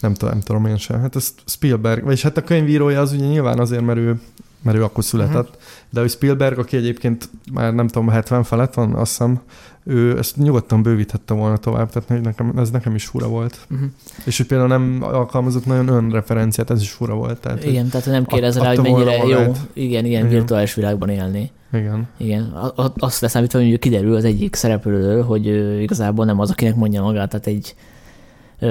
nem 0.01 0.15
tudom, 0.15 0.35
nem 0.35 0.43
tudom 0.43 0.67
én 0.67 0.77
sem. 0.77 1.01
Hát 1.01 1.17
ez 1.17 1.35
Spielberg, 1.47 2.05
vagyis 2.05 2.23
hát 2.23 2.37
a 2.37 2.43
könyvírója 2.43 3.01
az 3.01 3.13
ugye 3.13 3.27
nyilván 3.27 3.59
azért, 3.59 3.85
mert 3.85 3.99
ő, 3.99 4.21
mert 4.63 4.77
ő 4.77 4.85
akkor 4.85 5.05
született, 5.05 5.49
uh-huh. 5.49 5.63
de 5.91 6.01
ő 6.01 6.07
Spielberg, 6.07 6.59
aki 6.59 6.77
egyébként 6.77 7.29
már 7.53 7.75
nem 7.75 7.89
tudom, 7.89 8.09
70 8.09 8.43
felett 8.43 8.75
van, 8.75 8.95
azt 8.95 9.11
hiszem, 9.11 9.41
ő 9.85 10.19
ezt 10.19 10.37
nyugodtan 10.37 10.83
bővíthette 10.83 11.35
volna 11.35 11.57
tovább, 11.57 11.91
tehát 11.91 12.23
nekem, 12.23 12.53
ez 12.57 12.71
nekem 12.71 12.95
is 12.95 13.07
fura 13.07 13.29
volt. 13.29 13.67
Uh-huh. 13.71 13.89
És 14.25 14.37
hogy 14.37 14.47
például 14.47 14.69
nem 14.69 14.99
alkalmazott 15.01 15.67
nagyon 15.67 15.89
önreferenciát, 15.89 16.71
ez 16.71 16.81
is 16.81 16.91
fura 16.91 17.15
volt. 17.15 17.41
Tehát, 17.41 17.65
igen, 17.65 17.89
tehát 17.89 18.07
nem 18.07 18.25
kérdez 18.25 18.59
rá, 18.59 18.69
hogy 18.69 18.81
mennyire 18.81 19.17
jó, 19.17 19.39
igen, 19.39 19.55
igen, 19.73 20.05
igen, 20.05 20.29
virtuális 20.29 20.75
világban 20.75 21.09
élni. 21.09 21.51
Igen. 21.73 22.09
Igen. 22.17 22.73
Azt 22.97 23.21
leszámítva, 23.21 23.59
hogy 23.59 23.79
kiderül 23.79 24.15
az 24.15 24.25
egyik 24.25 24.55
szereplőről, 24.55 25.23
hogy 25.23 25.47
igazából 25.83 26.25
nem 26.25 26.41
az, 26.41 26.51
akinek 26.51 26.75
mondja 26.75 27.03
magát, 27.03 27.29
tehát 27.29 27.47
egy 27.47 27.75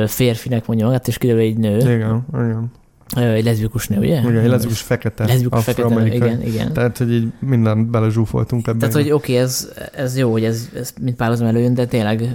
férfinek 0.08 0.68
mondja 0.68 0.86
magát, 0.86 1.08
és 1.08 1.18
kiderül 1.18 1.42
egy 1.42 1.58
nő. 1.58 1.78
Igen, 1.78 2.26
igen. 2.34 2.72
Egy 3.16 3.44
leszbikus 3.44 3.88
nő, 3.88 3.98
ugye? 3.98 4.20
Igen, 4.20 4.38
egy 4.38 4.50
leszbikus 4.50 4.82
fekete. 4.82 5.26
Leszbikus 5.26 5.64
fekete, 5.64 6.06
igen, 6.06 6.42
igen. 6.42 6.74
Tehát, 6.74 6.98
hogy 6.98 7.14
így 7.14 7.28
mindent 7.40 7.90
belezsúfoltunk 7.90 8.68
ebben. 8.68 8.80
Tehát, 8.80 8.96
hogy 8.96 9.12
oké, 9.12 9.32
okay, 9.32 9.44
ez, 9.44 9.70
ez 9.94 10.18
jó, 10.18 10.32
hogy 10.32 10.44
ez, 10.44 10.70
ez 10.76 10.94
mint 11.02 11.16
párhuzam 11.16 11.48
előjön, 11.48 11.74
de 11.74 11.86
tényleg 11.86 12.30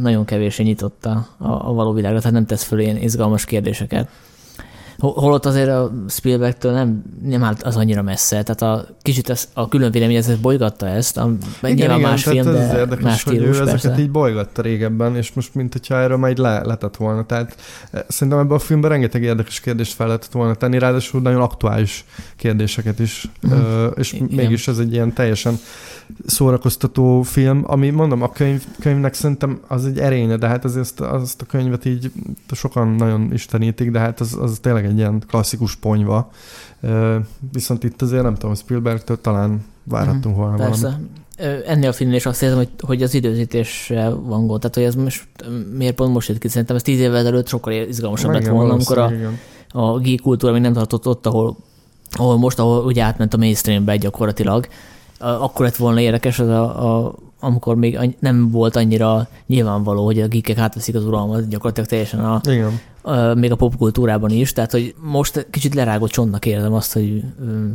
nagyon 0.00 0.24
kevésé 0.24 0.62
nyitotta 0.62 1.28
a, 1.38 1.68
a 1.68 1.72
való 1.72 1.92
világra, 1.92 2.18
tehát 2.18 2.32
nem 2.32 2.46
tesz 2.46 2.62
föl 2.62 2.80
ilyen 2.80 2.96
izgalmas 2.96 3.44
kérdéseket. 3.44 4.08
Holott 4.98 5.46
azért 5.46 5.68
a 5.68 5.92
Spielbergtől 6.08 6.72
nem, 6.72 7.02
nem 7.22 7.44
állt 7.44 7.62
az 7.62 7.76
annyira 7.76 8.02
messze, 8.02 8.42
tehát 8.42 8.62
a 8.62 8.86
kicsit 9.02 9.28
ez, 9.28 9.48
a 9.52 9.68
külön 9.68 9.90
véleményezés 9.90 10.36
bolygatta 10.36 10.86
ezt, 10.88 11.16
a, 11.16 11.30
igen, 11.62 11.74
nyilván 11.74 11.98
igen, 11.98 12.10
más 12.10 12.22
film, 12.22 12.44
de 12.44 12.58
ez 12.58 12.74
érdekes, 12.74 13.04
más 13.04 13.20
stílus, 13.20 13.58
hogy 13.58 13.68
ő 13.68 13.70
ezeket 13.70 13.98
így 13.98 14.10
bolygatta 14.10 14.62
régebben, 14.62 15.16
és 15.16 15.32
most 15.32 15.54
mint 15.54 15.72
hogyha 15.72 15.94
erről 15.94 16.16
már 16.16 16.30
így 16.30 16.38
le, 16.38 16.64
letett 16.64 16.96
volna. 16.96 17.26
Tehát 17.26 17.56
eh, 17.90 18.00
szerintem 18.08 18.42
ebben 18.42 18.56
a 18.56 18.58
filmben 18.58 18.90
rengeteg 18.90 19.22
érdekes 19.22 19.60
kérdést 19.60 19.94
fel 19.94 20.06
lehetett 20.06 20.32
volna 20.32 20.54
tenni, 20.54 20.78
ráadásul 20.78 21.20
nagyon 21.20 21.40
aktuális 21.40 22.04
kérdéseket 22.36 22.98
is, 22.98 23.28
uh-huh. 23.42 23.92
és 23.96 24.12
igen. 24.12 24.28
mégis 24.30 24.68
ez 24.68 24.78
egy 24.78 24.92
ilyen 24.92 25.12
teljesen 25.12 25.58
szórakoztató 26.26 27.22
film, 27.22 27.62
ami 27.66 27.90
mondom, 27.90 28.22
a 28.22 28.32
könyv, 28.32 28.64
könyvnek 28.80 29.14
szerintem 29.14 29.60
az 29.66 29.86
egy 29.86 29.98
erénye, 29.98 30.36
de 30.36 30.46
hát 30.46 30.64
azért 30.64 30.84
azt, 30.84 31.00
azt 31.00 31.42
a 31.42 31.44
könyvet 31.44 31.84
így 31.84 32.12
sokan 32.52 32.88
nagyon 32.88 33.32
istenítik, 33.32 33.90
de 33.90 33.98
hát 33.98 34.20
az, 34.20 34.36
az 34.40 34.58
tényleg 34.62 34.86
egy 34.88 34.96
ilyen 34.96 35.22
klasszikus 35.28 35.76
ponyva. 35.76 36.30
Viszont 37.52 37.84
itt 37.84 38.02
azért 38.02 38.22
nem 38.22 38.34
tudom, 38.34 38.54
Spielbergtől 38.54 39.20
talán 39.20 39.64
várhattunk 39.82 40.36
volna 40.36 40.56
Persze. 40.56 40.82
valamit. 40.82 41.66
Ennél 41.66 41.88
a 41.88 41.92
filmnél 41.92 42.16
is 42.16 42.26
azt 42.26 42.42
érzem, 42.42 42.58
hogy, 42.58 42.68
hogy 42.80 43.02
az 43.02 43.14
időzítésre 43.14 44.08
van 44.08 44.46
gond. 44.46 44.60
Tehát, 44.60 44.76
hogy 44.76 44.84
ez 44.84 44.94
most 44.94 45.28
miért 45.76 45.94
pont 45.94 46.12
most 46.12 46.28
jött 46.28 46.38
ki? 46.38 46.48
Szerintem 46.48 46.76
ez 46.76 46.82
tíz 46.82 47.00
évvel 47.00 47.16
ezelőtt 47.16 47.48
sokkal 47.48 47.72
izgalmasabb 47.72 48.32
lett 48.32 48.46
volna, 48.46 48.72
amikor 48.72 48.98
a, 48.98 49.10
a 49.72 49.98
geek 49.98 50.20
kultúra 50.20 50.52
még 50.52 50.62
nem 50.62 50.72
tartott 50.72 51.06
ott, 51.06 51.26
ahol, 51.26 51.56
ahol 52.10 52.38
most, 52.38 52.58
ahol 52.58 52.84
ugye 52.84 53.02
átment 53.02 53.34
a 53.34 53.36
mainstreambe 53.36 53.96
gyakorlatilag, 53.96 54.66
akkor 55.18 55.64
lett 55.64 55.76
volna 55.76 56.00
érdekes 56.00 56.38
az 56.38 56.48
a, 56.48 57.04
a 57.04 57.14
amikor 57.40 57.76
még 57.76 58.16
nem 58.18 58.50
volt 58.50 58.76
annyira 58.76 59.28
nyilvánvaló, 59.46 60.04
hogy 60.04 60.20
a 60.20 60.26
geekek 60.26 60.58
átveszik 60.58 60.94
az 60.94 61.04
uralmat 61.04 61.48
gyakorlatilag 61.48 61.88
teljesen 61.88 62.20
a, 62.20 62.40
Igen. 62.50 62.80
Még 63.34 63.52
a 63.52 63.56
popkultúrában 63.56 64.30
is, 64.30 64.52
tehát 64.52 64.70
hogy 64.70 64.94
most 65.00 65.46
kicsit 65.50 65.74
lerágott 65.74 66.10
csontnak 66.10 66.46
érzem 66.46 66.72
azt, 66.72 66.92
hogy 66.92 67.22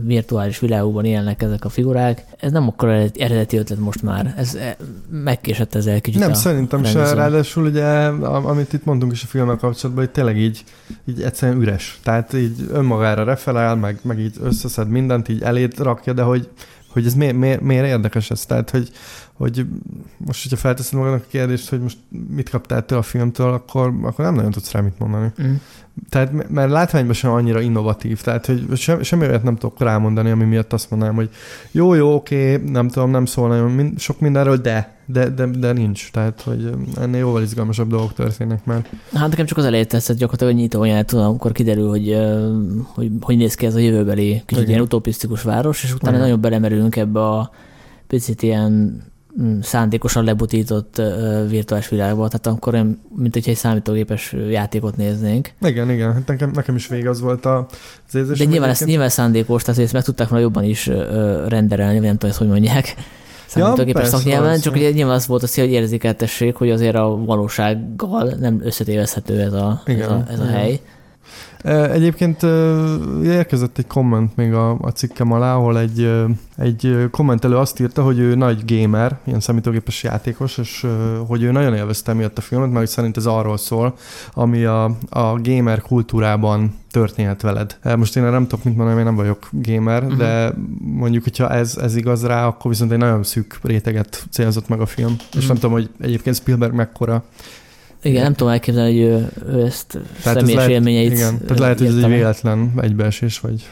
virtuális 0.03 0.59
világokban 0.59 1.05
élnek 1.05 1.41
ezek 1.41 1.65
a 1.65 1.69
figurák. 1.69 2.25
Ez 2.39 2.51
nem 2.51 2.67
akkor 2.67 2.89
eredeti 3.15 3.57
ötlet 3.57 3.79
most 3.79 4.01
már, 4.01 4.33
ez 4.37 4.55
e, 4.55 4.77
megkésett 5.09 5.75
ezzel 5.75 6.01
kicsit 6.01 6.19
Nem, 6.19 6.33
szerintem 6.33 6.83
se, 6.83 7.13
ráadásul 7.13 7.65
ugye, 7.65 7.85
amit 7.85 8.73
itt 8.73 8.85
mondtunk 8.85 9.11
is 9.11 9.23
a 9.23 9.27
filmmel 9.27 9.57
kapcsolatban, 9.57 10.03
hogy 10.03 10.13
tényleg 10.13 10.37
így, 10.37 10.63
így 11.05 11.21
egyszerűen 11.21 11.61
üres. 11.61 11.99
Tehát 12.03 12.33
így 12.33 12.67
önmagára 12.71 13.23
referál, 13.23 13.75
meg, 13.75 13.99
meg 14.01 14.19
így 14.19 14.35
összeszed 14.41 14.87
mindent, 14.87 15.29
így 15.29 15.41
elét 15.41 15.79
rakja, 15.79 16.13
de 16.13 16.21
hogy 16.21 16.49
hogy 16.93 17.05
ez 17.05 17.13
miért, 17.13 17.35
miért, 17.35 17.61
miért 17.61 17.85
érdekes 17.85 18.31
ez? 18.31 18.45
Tehát, 18.45 18.69
hogy, 18.69 18.89
hogy 19.33 19.65
most, 20.17 20.43
hogyha 20.43 20.57
felteszed 20.57 20.97
magadnak 20.97 21.23
a 21.23 21.29
kérdést, 21.29 21.69
hogy 21.69 21.81
most 21.81 21.97
mit 22.29 22.49
kaptál 22.49 22.77
ettől 22.77 22.97
a 22.97 23.01
filmtől, 23.01 23.53
akkor, 23.53 23.93
akkor 24.01 24.25
nem 24.25 24.33
nagyon 24.33 24.51
tudsz 24.51 24.71
rá 24.71 24.79
mit 24.79 24.99
mondani. 24.99 25.31
Mm. 25.41 25.53
Tehát, 26.09 26.49
mert 26.49 26.71
látványban 26.71 27.13
sem 27.13 27.31
annyira 27.31 27.61
innovatív, 27.61 28.21
tehát, 28.21 28.45
hogy 28.45 28.67
sem, 28.75 29.01
semmi 29.01 29.25
olyat 29.25 29.43
nem 29.43 29.55
tudok 29.55 29.79
rámondani, 29.79 30.29
ami 30.29 30.43
miatt 30.43 30.73
azt 30.73 30.89
mondanám, 30.89 31.15
hogy 31.15 31.29
jó, 31.71 31.93
jó, 31.93 32.13
oké, 32.13 32.55
nem 32.57 32.87
tudom, 32.87 33.09
nem 33.09 33.25
szól 33.25 33.47
nagyon 33.47 33.71
mind, 33.71 33.99
sok 33.99 34.19
mindenről, 34.19 34.57
de, 34.57 34.95
de, 35.05 35.29
de, 35.29 35.45
de 35.45 35.71
nincs. 35.71 36.11
Tehát, 36.11 36.41
hogy 36.41 36.69
ennél 36.97 37.19
jóval 37.19 37.41
izgalmasabb 37.41 37.89
dolgok 37.89 38.13
történnek 38.13 38.65
már. 38.65 38.85
Hát 39.13 39.29
nekem 39.29 39.45
csak 39.45 39.57
az 39.57 39.65
elejét 39.65 39.87
tetszett 39.87 40.17
gyakorlatilag, 40.17 40.53
hogy 40.53 40.61
nyitó 40.61 41.03
tudom, 41.03 41.25
amikor 41.25 41.51
kiderül, 41.51 41.89
hogy, 41.89 42.17
hogy 42.85 43.11
hogy 43.21 43.37
néz 43.37 43.55
ki 43.55 43.65
ez 43.65 43.75
a 43.75 43.79
jövőbeli 43.79 44.29
kicsit 44.45 44.57
Igen. 44.57 44.69
ilyen 44.69 44.81
utopisztikus 44.81 45.41
város, 45.41 45.83
és 45.83 45.93
utána 45.93 46.15
Igen. 46.15 46.27
nagyon 46.27 46.41
belemerülünk 46.41 46.95
ebbe 46.95 47.27
a 47.27 47.51
picit 48.07 48.41
ilyen 48.41 49.03
szándékosan 49.61 50.23
lebutított 50.23 51.01
virtuális 51.47 51.89
világba, 51.89 52.27
tehát 52.27 52.47
akkor 52.47 52.73
olyan, 52.73 53.01
mint 53.15 53.33
hogyha 53.33 53.51
egy 53.51 53.57
számítógépes 53.57 54.35
játékot 54.49 54.97
néznénk. 54.97 55.51
Igen, 55.61 55.89
igen, 55.89 56.13
hát 56.13 56.27
nekem, 56.27 56.51
nekem 56.53 56.75
is 56.75 56.87
végig 56.87 57.07
az 57.07 57.21
volt 57.21 57.45
a, 57.45 57.67
az 58.07 58.15
érzés. 58.15 58.37
De 58.37 58.45
nyilván, 58.45 58.69
ez, 58.69 58.85
nyilván 58.85 59.09
szándékos, 59.09 59.63
tehát 59.63 59.81
ezt 59.81 59.93
meg 59.93 60.03
tudták 60.03 60.27
volna 60.27 60.43
jobban 60.43 60.63
is 60.63 60.89
renderelni, 61.47 61.99
nem 61.99 62.11
tudom, 62.11 62.29
ezt 62.29 62.39
hogy 62.39 62.47
mondják 62.47 62.95
számítógépes 63.47 64.03
ja, 64.03 64.09
szaknyelven, 64.09 64.59
csak 64.59 64.75
ugye 64.75 64.91
nyilván 64.91 65.15
az 65.15 65.27
volt 65.27 65.43
az, 65.43 65.55
hogy 65.55 65.71
érzékeltesség, 65.71 66.55
hogy 66.55 66.71
azért 66.71 66.95
a 66.95 67.17
valósággal 67.25 68.33
nem 68.39 68.61
összetévezhető 68.63 69.39
ez 69.39 69.53
a, 69.53 69.81
igen, 69.85 70.01
ez 70.01 70.09
a, 70.09 70.25
ez 70.29 70.39
a 70.39 70.45
hely. 70.45 70.79
Egyébként 71.63 72.43
érkezett 73.23 73.77
egy 73.77 73.87
komment 73.87 74.35
még 74.35 74.53
a, 74.53 74.77
a 74.79 74.89
cikkem 74.89 75.31
alá, 75.31 75.55
ahol 75.55 75.79
egy, 75.79 76.11
egy 76.57 77.07
kommentelő 77.11 77.55
azt 77.57 77.79
írta, 77.79 78.03
hogy 78.03 78.19
ő 78.19 78.35
nagy 78.35 78.63
gamer, 78.65 79.17
ilyen 79.23 79.39
számítógépes 79.39 80.03
játékos, 80.03 80.57
és 80.57 80.87
hogy 81.27 81.43
ő 81.43 81.51
nagyon 81.51 81.75
élvezte 81.75 82.13
miatt 82.13 82.37
a 82.37 82.41
filmet, 82.41 82.71
mert 82.71 82.87
szerint 82.87 83.17
ez 83.17 83.25
arról 83.25 83.57
szól, 83.57 83.95
ami 84.33 84.63
a, 84.63 84.83
a 85.09 85.39
gamer 85.41 85.81
kultúrában 85.81 86.75
történhet 86.91 87.41
veled. 87.41 87.77
Most 87.97 88.15
én 88.15 88.23
nem 88.23 88.47
tudok 88.47 88.65
mit 88.65 88.75
mondani, 88.75 88.99
én 88.99 89.05
nem 89.05 89.15
vagyok 89.15 89.49
gamer, 89.51 90.03
uh-huh. 90.03 90.17
de 90.17 90.53
mondjuk, 90.79 91.23
hogyha 91.23 91.49
ez, 91.49 91.77
ez 91.77 91.95
igaz 91.95 92.25
rá, 92.25 92.47
akkor 92.47 92.71
viszont 92.71 92.91
egy 92.91 92.97
nagyon 92.97 93.23
szűk 93.23 93.59
réteget 93.63 94.25
célzott 94.31 94.67
meg 94.67 94.79
a 94.79 94.85
film. 94.85 95.11
Uh-huh. 95.11 95.27
És 95.41 95.47
nem 95.47 95.55
tudom, 95.55 95.71
hogy 95.71 95.89
egyébként 96.01 96.35
Spielberg 96.35 96.73
mekkora 96.73 97.23
igen, 98.03 98.23
nem 98.23 98.33
tudom 98.33 98.53
elképzelni, 98.53 98.91
hogy 98.91 99.09
ő, 99.09 99.31
ő 99.53 99.65
ezt 99.65 99.99
tehát 100.21 100.37
személyes 100.37 100.55
lehet, 100.55 100.71
élményeit 100.71 101.11
Igen, 101.11 101.39
tehát 101.39 101.59
lehet, 101.59 101.77
hogy 101.77 101.87
ez 101.87 101.95
egy 101.95 102.07
véletlen 102.07 102.71
egybeesés, 102.81 103.39
vagy... 103.39 103.69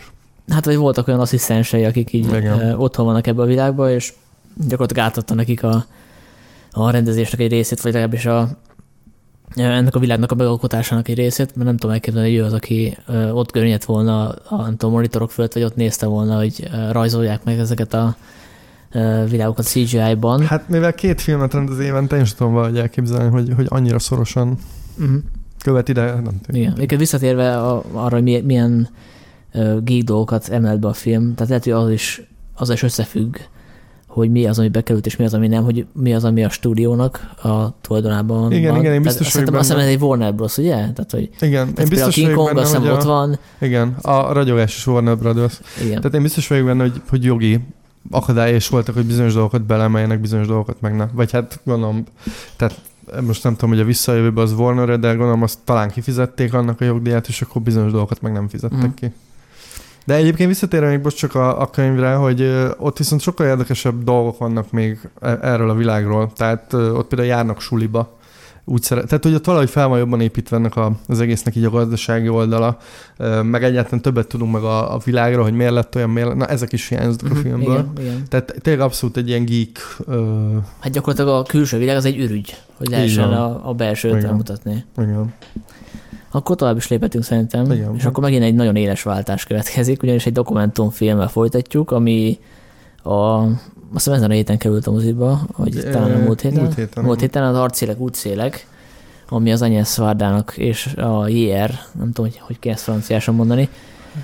Hát, 0.48 0.66
vagy 0.66 0.76
voltak 0.76 1.08
olyan 1.08 1.20
asszisztensei, 1.20 1.86
akik 1.86 2.14
így 2.14 2.26
igen. 2.26 2.80
otthon 2.80 3.06
vannak 3.06 3.28
ebbe 3.28 3.42
a 3.42 3.46
világba, 3.46 3.92
és 3.92 4.14
gyakorlatilag 4.68 5.06
átadta 5.06 5.34
nekik 5.34 5.64
a, 5.64 5.86
a 6.72 6.90
rendezésnek 6.90 7.40
egy 7.40 7.52
részét, 7.52 7.82
vagy 7.82 7.94
legalábbis 7.94 8.26
a, 8.26 8.50
ennek 9.56 9.96
a 9.96 10.00
világnak 10.00 10.32
a 10.32 10.36
megalkotásának 10.36 11.08
egy 11.08 11.16
részét, 11.16 11.56
mert 11.56 11.68
nem 11.68 11.78
tudom 11.78 11.96
elképzelni, 11.96 12.30
hogy 12.30 12.38
ő 12.38 12.44
az, 12.44 12.54
aki 12.54 12.98
ott 13.32 13.52
görnyett 13.52 13.84
volna 13.84 14.30
a, 14.30 14.62
nem 14.62 14.78
tudom, 14.78 14.94
monitorok 14.94 15.32
fölött, 15.32 15.54
vagy 15.54 15.64
ott 15.64 15.76
nézte 15.76 16.06
volna, 16.06 16.38
hogy 16.38 16.70
rajzolják 16.92 17.44
meg 17.44 17.60
ezeket 17.60 17.94
a 17.94 18.16
világokat 19.30 19.66
CGI-ban. 19.66 20.46
Hát 20.46 20.70
mivel 20.70 20.94
két 20.94 21.22
filmet 21.22 21.54
rendez 21.54 21.80
évente, 21.80 22.18
én 22.18 22.26
sem 22.26 22.38
tudom 22.38 22.54
valahogy 22.54 22.78
elképzelni, 22.78 23.30
hogy, 23.30 23.54
hogy 23.56 23.66
annyira 23.70 24.00
szorosan 24.00 24.58
uh-huh. 25.00 25.16
követ 25.64 25.90
ide, 25.90 26.06
nem 26.06 26.24
tudom. 26.24 26.62
Igen, 26.62 26.74
Még 26.78 26.98
visszatérve 26.98 27.58
a, 27.58 27.84
arra, 27.92 28.20
hogy 28.20 28.44
milyen, 28.46 28.90
geek 29.84 30.04
dolgokat 30.04 30.48
emelt 30.48 30.80
be 30.80 30.88
a 30.88 30.94
film, 30.94 31.34
tehát 31.36 31.48
lehet, 31.48 31.64
hogy 31.64 31.74
az 31.74 31.90
is, 31.90 32.22
az 32.54 32.70
is 32.70 32.84
összefügg, 32.84 33.36
hogy 34.08 34.32
mi 34.32 34.46
az, 34.46 34.60
ami 34.60 34.70
bekerült, 34.70 35.06
és 35.06 35.16
mi 35.16 35.26
az, 35.26 35.34
ami 35.34 35.48
nem, 35.48 35.64
hogy 35.64 35.86
mi 35.94 36.14
az, 36.14 36.24
ami 36.24 36.44
a 36.44 36.50
stúdiónak 36.50 37.34
a 37.44 37.82
tulajdonában 37.82 38.52
Igen, 38.52 38.72
van. 38.72 38.80
igen, 38.80 38.94
én 38.94 39.02
biztos 39.02 39.34
vagyok 39.34 39.54
Azt 39.56 39.68
hiszem, 39.68 39.78
ez 39.78 39.88
egy 39.88 40.02
Warner 40.02 40.36
Bros., 40.36 40.58
ugye? 40.58 40.70
Tehát, 40.70 41.12
hogy, 41.12 41.30
igen, 41.40 41.68
én 41.68 41.88
biztos 41.90 42.18
a 42.18 42.22
King 42.22 42.34
Kong, 42.34 42.58
azt 42.58 42.76
ott 42.76 43.04
van. 43.04 43.40
Igen, 43.60 43.96
a 44.02 44.34
ragyogás 44.34 44.76
is 44.76 44.88
Warner 44.88 45.18
Brothers. 45.18 45.60
Igen. 45.84 45.96
Tehát 45.96 46.14
én 46.14 46.22
biztos 46.22 46.48
vagyok 46.48 46.66
benne, 46.66 46.82
hogy, 46.82 47.02
hogy 47.10 47.24
jogi 47.24 47.60
akadály 48.10 48.56
is 48.56 48.68
voltak, 48.70 48.96
hogy 48.96 49.06
bizonyos 49.06 49.34
dolgokat 49.34 49.62
belemeljenek, 49.62 50.20
bizonyos 50.20 50.48
dolgokat 50.48 50.82
meg 50.82 50.96
ne. 50.96 51.08
Vagy 51.14 51.32
hát 51.32 51.60
gondolom, 51.64 52.04
tehát 52.56 52.82
most 53.22 53.44
nem 53.44 53.54
tudom, 53.54 53.70
hogy 53.70 53.80
a 53.80 53.86
visszajövőben 53.86 54.44
az 54.44 54.54
volna, 54.54 54.98
de 54.98 55.08
gondolom 55.14 55.42
azt 55.42 55.60
talán 55.64 55.90
kifizették 55.90 56.54
annak 56.54 56.82
a 56.82 56.86
jogdíját, 56.86 57.28
és 57.28 57.42
akkor 57.42 57.62
bizonyos 57.62 57.92
dolgokat 57.92 58.22
meg 58.22 58.32
nem 58.32 58.48
fizettek 58.48 58.88
mm. 58.88 58.94
ki. 58.96 59.12
De 60.06 60.16
egyébként 60.16 60.50
visszatérve 60.50 60.88
még 60.88 61.00
most 61.04 61.18
csak 61.18 61.36
a, 61.36 61.62
a 61.62 61.70
könyvre, 61.70 62.14
hogy 62.14 62.72
ott 62.78 62.98
viszont 62.98 63.22
sokkal 63.22 63.46
érdekesebb 63.46 64.04
dolgok 64.04 64.38
vannak 64.38 64.72
még 64.72 65.10
e, 65.22 65.38
erről 65.42 65.70
a 65.70 65.76
világról. 65.76 66.32
Tehát 66.36 66.74
ott 66.74 67.08
például 67.08 67.30
járnak 67.30 67.62
suliba, 67.62 68.20
úgy 68.66 68.82
szeret, 68.82 69.08
tehát 69.08 69.24
hogy 69.24 69.34
ott 69.34 69.46
valahogy 69.46 69.70
fel 69.70 69.88
van 69.88 70.00
jobban 70.00 70.22
építve 70.22 70.58
ennek 70.58 70.76
a, 70.76 70.92
az 71.08 71.20
egésznek 71.20 71.56
így 71.56 71.64
a 71.64 71.70
gazdasági 71.70 72.30
oldala, 72.30 72.78
meg 73.44 73.64
egyáltalán 73.64 74.02
többet 74.02 74.28
tudunk 74.28 74.52
meg 74.52 74.64
a, 74.64 74.94
a 74.94 74.98
világról, 74.98 75.44
hogy 75.44 75.54
miért 75.54 75.72
lett 75.72 75.96
olyan, 75.96 76.10
miért 76.10 76.28
lett, 76.28 76.38
na 76.38 76.46
ezek 76.46 76.72
is 76.72 76.88
hiányoznak 76.88 77.32
uh-huh, 77.32 77.38
a 77.38 77.50
mhm, 77.50 77.50
filmből. 77.50 77.86
Igen, 77.96 78.06
igen. 78.06 78.24
Tehát 78.30 78.54
tényleg 78.62 78.84
abszolút 78.84 79.18
egy 79.18 79.28
ilyen 79.28 79.46
geek... 79.46 79.98
Uh... 80.08 80.56
Hát 80.80 80.92
gyakorlatilag 80.92 81.40
a 81.40 81.44
külső 81.44 81.78
világ 81.78 81.96
az 81.96 82.06
egy 82.06 82.18
ürügy, 82.18 82.58
hogy 82.78 82.88
lehessen 82.88 83.32
a, 83.32 83.70
a 83.70 83.74
belsőt 83.74 84.32
mutatni. 84.32 84.86
Igen. 84.98 85.34
Akkor 86.32 86.56
tovább 86.56 86.78
is 86.78 86.88
léphetünk 86.88 87.24
szerintem, 87.24 87.72
igen, 87.72 87.96
és 87.96 88.06
akkor 88.06 88.24
megint 88.24 88.44
egy 88.44 88.56
nagyon 88.56 88.76
éles 88.76 89.04
váltás 89.04 89.46
következik, 89.46 90.04
ugyanis 90.04 90.26
egy 90.26 90.34
dokumentumfilmmel 90.34 91.28
folytatjuk, 91.28 91.92
ami 91.92 92.40
a 93.04 93.44
azt 93.94 94.04
hiszem 94.04 94.14
ezen 94.14 94.30
a 94.30 94.34
héten 94.34 94.58
került 94.58 94.88
a 94.88 94.92
moziba, 94.92 95.42
vagy 95.58 95.74
De, 95.74 95.90
talán 95.90 96.12
a 96.12 96.24
múlt 96.24 96.42
héten. 96.42 96.64
Múlt 96.64 96.76
héten, 96.76 97.04
múlt 97.04 97.20
héten 97.20 97.44
az 97.44 97.56
Arcélek 97.56 98.00
útszélek, 98.00 98.68
ami 99.30 99.52
az 99.52 99.62
Agnes 99.62 99.98
Várdának 99.98 100.54
és 100.58 100.86
a 100.86 101.28
JR, 101.28 101.70
nem 101.98 102.12
tudom, 102.12 102.32
hogy, 102.32 102.40
hogy 102.40 102.60
kell 102.60 102.74
ezt 102.74 102.84
franciásan 102.84 103.36
mondani, 103.36 103.70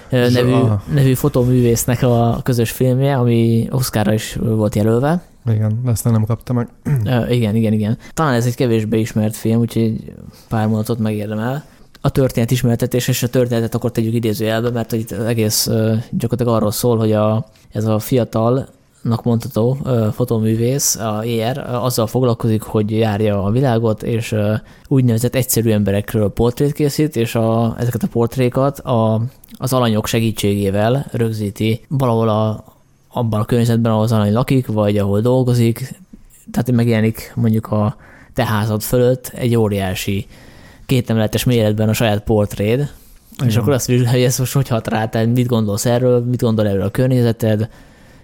nevű, 0.09 0.55
nevű 0.93 1.13
fotóművésznek 1.13 2.03
a 2.03 2.39
közös 2.43 2.72
filmje, 2.72 3.15
ami 3.15 3.68
Oscarra 3.72 4.13
is 4.13 4.38
volt 4.41 4.76
jelölve. 4.76 5.24
Igen, 5.45 5.82
ezt 5.86 6.03
nem 6.03 6.26
kapta 6.26 6.53
meg. 6.53 6.68
Uh, 6.86 7.32
igen, 7.36 7.55
igen, 7.55 7.74
igen. 7.74 7.97
Talán 8.13 8.34
ez 8.34 8.45
egy 8.45 8.55
kevésbé 8.55 8.99
ismert 8.99 9.36
film, 9.36 9.59
úgyhogy 9.59 10.13
pár 10.49 10.68
mondatot 10.68 10.99
megérdemel. 10.99 11.63
A 12.01 12.09
történet 12.09 12.51
ismertetés, 12.51 13.07
és 13.07 13.24
a 13.24 13.28
történetet 13.28 13.76
akkor 13.76 13.91
tegyük 13.91 14.13
idézőjelbe, 14.13 14.70
mert 14.70 14.89
hogy 14.89 14.99
itt 14.99 15.11
egész 15.11 15.70
gyakorlatilag 16.09 16.55
arról 16.55 16.72
szól, 16.72 16.97
hogy 16.97 17.11
a, 17.11 17.45
ez 17.72 17.86
a 17.86 17.99
fiatal 17.99 18.68
nak 19.08 19.24
mondható 19.24 19.78
fotoművész, 20.14 20.95
a 20.95 21.24
ER, 21.24 21.58
azzal 21.58 22.08
foglalkozik, 22.08 22.62
hogy 22.62 22.91
járja 22.91 23.43
a 23.43 23.51
világot, 23.51 24.03
és 24.03 24.36
úgynevezett 24.88 25.36
egyszerű 25.36 25.72
emberekről 25.72 26.30
portrét 26.30 26.72
készít, 26.72 27.16
és 27.16 27.36
a, 27.36 27.76
ezeket 27.80 28.03
a 28.03 28.08
portrékat 28.08 28.80
a, 28.80 29.22
az 29.58 29.74
alanyok 29.74 30.08
segítségével 30.08 31.05
rögzíti 31.12 31.82
valahol 31.88 32.30
a, 32.30 32.64
abban 33.08 33.39
a 33.39 33.45
környezetben, 33.45 33.91
ahol 33.91 34.03
az 34.03 34.12
alany 34.12 34.34
lakik, 34.34 34.68
vagy 34.68 34.97
ahol 34.97 35.22
dolgozik, 35.22 35.95
tehát 36.51 36.72
megjelenik 36.72 37.32
mondjuk 37.36 37.68
a 37.68 37.95
te 38.34 38.45
házad 38.45 38.82
fölött 38.82 39.32
egy 39.36 39.55
óriási 39.55 40.26
kétemeletes 40.86 41.43
méretben 41.43 41.89
a 41.89 41.93
saját 41.93 42.24
portréd, 42.24 42.91
Igen. 43.36 43.47
és 43.47 43.55
akkor 43.55 43.74
azt 43.74 43.88
vizsgálja, 43.88 44.18
hogy 44.18 44.28
ez 44.28 44.39
most 44.39 44.53
hogy 44.53 44.68
hat 44.68 44.88
rá, 44.88 45.08
tehát 45.10 45.28
mit 45.28 45.47
gondolsz 45.47 45.86
erről, 45.86 46.26
mit 46.26 46.41
gondol 46.41 46.68
erről 46.68 46.82
a 46.82 46.89
környezeted, 46.89 47.70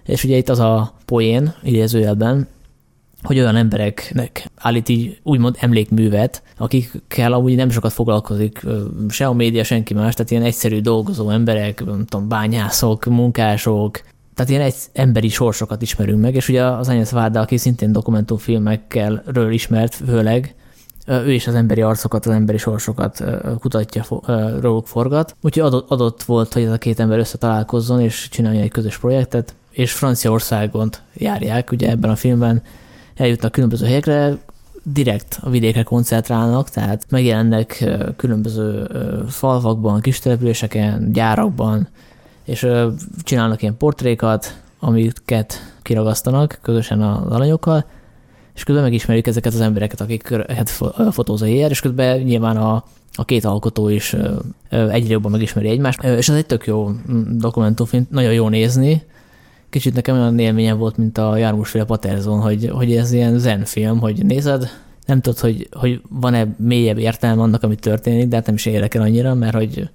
és 0.06 0.24
ugye 0.24 0.36
itt 0.36 0.48
az 0.48 0.58
a 0.58 0.92
poén, 1.04 1.54
idézőjelben, 1.62 2.48
hogy 3.22 3.38
olyan 3.38 3.56
embereknek 3.56 4.50
állít 4.56 4.88
így 4.88 5.18
úgymond 5.22 5.56
emlékművet, 5.60 6.42
akikkel 6.56 7.32
amúgy 7.32 7.56
nem 7.56 7.70
sokat 7.70 7.92
foglalkozik 7.92 8.66
se 9.08 9.26
a 9.26 9.32
média, 9.32 9.64
senki 9.64 9.94
más, 9.94 10.14
tehát 10.14 10.30
ilyen 10.30 10.42
egyszerű 10.42 10.80
dolgozó 10.80 11.30
emberek, 11.30 11.84
nem 11.84 12.04
tudom, 12.04 12.28
bányászok, 12.28 13.04
munkások, 13.04 14.00
tehát 14.34 14.50
ilyen 14.50 14.62
egy 14.62 14.74
emberi 14.92 15.28
sorsokat 15.28 15.82
ismerünk 15.82 16.20
meg, 16.20 16.34
és 16.34 16.48
ugye 16.48 16.64
az 16.64 16.88
Agnes 16.88 17.10
Várda, 17.10 17.40
aki 17.40 17.56
szintén 17.56 17.92
dokumentumfilmekkel 17.92 19.22
ről 19.26 19.52
ismert, 19.52 19.94
főleg, 19.94 20.54
ő 21.06 21.32
is 21.32 21.46
az 21.46 21.54
emberi 21.54 21.82
arcokat, 21.82 22.26
az 22.26 22.32
emberi 22.32 22.58
sorsokat 22.58 23.24
kutatja, 23.60 24.04
róluk 24.60 24.86
forgat. 24.86 25.36
Úgyhogy 25.40 25.62
adott, 25.62 25.90
adott 25.90 26.22
volt, 26.22 26.52
hogy 26.52 26.62
ez 26.62 26.70
a 26.70 26.78
két 26.78 27.00
ember 27.00 27.18
összetalálkozzon, 27.18 28.00
és 28.00 28.28
csinálja 28.30 28.60
egy 28.60 28.70
közös 28.70 28.98
projektet 28.98 29.54
és 29.74 29.92
Franciaországon 29.92 30.90
járják, 31.14 31.70
ugye 31.70 31.90
ebben 31.90 32.10
a 32.10 32.16
filmben 32.16 32.62
eljutnak 33.14 33.52
különböző 33.52 33.86
helyekre, 33.86 34.38
direkt 34.82 35.38
a 35.40 35.50
vidékre 35.50 35.82
koncentrálnak, 35.82 36.70
tehát 36.70 37.04
megjelennek 37.08 37.84
különböző 38.16 38.86
falvakban, 39.28 40.00
kis 40.00 40.18
településeken, 40.18 41.12
gyárakban, 41.12 41.88
és 42.44 42.66
csinálnak 43.22 43.62
ilyen 43.62 43.76
portrékat, 43.76 44.60
amiket 44.78 45.74
kiragasztanak 45.82 46.58
közösen 46.62 47.02
az 47.02 47.32
alanyokkal, 47.32 47.84
és 48.54 48.64
közben 48.64 48.84
megismerjük 48.84 49.26
ezeket 49.26 49.52
az 49.52 49.60
embereket, 49.60 50.00
akiket 50.00 50.70
fotóz 51.10 51.42
a 51.42 51.46
és 51.46 51.80
közben 51.80 52.20
nyilván 52.20 52.56
a, 52.56 52.84
a 53.14 53.24
két 53.24 53.44
alkotó 53.44 53.88
is 53.88 54.16
egyre 54.68 55.12
jobban 55.12 55.30
megismeri 55.30 55.68
egymást, 55.68 56.02
és 56.02 56.28
ez 56.28 56.36
egy 56.36 56.46
tök 56.46 56.66
jó 56.66 56.88
mm, 56.88 57.38
dokumentumfilm, 57.38 58.06
nagyon 58.10 58.32
jó 58.32 58.48
nézni, 58.48 59.02
kicsit 59.74 59.94
nekem 59.94 60.16
olyan 60.16 60.38
élményem 60.38 60.78
volt, 60.78 60.96
mint 60.96 61.18
a 61.18 61.36
Jármusféle 61.36 61.84
Paterzon, 61.84 62.40
hogy, 62.40 62.68
hogy 62.68 62.96
ez 62.96 63.12
ilyen 63.12 63.38
zen 63.38 63.64
film, 63.64 63.98
hogy 63.98 64.24
nézed, 64.24 64.68
nem 65.06 65.20
tudod, 65.20 65.38
hogy, 65.38 65.68
hogy 65.72 66.00
van-e 66.08 66.54
mélyebb 66.58 66.98
értelme 66.98 67.42
annak, 67.42 67.62
ami 67.62 67.74
történik, 67.74 68.28
de 68.28 68.36
hát 68.36 68.46
nem 68.46 68.54
is 68.54 68.66
érdekel 68.66 69.02
annyira, 69.02 69.34
mert 69.34 69.54
hogy, 69.54 69.88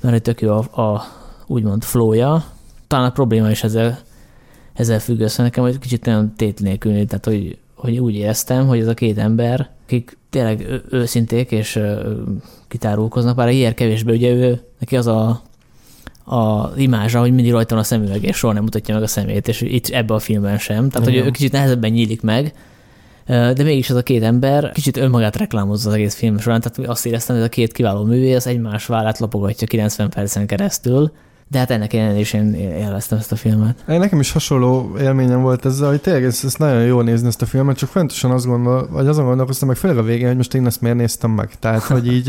mert 0.00 0.14
hogy 0.14 0.22
tök 0.22 0.40
jó 0.40 0.50
a, 0.50 0.82
a 0.82 1.02
úgymond 1.46 1.82
flója. 1.82 2.44
Talán 2.86 3.08
a 3.08 3.12
probléma 3.12 3.50
is 3.50 3.64
ezzel, 3.64 3.98
ezzel 4.72 4.98
függ 4.98 5.20
össze 5.20 5.42
nekem, 5.42 5.64
hogy 5.64 5.78
kicsit 5.78 6.04
nagyon 6.04 6.32
tét 6.36 6.60
nélkül, 6.60 6.92
tehát 6.92 7.24
hogy, 7.24 7.58
hogy 7.74 7.98
úgy 7.98 8.14
éreztem, 8.14 8.66
hogy 8.66 8.78
ez 8.78 8.88
a 8.88 8.94
két 8.94 9.18
ember, 9.18 9.70
akik 9.84 10.18
tényleg 10.30 10.82
őszinték 10.90 11.50
és 11.50 11.80
kitárulkoznak, 12.68 13.36
bár 13.36 13.46
a 13.46 13.50
ilyen 13.50 13.74
kevésbé, 13.74 14.14
ugye 14.14 14.32
ő, 14.32 14.60
neki 14.78 14.96
az 14.96 15.06
a 15.06 15.42
a 16.24 16.72
imázsa, 16.76 17.20
hogy 17.20 17.32
mindig 17.32 17.52
rajta 17.52 17.74
van 17.74 17.84
a 17.84 17.86
szemüveg, 17.86 18.22
és 18.22 18.36
soha 18.36 18.52
nem 18.52 18.62
mutatja 18.62 18.94
meg 18.94 19.02
a 19.02 19.06
szemét, 19.06 19.48
és 19.48 19.60
itt 19.60 19.88
ebben 19.88 20.16
a 20.16 20.20
filmben 20.20 20.58
sem. 20.58 20.88
Tehát, 20.88 21.08
hogy 21.08 21.16
ő 21.16 21.30
kicsit 21.30 21.52
nehezebben 21.52 21.90
nyílik 21.90 22.22
meg, 22.22 22.54
de 23.26 23.62
mégis 23.62 23.90
ez 23.90 23.96
a 23.96 24.02
két 24.02 24.22
ember 24.22 24.72
kicsit 24.72 24.96
önmagát 24.96 25.36
reklámozza 25.36 25.88
az 25.88 25.94
egész 25.94 26.14
film 26.14 26.38
során, 26.38 26.60
tehát 26.60 26.90
azt 26.90 27.06
éreztem, 27.06 27.34
hogy 27.34 27.44
ez 27.44 27.50
a 27.50 27.54
két 27.54 27.72
kiváló 27.72 28.04
művész 28.04 28.46
egymás 28.46 28.86
vállát 28.86 29.18
lapogatja 29.18 29.66
90 29.66 30.10
percen 30.10 30.46
keresztül, 30.46 31.12
de 31.52 31.58
hát 31.58 31.70
ennek 31.70 31.92
ellenére 31.92 32.18
is 32.18 32.32
én 32.32 32.54
élveztem 32.54 33.18
ezt 33.18 33.32
a 33.32 33.36
filmet. 33.36 33.82
Nekem 33.86 34.20
is 34.20 34.32
hasonló 34.32 34.96
élményem 35.00 35.42
volt 35.42 35.64
ezzel, 35.64 35.88
hogy 35.88 36.00
tényleg 36.00 36.24
ezt, 36.24 36.44
ezt 36.44 36.58
nagyon 36.58 36.82
jó 36.82 37.00
nézni 37.00 37.26
ezt 37.26 37.42
a 37.42 37.46
filmet, 37.46 37.76
csak 37.76 37.88
fontosan 37.88 38.30
azt 38.30 38.46
gondol, 38.46 38.88
vagy 38.90 39.06
azon 39.06 39.24
gondolkoztam 39.24 39.68
meg, 39.68 39.76
főleg 39.76 39.98
a 39.98 40.02
végén, 40.02 40.26
hogy 40.26 40.36
most 40.36 40.54
én 40.54 40.66
ezt 40.66 40.80
miért 40.80 40.96
néztem 40.96 41.30
meg. 41.30 41.50
Tehát, 41.58 41.82
hogy 41.82 42.12
így 42.12 42.24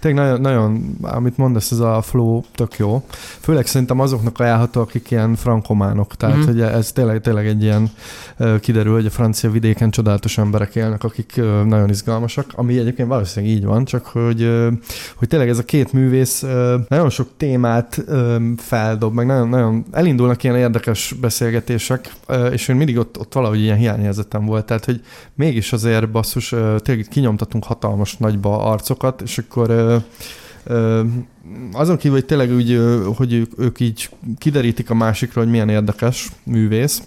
tényleg 0.00 0.24
nagyon, 0.24 0.40
nagyon, 0.40 0.96
amit 1.02 1.36
mondasz, 1.36 1.70
ez 1.70 1.78
a 1.78 2.02
flow 2.02 2.42
tök 2.54 2.76
jó. 2.76 3.02
Főleg 3.40 3.66
szerintem 3.66 4.00
azoknak 4.00 4.40
ajánlható, 4.40 4.80
akik 4.80 5.10
ilyen 5.10 5.34
frankománok. 5.34 6.16
Tehát, 6.16 6.36
mm. 6.36 6.44
hogy 6.44 6.60
ez 6.60 6.92
tényleg, 6.92 7.20
tényleg 7.20 7.46
egy 7.46 7.62
ilyen 7.62 7.90
kiderül, 8.60 8.94
hogy 8.94 9.06
a 9.06 9.10
francia 9.10 9.50
vidéken 9.50 9.90
csodálatos 9.90 10.38
emberek 10.38 10.74
élnek, 10.74 11.04
akik 11.04 11.40
nagyon 11.66 11.88
izgalmasak, 11.88 12.46
ami 12.54 12.78
egyébként 12.78 13.08
valószínűleg 13.08 13.54
így 13.54 13.64
van, 13.64 13.84
csak 13.84 14.06
hogy, 14.06 14.50
hogy 15.16 15.28
tényleg 15.28 15.48
ez 15.48 15.58
a 15.58 15.64
két 15.64 15.92
művész 15.92 16.44
nagyon 16.88 17.10
sok 17.10 17.28
témát 17.36 18.04
feldob, 18.60 19.14
meg 19.14 19.26
nagyon, 19.26 19.48
nagyon 19.48 19.84
elindulnak 19.90 20.42
ilyen 20.42 20.56
érdekes 20.56 21.14
beszélgetések, 21.20 22.12
és 22.50 22.68
én 22.68 22.76
mindig 22.76 22.98
ott, 22.98 23.18
ott 23.18 23.32
valahogy 23.34 23.60
ilyen 23.60 23.76
hiányérzetem 23.76 24.44
volt, 24.44 24.66
tehát 24.66 24.84
hogy 24.84 25.00
mégis 25.34 25.72
azért 25.72 26.10
basszus, 26.10 26.48
tényleg 26.76 27.06
kinyomtatunk 27.10 27.64
hatalmas 27.64 28.16
nagyba 28.16 28.64
arcokat, 28.64 29.20
és 29.20 29.38
akkor 29.38 30.02
azon 31.72 31.96
kívül, 31.96 32.16
hogy 32.16 32.26
tényleg 32.26 32.54
úgy, 32.54 32.80
hogy 33.16 33.32
ők, 33.32 33.52
ők 33.58 33.80
így 33.80 34.10
kiderítik 34.38 34.90
a 34.90 34.94
másikra, 34.94 35.40
hogy 35.40 35.50
milyen 35.50 35.68
érdekes 35.68 36.28
művész, 36.42 37.02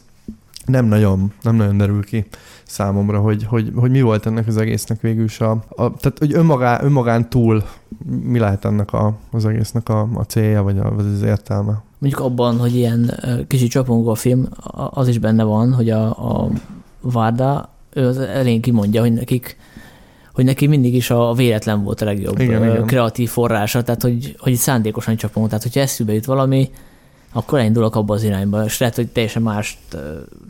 nem 0.65 0.85
nagyon, 0.85 1.33
nem 1.41 1.55
nagyon 1.55 1.77
derül 1.77 2.03
ki 2.03 2.25
számomra, 2.63 3.19
hogy, 3.19 3.43
hogy, 3.43 3.71
hogy 3.75 3.91
mi 3.91 4.01
volt 4.01 4.25
ennek 4.25 4.47
az 4.47 4.57
egésznek 4.57 5.01
végül 5.01 5.23
is 5.23 5.39
a, 5.39 5.51
a 5.51 5.75
tehát 5.75 6.17
hogy 6.19 6.33
önmagá, 6.33 6.83
önmagán 6.83 7.29
túl 7.29 7.63
mi 8.23 8.39
lehet 8.39 8.65
ennek 8.65 8.93
a, 8.93 9.13
az 9.31 9.45
egésznek 9.45 9.89
a, 9.89 10.09
a 10.13 10.23
célja, 10.23 10.63
vagy, 10.63 10.77
a, 10.77 10.93
vagy 10.95 11.05
az 11.05 11.21
értelme. 11.21 11.83
Mondjuk 11.97 12.21
abban, 12.21 12.57
hogy 12.57 12.75
ilyen 12.75 13.19
kicsit 13.47 13.69
csapongó 13.69 14.09
a 14.09 14.15
film, 14.15 14.47
az 14.89 15.07
is 15.07 15.17
benne 15.17 15.43
van, 15.43 15.73
hogy 15.73 15.89
a, 15.89 16.05
a 16.07 16.49
Várda, 17.01 17.69
ő 17.93 18.07
az 18.07 18.17
elén 18.17 18.61
kimondja, 18.61 19.01
hogy 19.01 19.13
nekik 19.13 19.57
hogy 20.33 20.47
neki 20.47 20.67
mindig 20.67 20.95
is 20.95 21.09
a 21.09 21.33
véletlen 21.33 21.83
volt 21.83 22.01
a 22.01 22.05
legjobb 22.05 22.39
igen, 22.39 22.63
igen. 22.63 22.85
kreatív 22.85 23.29
forrása, 23.29 23.83
tehát 23.83 24.01
hogy, 24.01 24.35
hogy 24.39 24.53
szándékosan 24.53 25.15
csapunk. 25.15 25.47
Tehát, 25.47 25.63
hogyha 25.63 25.79
eszükbe 25.79 26.13
jut 26.13 26.25
valami, 26.25 26.69
akkor 27.33 27.59
elindulok 27.59 27.95
abba 27.95 28.13
az 28.13 28.23
irányba, 28.23 28.63
és 28.63 28.79
lehet, 28.79 28.95
hogy 28.95 29.07
teljesen 29.07 29.41
mást 29.41 29.77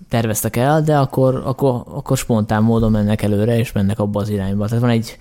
terveztek 0.10 0.56
el, 0.56 0.82
de 0.82 0.98
akkor, 0.98 1.42
akkor, 1.46 1.84
akkor 1.86 2.18
spontán 2.18 2.64
módon 2.64 2.92
mennek 2.92 3.22
előre, 3.22 3.58
és 3.58 3.72
mennek 3.72 4.00
abba 4.00 4.22
az 4.22 4.30
irányba. 4.30 4.66
Tehát 4.66 4.82
van 4.82 4.90
egy, 4.90 5.18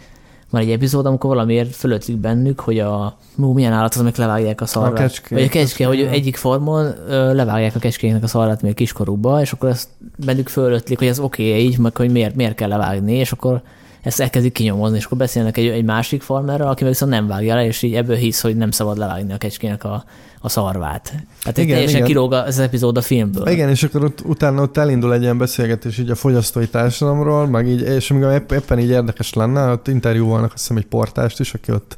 van 0.50 0.61
egy 0.61 0.70
epizód, 0.70 1.06
amikor 1.06 1.30
valamiért 1.30 1.76
fölötlik 1.76 2.16
bennük, 2.16 2.61
hogy 2.61 2.78
a 2.78 3.16
mú, 3.34 3.52
milyen 3.52 3.72
állat 3.72 3.94
az, 3.94 4.00
amik 4.00 4.16
levágják 4.16 4.61
a 4.61 4.66
szarrát. 4.66 4.92
A 4.92 4.94
kecske. 4.94 5.34
Vagy 5.34 5.44
a 5.44 5.48
kecske, 5.48 5.86
hogy 5.86 6.00
egyik 6.00 6.36
formon 6.36 6.94
levágják 7.09 7.74
a 7.74 7.78
kecskének 7.78 8.22
a 8.22 8.26
szarrát 8.26 8.62
még 8.62 8.74
kiskorúba, 8.74 9.40
és 9.40 9.52
akkor 9.52 9.68
ezt 9.68 9.88
bennük 10.16 10.48
fölötlik, 10.48 10.98
hogy 10.98 11.06
ez 11.06 11.18
oké 11.18 11.48
okay, 11.48 11.64
így, 11.64 11.78
meg 11.78 11.96
hogy 11.96 12.11
miért, 12.11 12.34
miért 12.34 12.54
kell 12.54 12.68
levágni, 12.68 13.12
és 13.12 13.32
akkor 13.32 13.62
ezt 14.03 14.20
elkezdik 14.20 14.53
kinyomozni, 14.53 14.96
és 14.96 15.05
akkor 15.05 15.18
beszélnek 15.18 15.57
egy, 15.57 15.66
egy 15.66 15.84
másik 15.84 16.22
farmerrel, 16.22 16.68
aki 16.68 16.82
meg 16.82 16.92
viszont 16.92 17.12
nem 17.12 17.26
vágja 17.26 17.55
le, 17.55 17.66
és 17.66 17.82
így 17.82 17.94
ebből 17.94 18.16
hisz, 18.16 18.40
hogy 18.40 18.57
nem 18.57 18.70
szabad 18.70 18.99
levágni 18.99 19.32
a 19.32 19.36
kecskének 19.36 19.84
a, 19.84 20.05
a 20.40 20.49
szarvát. 20.49 21.12
Hát 21.42 21.59
igen, 21.59 21.72
teljesen 21.72 21.96
igen. 21.96 22.09
kilóg 22.09 22.32
az 22.32 22.59
epizód 22.59 22.96
a 22.96 23.03
filmből. 23.03 23.49
Igen, 23.49 23.68
és 23.68 23.82
akkor 23.82 24.05
ott, 24.05 24.20
utána 24.24 24.62
ott 24.62 24.76
elindul 24.76 25.14
egy 25.14 25.22
ilyen 25.22 25.38
beszélgetés 25.38 25.99
így 25.99 26.11
a 26.11 26.14
fogyasztói 26.14 26.68
társadalomról, 26.68 27.46
meg 27.46 27.68
így, 27.68 27.80
és 27.80 28.11
épp, 28.11 28.53
éppen 28.53 28.78
így 28.78 28.90
érdekes 28.90 29.34
lenne, 29.34 29.70
ott 29.70 29.88
interjúolnak 29.88 30.53
azt 30.53 30.62
hiszem 30.62 30.76
egy 30.76 30.86
portást 30.86 31.40
is, 31.40 31.55
aki 31.55 31.72
ott 31.72 31.96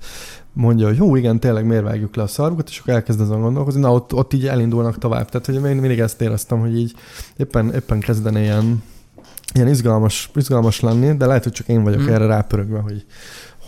mondja, 0.52 0.86
hogy 0.86 0.98
hú, 0.98 1.16
igen, 1.16 1.40
tényleg 1.40 1.64
miért 1.66 1.82
vágjuk 1.82 2.16
le 2.16 2.22
a 2.22 2.26
szarvukat, 2.26 2.68
és 2.68 2.78
akkor 2.78 2.94
elkezd 2.94 3.20
azon 3.20 3.40
gondolkozni, 3.40 3.80
na 3.80 3.92
ott, 3.92 4.14
ott 4.14 4.32
így 4.32 4.46
elindulnak 4.46 4.98
tovább. 4.98 5.28
Tehát, 5.28 5.46
hogy 5.46 5.54
én 5.54 5.60
mindig 5.60 5.98
ezt 5.98 6.20
éreztem, 6.20 6.60
hogy 6.60 6.78
így 6.78 6.94
éppen, 7.36 7.72
éppen 7.74 8.00
kezdene 8.00 8.40
ilyen 8.40 8.82
ilyen 9.54 9.68
izgalmas, 9.68 10.30
izgalmas 10.34 10.80
lenni, 10.80 11.16
de 11.16 11.26
lehet, 11.26 11.42
hogy 11.42 11.52
csak 11.52 11.68
én 11.68 11.82
vagyok 11.82 12.00
mm. 12.00 12.08
erre 12.08 12.26
rápörögve, 12.26 12.78
hogy, 12.78 13.04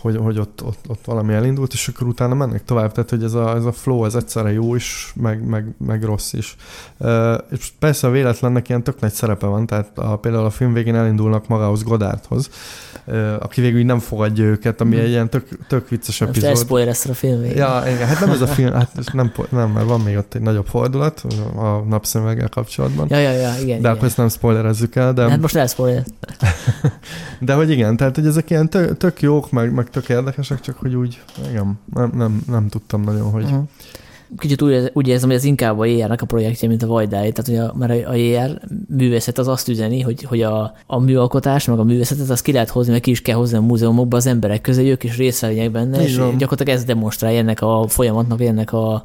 hogy, 0.03 0.17
hogy 0.17 0.39
ott, 0.39 0.63
ott, 0.63 0.79
ott 0.87 1.05
valami 1.05 1.33
elindult, 1.33 1.73
és 1.73 1.87
akkor 1.87 2.07
utána 2.07 2.33
mennek 2.33 2.63
tovább. 2.63 2.91
Tehát, 2.91 3.09
hogy 3.09 3.23
ez 3.23 3.33
a, 3.33 3.55
ez 3.55 3.65
a 3.65 3.71
flow, 3.71 4.05
ez 4.05 4.15
egyszerre 4.15 4.51
jó 4.51 4.75
is, 4.75 5.13
meg, 5.15 5.47
meg, 5.47 5.65
meg 5.77 6.03
rossz 6.03 6.33
is. 6.33 6.55
Uh, 6.97 7.33
és 7.51 7.71
persze 7.79 8.07
a 8.07 8.11
véletlennek 8.11 8.69
ilyen 8.69 8.83
tök 8.83 8.99
nagy 8.99 9.11
szerepe 9.11 9.45
van, 9.45 9.65
tehát 9.65 9.97
a, 9.97 10.15
például 10.17 10.45
a 10.45 10.49
film 10.49 10.73
végén 10.73 10.95
elindulnak 10.95 11.47
magához 11.47 11.83
Godárthoz, 11.83 12.49
uh, 13.05 13.33
aki 13.39 13.61
végül 13.61 13.83
nem 13.83 13.99
fogadja 13.99 14.43
őket, 14.43 14.81
ami 14.81 14.95
mm. 14.95 14.99
egy 14.99 15.09
ilyen 15.09 15.29
tök, 15.29 15.47
tök 15.67 15.89
vicces 15.89 16.19
Most 16.19 16.31
epizód. 16.31 16.69
Most 16.69 16.87
ezt 16.87 17.09
a 17.09 17.13
film 17.13 17.41
végén. 17.41 17.57
Ja, 17.57 17.83
igen, 17.85 18.07
hát 18.07 18.19
nem 18.19 18.29
ez 18.29 18.41
a 18.41 18.47
film, 18.47 18.73
hát 18.73 19.13
nem, 19.13 19.31
nem, 19.49 19.69
mert 19.69 19.87
van 19.87 19.99
még 19.99 20.17
ott 20.17 20.33
egy 20.33 20.41
nagyobb 20.41 20.65
fordulat 20.65 21.25
a 21.55 21.77
napszemüveggel 21.87 22.49
kapcsolatban. 22.49 23.07
Ja, 23.09 23.19
ja, 23.19 23.31
ja, 23.31 23.53
igen. 23.53 23.65
De 23.65 23.73
igen. 23.73 23.91
akkor 23.91 24.07
ezt 24.07 24.17
nem 24.17 24.29
spoilerezzük 24.29 24.95
el. 24.95 25.13
De... 25.13 25.29
Hát 25.29 25.41
most 25.41 25.55
elspoiler. 25.55 26.03
de 27.39 27.53
hogy 27.53 27.69
igen, 27.69 27.97
tehát 27.97 28.15
hogy 28.15 28.25
ezek 28.25 28.49
ilyen 28.49 28.69
tök, 28.69 28.97
tök 28.97 29.21
jók, 29.21 29.51
meg, 29.51 29.73
meg 29.73 29.89
tök 29.93 30.09
érdekesek, 30.09 30.59
csak 30.59 30.77
hogy 30.77 30.95
úgy, 30.95 31.21
igen, 31.49 31.79
nem, 31.93 32.11
nem, 32.15 32.43
nem 32.47 32.67
tudtam 32.67 33.01
nagyon, 33.01 33.31
hogy... 33.31 33.43
Uh-huh. 33.43 33.63
Kicsit 34.37 34.61
úgy, 34.61 34.91
úgy 34.93 35.07
érzem, 35.07 35.29
hogy 35.29 35.37
ez 35.37 35.43
inkább 35.43 35.79
a 35.79 35.85
JR-nek 35.85 36.21
a 36.21 36.25
projektje, 36.25 36.67
mint 36.67 36.83
a 36.83 36.87
Vajdái. 36.87 37.31
Tehát, 37.31 37.45
hogy 37.45 37.69
a, 37.69 37.77
mert 37.77 38.07
a 38.07 38.13
JR 38.13 38.61
művészet 38.87 39.37
az 39.37 39.47
azt 39.47 39.67
üzeni, 39.67 40.01
hogy, 40.01 40.23
hogy 40.23 40.41
a, 40.41 40.73
a 40.85 40.99
műalkotás, 40.99 41.65
meg 41.65 41.79
a 41.79 41.83
művészetet 41.83 42.29
az 42.29 42.41
ki 42.41 42.51
lehet 42.51 42.69
hozni, 42.69 42.91
meg 42.91 43.01
ki 43.01 43.11
is 43.11 43.21
kell 43.21 43.35
hozni 43.35 43.57
a 43.57 43.61
múzeumokba 43.61 44.17
az 44.17 44.25
emberek 44.25 44.61
közé, 44.61 44.89
ők 44.89 45.03
is 45.03 45.17
részt 45.17 45.71
benne, 45.71 46.03
és 46.03 46.15
gyakorlatilag 46.15 46.67
ez 46.67 46.83
demonstrálja 46.83 47.39
ennek 47.39 47.61
a 47.61 47.85
folyamatnak, 47.87 48.41
ennek 48.41 48.73
a 48.73 49.03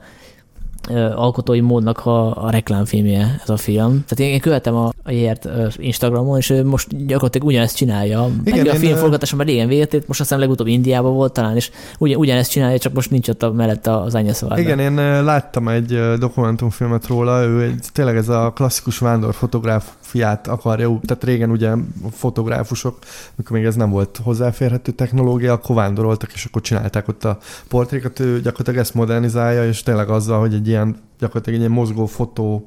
alkotói 1.15 1.61
módnak 1.61 2.07
a, 2.07 2.45
a 2.45 2.51
reklámfilmje 2.51 3.41
ez 3.43 3.49
a 3.49 3.57
film. 3.57 4.05
Tehát 4.09 4.33
én, 4.33 4.41
követem 4.41 4.75
a, 4.75 4.93
a 5.03 5.11
Jért 5.11 5.49
Instagramon, 5.77 6.39
és 6.39 6.51
ő 6.51 6.65
most 6.65 7.07
gyakorlatilag 7.07 7.47
ugyanezt 7.47 7.77
csinálja. 7.77 8.31
Igen, 8.45 8.67
Meg 8.67 8.75
a 8.75 8.79
filmforgatása 8.79 9.37
már 9.37 9.47
régen 9.47 9.69
véget 9.69 10.07
most 10.07 10.21
aztán 10.21 10.39
legutóbb 10.39 10.67
Indiában 10.67 11.15
volt 11.15 11.33
talán, 11.33 11.57
és 11.57 11.71
ugyan, 11.99 12.19
ugyanezt 12.19 12.51
csinálja, 12.51 12.79
csak 12.79 12.93
most 12.93 13.11
nincs 13.11 13.29
ott 13.29 13.43
a 13.43 13.53
mellett 13.53 13.87
az 13.87 14.19
szavárda. 14.33 14.63
Igen, 14.63 14.79
én 14.79 15.25
láttam 15.25 15.69
egy 15.69 16.01
dokumentumfilmet 16.19 17.07
róla, 17.07 17.45
ő 17.45 17.63
egy, 17.63 17.85
tényleg 17.93 18.17
ez 18.17 18.29
a 18.29 18.53
klasszikus 18.55 18.99
vándorfotográf 18.99 19.93
fiát 20.01 20.47
akarja, 20.47 21.01
tehát 21.07 21.25
régen 21.25 21.51
ugye 21.51 21.71
fotográfusok, 22.11 22.99
amikor 23.37 23.57
még 23.57 23.67
ez 23.67 23.75
nem 23.75 23.91
volt 23.91 24.21
hozzáférhető 24.23 24.93
technológia, 24.93 25.53
akkor 25.53 25.77
vándoroltak, 25.77 26.33
és 26.33 26.45
akkor 26.45 26.63
csinálták 26.63 27.09
ott 27.09 27.25
a 27.25 27.39
portrékat, 27.69 28.21
ő 28.21 28.41
gyakorlatilag 28.41 28.81
ezt 28.81 28.95
modernizálja, 28.95 29.65
és 29.65 29.83
tényleg 29.83 30.09
azzal, 30.09 30.41
hogy 30.41 30.55
egy 30.55 30.69
ilyen 30.69 30.78
gyakorlatilag 31.19 31.59
egy 31.59 31.67
ilyen 31.67 31.79
mozgó 31.79 32.07
fotó 32.07 32.65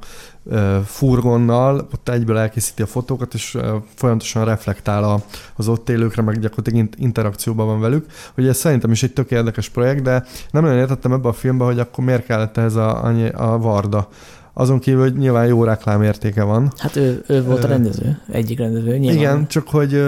furgonnal, 0.85 1.87
ott 1.93 2.09
egyből 2.09 2.37
elkészíti 2.37 2.81
a 2.81 2.85
fotókat, 2.85 3.33
és 3.33 3.57
folyamatosan 3.95 4.45
reflektál 4.45 5.23
az 5.55 5.67
ott 5.67 5.89
élőkre, 5.89 6.21
meg 6.21 6.39
gyakorlatilag 6.39 6.89
interakcióban 6.97 7.65
van 7.65 7.79
velük. 7.79 8.05
Ugye 8.37 8.49
ez 8.49 8.57
szerintem 8.57 8.91
is 8.91 9.03
egy 9.03 9.13
tök 9.13 9.31
érdekes 9.31 9.69
projekt, 9.69 10.01
de 10.01 10.25
nem 10.51 10.63
nagyon 10.63 10.77
értettem 10.77 11.13
ebbe 11.13 11.27
a 11.27 11.33
filmbe, 11.33 11.63
hogy 11.63 11.79
akkor 11.79 12.03
miért 12.03 12.25
kellett 12.25 12.57
ez 12.57 12.75
a, 12.75 13.05
a, 13.33 13.57
Varda 13.57 14.07
azon 14.53 14.79
kívül, 14.79 15.01
hogy 15.01 15.17
nyilván 15.17 15.47
jó 15.47 15.63
reklámértéke 15.63 16.43
van. 16.43 16.71
Hát 16.77 16.95
ő, 16.95 17.23
ő 17.27 17.43
volt 17.43 17.63
a 17.63 17.67
rendező, 17.67 18.21
egyik 18.31 18.57
rendező. 18.57 18.97
Nyilván. 18.97 19.17
Igen, 19.17 19.47
csak 19.47 19.67
hogy... 19.67 20.03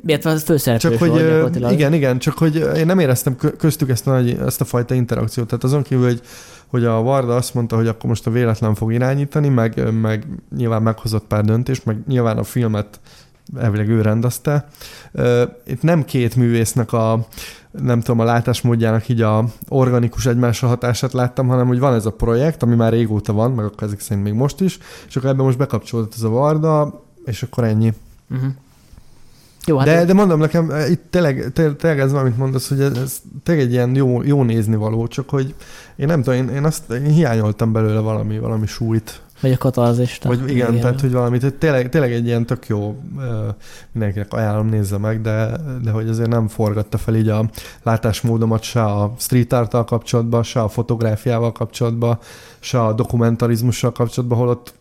Miért 0.00 0.22
van 0.22 0.38
főszereplő 0.38 0.90
csak 0.90 0.98
hogy, 0.98 1.72
Igen, 1.72 1.92
igen, 1.92 2.18
csak 2.18 2.38
hogy 2.38 2.70
én 2.76 2.86
nem 2.86 2.98
éreztem 2.98 3.36
köztük 3.58 3.88
ezt 3.88 4.06
a, 4.06 4.16
ezt 4.18 4.60
a 4.60 4.64
fajta 4.64 4.94
interakciót. 4.94 5.46
Tehát 5.46 5.64
azon 5.64 5.82
kívül, 5.82 6.04
hogy, 6.04 6.20
hogy 6.70 6.84
a 6.84 7.02
Varda 7.02 7.36
azt 7.36 7.54
mondta, 7.54 7.76
hogy 7.76 7.86
akkor 7.86 8.08
most 8.08 8.26
a 8.26 8.30
véletlen 8.30 8.74
fog 8.74 8.92
irányítani, 8.92 9.48
meg, 9.48 10.00
meg 10.00 10.26
nyilván 10.56 10.82
meghozott 10.82 11.26
pár 11.26 11.44
döntést, 11.44 11.84
meg 11.84 11.98
nyilván 12.06 12.38
a 12.38 12.42
filmet 12.42 13.00
elvileg 13.56 13.88
ő 13.88 14.00
rendezte. 14.00 14.66
Itt 15.66 15.82
nem 15.82 16.04
két 16.04 16.36
művésznek 16.36 16.92
a 16.92 17.26
nem 17.70 18.00
tudom, 18.00 18.20
a 18.20 18.24
látásmódjának 18.24 19.08
így 19.08 19.20
a 19.20 19.44
organikus 19.68 20.26
egymásra 20.26 20.68
hatását 20.68 21.12
láttam, 21.12 21.48
hanem 21.48 21.66
hogy 21.66 21.78
van 21.78 21.94
ez 21.94 22.06
a 22.06 22.12
projekt, 22.12 22.62
ami 22.62 22.74
már 22.74 22.92
régóta 22.92 23.32
van, 23.32 23.52
meg 23.52 23.64
akkor 23.64 23.82
ezek 23.82 24.00
szerint 24.00 24.26
még 24.26 24.34
most 24.34 24.60
is, 24.60 24.78
és 25.08 25.16
akkor 25.16 25.30
ebben 25.30 25.44
most 25.44 25.58
bekapcsolódott 25.58 26.14
ez 26.14 26.22
a 26.22 26.28
Varda, 26.28 27.02
és 27.24 27.42
akkor 27.42 27.64
ennyi. 27.64 27.92
Uh-huh. 28.30 28.50
Jó, 29.70 29.76
hát 29.76 29.86
de, 29.86 30.04
de 30.04 30.12
mondom 30.12 30.38
nekem, 30.38 30.72
itt 30.88 31.02
tényleg, 31.10 31.52
tényleg 31.52 32.00
ez 32.00 32.12
van, 32.12 32.20
amit 32.20 32.36
mondasz, 32.36 32.68
hogy 32.68 32.80
ez, 32.80 32.96
ez 32.96 33.20
tényleg 33.42 33.64
egy 33.64 33.72
ilyen 33.72 33.94
jó, 33.94 34.22
jó 34.22 34.42
nézni 34.42 34.76
való, 34.76 35.06
csak 35.06 35.28
hogy 35.28 35.54
én 35.96 36.06
nem 36.06 36.22
tudom, 36.22 36.38
én, 36.38 36.54
én 36.54 36.64
azt 36.64 36.90
én 36.90 37.04
hiányoltam 37.04 37.72
belőle 37.72 38.00
valami, 38.00 38.38
valami 38.38 38.66
súlyt. 38.66 39.20
Vagy 39.40 39.52
a 39.52 39.56
katarzista. 39.56 40.28
Vagy 40.28 40.50
igen, 40.50 40.68
igen, 40.68 40.80
tehát 40.80 41.00
hogy 41.00 41.12
valamit, 41.12 41.54
tényleg, 41.54 41.88
tényleg 41.88 42.12
egy 42.12 42.26
ilyen 42.26 42.46
tök 42.46 42.66
jó, 42.66 43.00
mindenkinek 43.92 44.32
ajánlom, 44.32 44.68
nézze 44.68 44.98
meg, 44.98 45.20
de, 45.20 45.50
de 45.82 45.90
hogy 45.90 46.08
azért 46.08 46.28
nem 46.28 46.48
forgatta 46.48 46.98
fel 46.98 47.14
így 47.14 47.28
a 47.28 47.50
látásmódomat 47.82 48.62
se 48.62 48.82
a 48.82 49.14
street 49.18 49.52
art 49.52 49.70
kapcsolatban, 49.84 50.42
se 50.42 50.60
a 50.60 50.68
fotográfiával 50.68 51.52
kapcsolatban, 51.52 52.18
se 52.60 52.82
a 52.82 52.92
dokumentarizmussal 52.92 53.92
kapcsolatban, 53.92 54.38
holott 54.38 54.74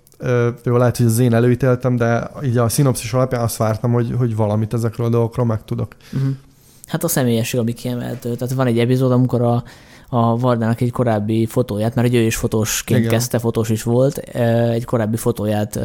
jó, 0.63 0.77
lehet, 0.77 0.97
hogy 0.97 1.05
az 1.05 1.19
én 1.19 1.33
előítéltem, 1.33 1.95
de 1.95 2.31
így 2.43 2.57
a 2.57 2.69
szinopszis 2.69 3.13
alapján 3.13 3.41
azt 3.41 3.57
vártam, 3.57 3.91
hogy, 3.91 4.13
hogy 4.17 4.35
valamit 4.35 4.73
ezekről 4.73 5.07
a 5.07 5.09
dolgokról 5.09 5.45
megtudok. 5.45 5.95
Uh-huh. 6.13 6.29
Hát 6.85 7.03
a 7.03 7.07
személyesség, 7.07 7.59
ami 7.59 7.73
kiemeltő. 7.73 8.35
Tehát 8.35 8.53
van 8.53 8.67
egy 8.67 8.79
epizód, 8.79 9.11
amikor 9.11 9.41
a, 9.41 9.63
a 10.09 10.37
Vardának 10.37 10.81
egy 10.81 10.91
korábbi 10.91 11.45
fotóját, 11.45 11.95
mert 11.95 12.13
ő 12.13 12.21
is 12.21 12.35
fotósként 12.35 12.99
Igen. 12.99 13.11
kezdte, 13.11 13.39
fotós 13.39 13.69
is 13.69 13.83
volt, 13.83 14.17
egy 14.17 14.85
korábbi 14.85 15.17
fotóját 15.17 15.79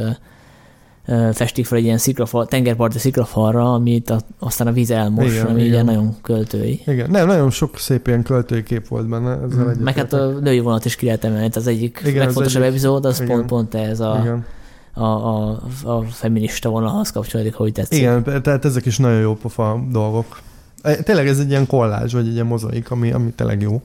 festik 1.33 1.67
fel 1.67 1.79
egy 1.79 1.85
ilyen 1.85 1.99
sziklafal, 1.99 2.47
tengerparti 2.47 2.99
sziklafalra, 2.99 3.73
amit 3.73 4.11
a, 4.11 4.21
aztán 4.39 4.67
a 4.67 4.73
víz 4.73 4.91
elmos, 4.91 5.33
igen, 5.33 5.47
ami 5.47 5.63
igen. 5.63 5.85
nagyon 5.85 6.17
költői. 6.23 6.81
Igen, 6.87 7.11
nem, 7.11 7.27
nagyon 7.27 7.51
sok 7.51 7.79
szép 7.79 8.07
ilyen 8.07 8.23
költői 8.23 8.63
kép 8.63 8.89
volt 8.89 9.09
benne. 9.09 9.31
Ezzel 9.31 9.65
mm. 9.65 9.83
Meg 9.83 9.95
hát 9.97 10.13
a 10.13 10.27
női 10.27 10.59
vonat 10.59 10.85
is 10.85 10.97
ki 10.97 11.05
lehet 11.05 11.25
emelni, 11.25 11.51
az 11.55 11.67
egyik 11.67 12.03
igen, 12.05 12.25
legfontosabb 12.25 12.63
az 12.63 12.69
epizód, 12.69 13.05
az 13.05 13.21
igen. 13.21 13.37
pont, 13.37 13.47
pont 13.47 13.75
ez 13.75 14.01
a, 14.01 14.19
igen. 14.21 14.45
a, 14.93 15.05
a, 15.05 15.63
a 15.85 16.03
feminista 16.03 16.69
vonalhoz 16.69 17.11
kapcsolódik, 17.11 17.55
hogy 17.55 17.73
tetszik. 17.73 17.99
Igen, 17.99 18.23
tehát 18.43 18.65
ezek 18.65 18.87
is 18.87 18.99
nagyon 18.99 19.21
jó 19.21 19.35
pofa 19.35 19.85
dolgok. 19.91 20.41
E, 20.83 21.03
tényleg 21.03 21.27
ez 21.27 21.39
egy 21.39 21.49
ilyen 21.49 21.67
kollázs, 21.67 22.13
vagy 22.13 22.27
egy 22.27 22.33
ilyen 22.35 22.47
mozaik, 22.47 22.91
ami, 22.91 23.13
ami 23.13 23.31
tényleg 23.31 23.61
jó. 23.61 23.83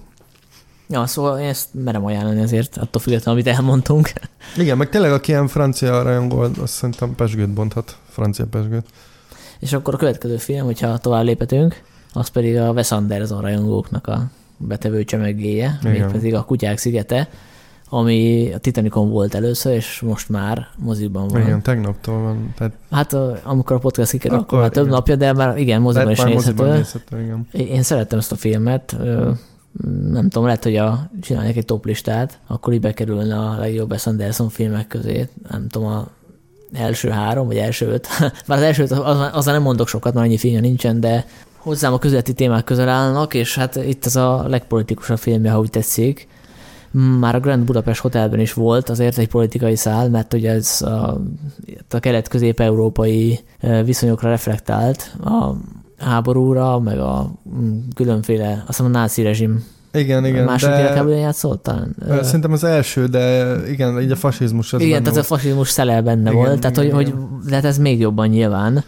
Ja, 0.90 1.06
szóval 1.06 1.40
én 1.40 1.48
ezt 1.48 1.68
merem 1.72 2.06
ajánlani 2.06 2.42
azért, 2.42 2.78
attól 2.78 3.02
függetlenül, 3.02 3.42
amit 3.42 3.56
elmondtunk. 3.56 4.12
Igen, 4.58 4.78
meg 4.78 4.90
tényleg 4.90 5.12
aki 5.12 5.32
ilyen 5.32 5.48
francia 5.48 6.02
rajongó, 6.02 6.40
azt 6.40 6.74
szerintem 6.74 7.16
pesgőt 7.16 7.54
bonthat, 7.54 7.98
francia 8.10 8.46
pesgőt. 8.46 8.86
És 9.60 9.74
akkor 9.74 9.94
a 9.94 9.98
következő 9.98 10.38
film, 10.38 10.66
hogyha 10.66 10.98
tovább 10.98 11.24
lépetünk, 11.24 11.82
az 12.14 12.28
pedig 12.28 12.58
a 12.58 12.72
Wes 12.72 12.92
Anderson 12.92 13.42
rajongóknak 13.42 14.08
a 14.08 14.24
betevő 14.58 15.04
csemegéje, 15.04 15.80
pedig 16.12 16.36
a 16.36 16.44
Kutyák 16.44 16.78
szigete, 16.78 17.30
ami 17.90 18.52
a 18.54 18.58
Titanicon 18.58 19.10
volt 19.10 19.36
először, 19.36 19.74
és 19.74 20.02
most 20.02 20.30
már 20.30 20.68
moziban 20.78 21.28
van. 21.28 21.42
Igen, 21.42 21.62
tegnaptól 21.62 22.22
van. 22.22 22.54
Tehát... 22.58 22.74
Hát 22.92 23.14
amikor 23.44 23.76
a 23.76 23.80
podcast 23.80 24.12
kikerül, 24.12 24.38
akkor, 24.38 24.48
akkor 24.48 24.60
már 24.60 24.70
több 24.70 24.84
igen. 24.84 24.96
napja, 24.96 25.16
de 25.16 25.34
már 25.34 25.58
igen, 25.58 25.82
moziban 25.82 26.12
is 26.12 26.24
nézhető. 26.24 26.72
nézhető 26.72 27.22
igen. 27.22 27.48
Én 27.52 27.84
szerettem 27.84 28.20
ezt 28.20 28.32
a 28.32 28.36
filmet, 28.36 28.98
nem 30.12 30.30
tudom, 30.30 30.46
lehet, 30.46 30.64
hogy 30.64 30.76
a, 30.76 31.10
csinálják 31.22 31.56
egy 31.56 31.66
top 31.66 31.86
listát, 31.86 32.40
akkor 32.48 32.74
így 32.74 32.82
bekerülne 32.82 33.40
a 33.40 33.58
legjobb 33.58 33.92
Wes 33.92 34.08
Anderson 34.08 34.50
filmek 34.50 34.88
közé, 34.88 35.28
nem 35.50 35.68
tudom, 35.68 35.88
a 35.88 36.08
első 36.74 37.10
három, 37.10 37.48
vagy 37.48 37.58
első 37.58 37.88
öt. 37.88 38.08
Már 38.48 38.58
az 38.58 38.64
első 38.64 38.84
öt, 38.84 38.92
az, 38.92 39.30
azzal 39.32 39.54
nem 39.54 39.62
mondok 39.62 39.88
sokat, 39.88 40.14
mert 40.14 40.26
annyi 40.26 40.38
filmje 40.38 40.60
nincsen, 40.60 41.00
de 41.00 41.26
hozzám 41.58 41.94
a 41.94 42.00
közéleti 42.00 42.34
témák 42.34 42.64
közel 42.64 42.90
állnak, 42.90 43.34
és 43.34 43.56
hát 43.56 43.76
itt 43.76 44.06
ez 44.06 44.16
a 44.16 44.48
legpolitikusabb 44.48 45.18
filmje, 45.18 45.52
ha 45.52 45.60
úgy 45.60 45.70
tetszik. 45.70 46.28
Már 47.20 47.36
a 47.36 47.40
Grand 47.40 47.64
Budapest 47.64 48.02
Hotelben 48.02 48.40
is 48.40 48.54
volt 48.54 48.90
azért 48.90 49.18
egy 49.18 49.28
politikai 49.28 49.76
szál, 49.76 50.10
mert 50.10 50.34
ugye 50.34 50.52
ez 50.52 50.82
a, 50.82 51.22
a 51.90 52.00
kelet-közép-európai 52.00 53.40
viszonyokra 53.84 54.30
reflektált, 54.30 55.16
a 55.24 55.54
háborúra, 56.00 56.80
meg 56.80 57.00
a 57.00 57.32
mm, 57.60 57.80
különféle, 57.96 58.52
azt 58.52 58.68
hiszem 58.68 58.86
a 58.86 58.90
náci 58.90 59.22
rezsim 59.22 59.64
igen, 59.94 60.26
igen. 60.26 60.42
A 60.42 60.46
második 60.46 60.76
világháborúban 60.76 61.20
játszott 61.20 61.64
talán? 61.64 61.96
Szerintem 62.22 62.52
az 62.52 62.64
első, 62.64 63.06
de 63.06 63.56
igen, 63.70 64.02
így 64.02 64.12
a 64.12 64.16
fasizmus 64.16 64.74
az 64.74 64.82
Igen, 64.82 65.04
tehát 65.04 65.14
volt. 65.14 65.26
a 65.26 65.36
fasizmus 65.36 65.70
szele 65.70 66.02
benne 66.02 66.32
igen, 66.32 66.34
volt, 66.34 66.60
tehát 66.60 66.78
igen, 66.78 66.94
hogy, 66.94 67.08
igen. 67.08 67.20
hogy, 67.20 67.50
de 67.50 67.56
hát 67.56 67.66
ez 67.66 67.78
még 67.78 68.00
jobban 68.00 68.28
nyilván 68.28 68.84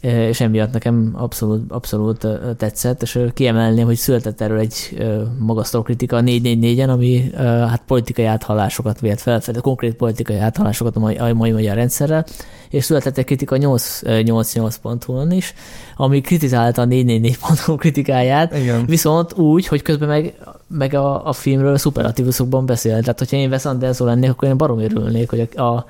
és 0.00 0.40
emiatt 0.40 0.72
nekem 0.72 1.10
abszolút, 1.12 1.72
abszolút 1.72 2.26
tetszett, 2.56 3.02
és 3.02 3.18
kiemelném, 3.34 3.86
hogy 3.86 3.96
született 3.96 4.40
erről 4.40 4.58
egy 4.58 5.04
magasztó 5.38 5.82
kritika 5.82 6.16
a 6.16 6.20
444-en, 6.20 6.88
ami 6.88 7.30
hát 7.36 7.82
politikai 7.86 8.24
áthallásokat 8.24 9.00
vélt 9.00 9.20
fel, 9.20 9.40
konkrét 9.60 9.94
politikai 9.94 10.36
áthallásokat 10.36 10.96
a 10.96 11.00
mai, 11.00 11.16
a 11.16 11.34
mai 11.34 11.50
magyar 11.50 11.74
rendszerrel, 11.74 12.26
és 12.70 12.84
született 12.84 13.18
egy 13.18 13.24
kritika 13.24 13.56
888.hu-on 13.58 15.32
is, 15.32 15.54
ami 15.96 16.20
kritizálta 16.20 16.82
a 16.82 16.86
444.hu 16.86 17.76
kritikáját, 17.76 18.56
Igen. 18.56 18.86
viszont 18.86 19.32
úgy, 19.32 19.66
hogy 19.66 19.82
közben 19.82 20.08
meg, 20.08 20.34
meg 20.68 20.94
a, 20.94 21.26
a 21.26 21.32
filmről 21.32 21.76
szuperatívusokban 21.76 22.66
beszélt. 22.66 23.00
Tehát, 23.00 23.18
hogyha 23.18 23.36
én 23.36 23.50
Wes 23.50 23.64
Anderson 23.64 24.06
lennék, 24.06 24.30
akkor 24.30 24.48
én 24.48 24.56
barom 24.56 24.78
örülnék, 24.78 25.30
hogy 25.30 25.48
a, 25.54 25.62
a 25.62 25.86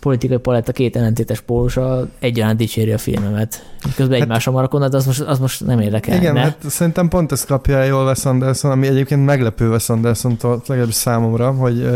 politikai 0.00 0.38
paletta 0.38 0.72
két 0.72 0.96
ellentétes 0.96 1.40
pólusa 1.40 2.08
egyaránt 2.18 2.58
dicséri 2.58 2.92
a 2.92 2.98
filmemet. 2.98 3.64
Közben 3.96 4.12
hát, 4.12 4.20
egymásra 4.20 4.52
marakon, 4.52 4.90
de 4.90 4.96
az 4.96 5.06
most, 5.06 5.20
az 5.20 5.38
most 5.38 5.66
nem 5.66 5.80
érdekel. 5.80 6.16
Igen, 6.16 6.34
ne? 6.34 6.40
hát 6.40 6.56
szerintem 6.68 7.08
pont 7.08 7.32
ezt 7.32 7.46
kapja 7.46 7.76
el 7.76 7.86
jól 7.86 8.04
Wes 8.04 8.24
Anderson, 8.24 8.70
ami 8.70 8.86
egyébként 8.86 9.24
meglepő 9.24 9.68
Wes 9.68 9.88
anderson 9.88 10.36
legalábbis 10.66 10.94
számomra, 10.94 11.50
hogy, 11.50 11.88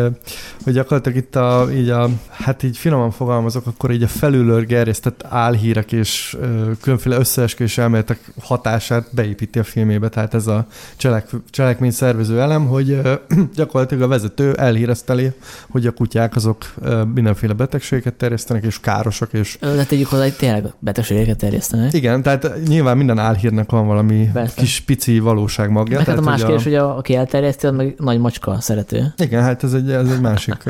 hogy 0.64 0.72
gyakorlatilag 0.72 1.18
itt 1.18 1.36
a, 1.36 1.66
így 1.72 1.88
a, 1.88 2.08
hát 2.30 2.62
így 2.62 2.76
finoman 2.76 3.10
fogalmazok, 3.10 3.66
akkor 3.66 3.90
így 3.90 4.02
a 4.02 4.08
felülről 4.08 4.64
gerjesztett 4.64 5.24
álhírek 5.28 5.92
és 5.92 6.36
különféle 6.80 7.16
összeesküvés 7.16 7.78
elméletek 7.78 8.18
hatását 8.40 9.06
beépíti 9.10 9.58
a 9.58 9.64
filmébe, 9.64 10.08
tehát 10.08 10.34
ez 10.34 10.46
a 10.46 10.66
cselek, 10.96 11.28
cselekmény 11.50 11.90
szervező 11.90 12.40
elem, 12.40 12.66
hogy 12.66 13.00
gyakorlatilag 13.54 14.02
a 14.02 14.08
vezető 14.08 14.52
elhírezteli, 14.52 15.32
hogy 15.68 15.86
a 15.86 15.90
kutyák 15.90 16.36
azok 16.36 16.74
mindenféle 17.14 17.52
betegség 17.52 17.93
betegségeket 17.94 18.14
terjesztenek, 18.14 18.64
és 18.64 18.80
károsak, 18.80 19.32
és... 19.32 19.58
De 19.60 19.84
tegyük 19.84 20.06
hozzá, 20.06 20.22
hogy 20.22 20.36
tényleg 20.36 20.64
betegségeket 20.78 21.36
terjesztenek. 21.36 21.92
Igen, 21.92 22.22
tehát 22.22 22.50
nyilván 22.66 22.96
minden 22.96 23.18
álhírnek 23.18 23.70
van 23.70 23.86
valami 23.86 24.30
Persze. 24.32 24.60
kis 24.60 24.80
pici 24.80 25.18
valóság 25.18 25.70
magja. 25.70 25.96
Meg 25.96 26.06
hát 26.06 26.18
a 26.18 26.20
más 26.20 26.40
kérdés, 26.40 26.62
hogy 26.62 26.74
a, 26.74 26.96
aki 26.96 27.14
elterjeszti, 27.14 27.66
az 27.66 27.74
meg 27.74 27.94
nagy 27.98 28.18
macska 28.18 28.60
szerető. 28.60 29.14
Igen, 29.16 29.42
hát 29.42 29.64
ez 29.64 29.72
egy, 29.72 29.90
ez 29.90 30.10
egy 30.10 30.20
másik, 30.20 30.62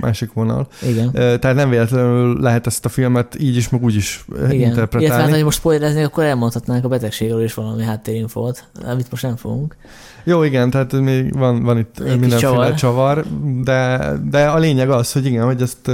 másik 0.00 0.32
vonal. 0.32 0.68
Igen. 0.88 1.12
Tehát 1.12 1.54
nem 1.54 1.70
véletlenül 1.70 2.40
lehet 2.40 2.66
ezt 2.66 2.84
a 2.84 2.88
filmet 2.88 3.40
így 3.40 3.56
is, 3.56 3.68
meg 3.68 3.82
úgy 3.82 3.94
is 3.94 4.24
Igen. 4.36 4.52
interpretálni. 4.52 5.04
Illetve, 5.04 5.22
hát, 5.22 5.34
hogy 5.34 5.44
most 5.44 5.58
spoilerezni, 5.58 6.02
akkor 6.02 6.24
elmondhatnánk 6.24 6.84
a 6.84 6.88
betegségről 6.88 7.42
is 7.42 7.54
valami 7.54 7.82
háttérinfót, 7.82 8.64
amit 8.84 9.10
most 9.10 9.22
nem 9.22 9.36
fogunk. 9.36 9.76
Jó, 10.24 10.42
igen, 10.42 10.70
tehát 10.70 10.92
még 10.92 11.38
van, 11.38 11.62
van 11.62 11.78
itt 11.78 11.98
Egy 11.98 12.20
mindenféle 12.20 12.38
csavar, 12.38 12.74
csavar 12.74 13.24
de, 13.62 14.12
de 14.30 14.46
a 14.46 14.58
lényeg 14.58 14.90
az, 14.90 15.12
hogy 15.12 15.26
igen, 15.26 15.44
hogy 15.44 15.62
ezt 15.62 15.90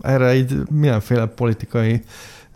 erre 0.00 0.34
így 0.34 0.54
mindenféle 0.70 1.26
politikai 1.26 2.02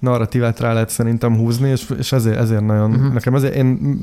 narratívát 0.02 0.60
rá 0.60 0.72
lehet 0.72 0.88
szerintem 0.88 1.36
húzni, 1.36 1.68
és, 1.68 1.90
és 1.98 2.12
ezért, 2.12 2.38
ezért 2.38 2.66
nagyon, 2.66 2.90
uh-huh. 2.90 3.12
nekem 3.12 3.34
ezért, 3.34 3.54
én 3.54 3.98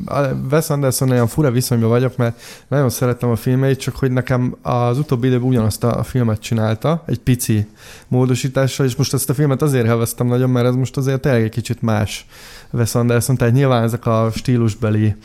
Wes 0.52 0.70
Anderson 0.70 1.08
nagyon 1.08 1.28
fura 1.28 1.52
viszonyban 1.52 1.90
vagyok, 1.90 2.18
mert 2.18 2.42
nagyon 2.68 2.90
szeretem 2.90 3.30
a 3.30 3.36
filmeit, 3.36 3.80
csak 3.80 3.96
hogy 3.96 4.12
nekem 4.12 4.56
az 4.62 4.98
utóbbi 4.98 5.28
időben 5.28 5.48
ugyanazt 5.48 5.84
a, 5.84 6.00
a 6.00 6.04
filmet 6.04 6.40
csinálta, 6.40 7.04
egy 7.06 7.20
pici 7.20 7.68
módosítással, 8.08 8.86
és 8.86 8.96
most 8.96 9.14
ezt 9.14 9.30
a 9.30 9.34
filmet 9.34 9.62
azért 9.62 9.86
helveztem 9.86 10.28
nagyon, 10.28 10.50
mert 10.50 10.68
ez 10.68 10.76
most 10.76 10.98
azért 10.98 11.22
tényleg 11.22 11.44
egy 11.44 11.50
kicsit 11.50 11.82
más 11.82 12.26
Wes 12.72 12.96
Anderson, 12.96 13.36
tehát 13.36 13.54
nyilván 13.54 13.84
ezek 13.84 14.06
a 14.06 14.30
stílusbeli 14.36 15.16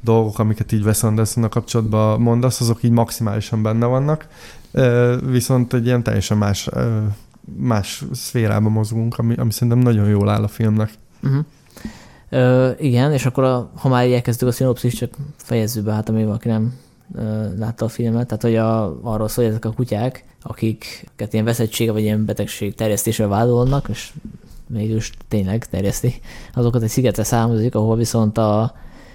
dolgok, 0.00 0.38
amiket 0.38 0.72
így 0.72 0.84
Wes 0.84 1.02
Anderson 1.02 1.48
kapcsolatban 1.48 2.20
mondasz, 2.20 2.60
azok 2.60 2.82
így 2.82 2.90
maximálisan 2.90 3.62
benne 3.62 3.86
vannak, 3.86 4.26
viszont 5.30 5.74
egy 5.74 5.86
ilyen 5.86 6.02
teljesen 6.02 6.36
más 6.36 6.68
más 7.56 8.04
szférában 8.12 8.72
mozgunk, 8.72 9.18
ami, 9.18 9.34
ami 9.34 9.52
szerintem 9.52 9.78
nagyon 9.78 10.08
jól 10.08 10.28
áll 10.28 10.42
a 10.42 10.48
filmnek. 10.48 10.90
Uh-huh. 11.22 11.44
Ö, 12.28 12.70
igen, 12.78 13.12
és 13.12 13.26
akkor 13.26 13.44
a, 13.44 13.70
ha 13.74 13.88
már 13.88 14.10
elkezdtük 14.10 14.48
a 14.48 14.52
szinopszis, 14.52 14.94
csak 14.94 15.16
fejezzük 15.36 15.84
be, 15.84 15.92
hát 15.92 16.08
ami 16.08 16.24
valaki 16.24 16.48
nem 16.48 16.74
ö, 17.14 17.56
látta 17.58 17.84
a 17.84 17.88
filmet, 17.88 18.26
tehát 18.26 18.42
hogy 18.42 18.56
a, 18.56 18.98
arról 19.02 19.28
szól, 19.28 19.44
hogy 19.44 19.52
ezek 19.52 19.64
a 19.64 19.72
kutyák, 19.72 20.24
akiket 20.42 21.32
ilyen 21.32 21.44
veszettsége 21.44 21.92
vagy 21.92 22.02
ilyen 22.02 22.24
betegség 22.24 22.74
terjesztésre 22.74 23.26
vádolnak, 23.26 23.88
és 23.88 24.12
mégis 24.66 25.12
tényleg 25.28 25.66
terjeszti, 25.66 26.14
azokat 26.54 26.82
egy 26.82 26.88
szigetre 26.88 27.24
számozik, 27.24 27.74
ahol 27.74 27.96
viszont 27.96 28.38
a, 28.38 28.74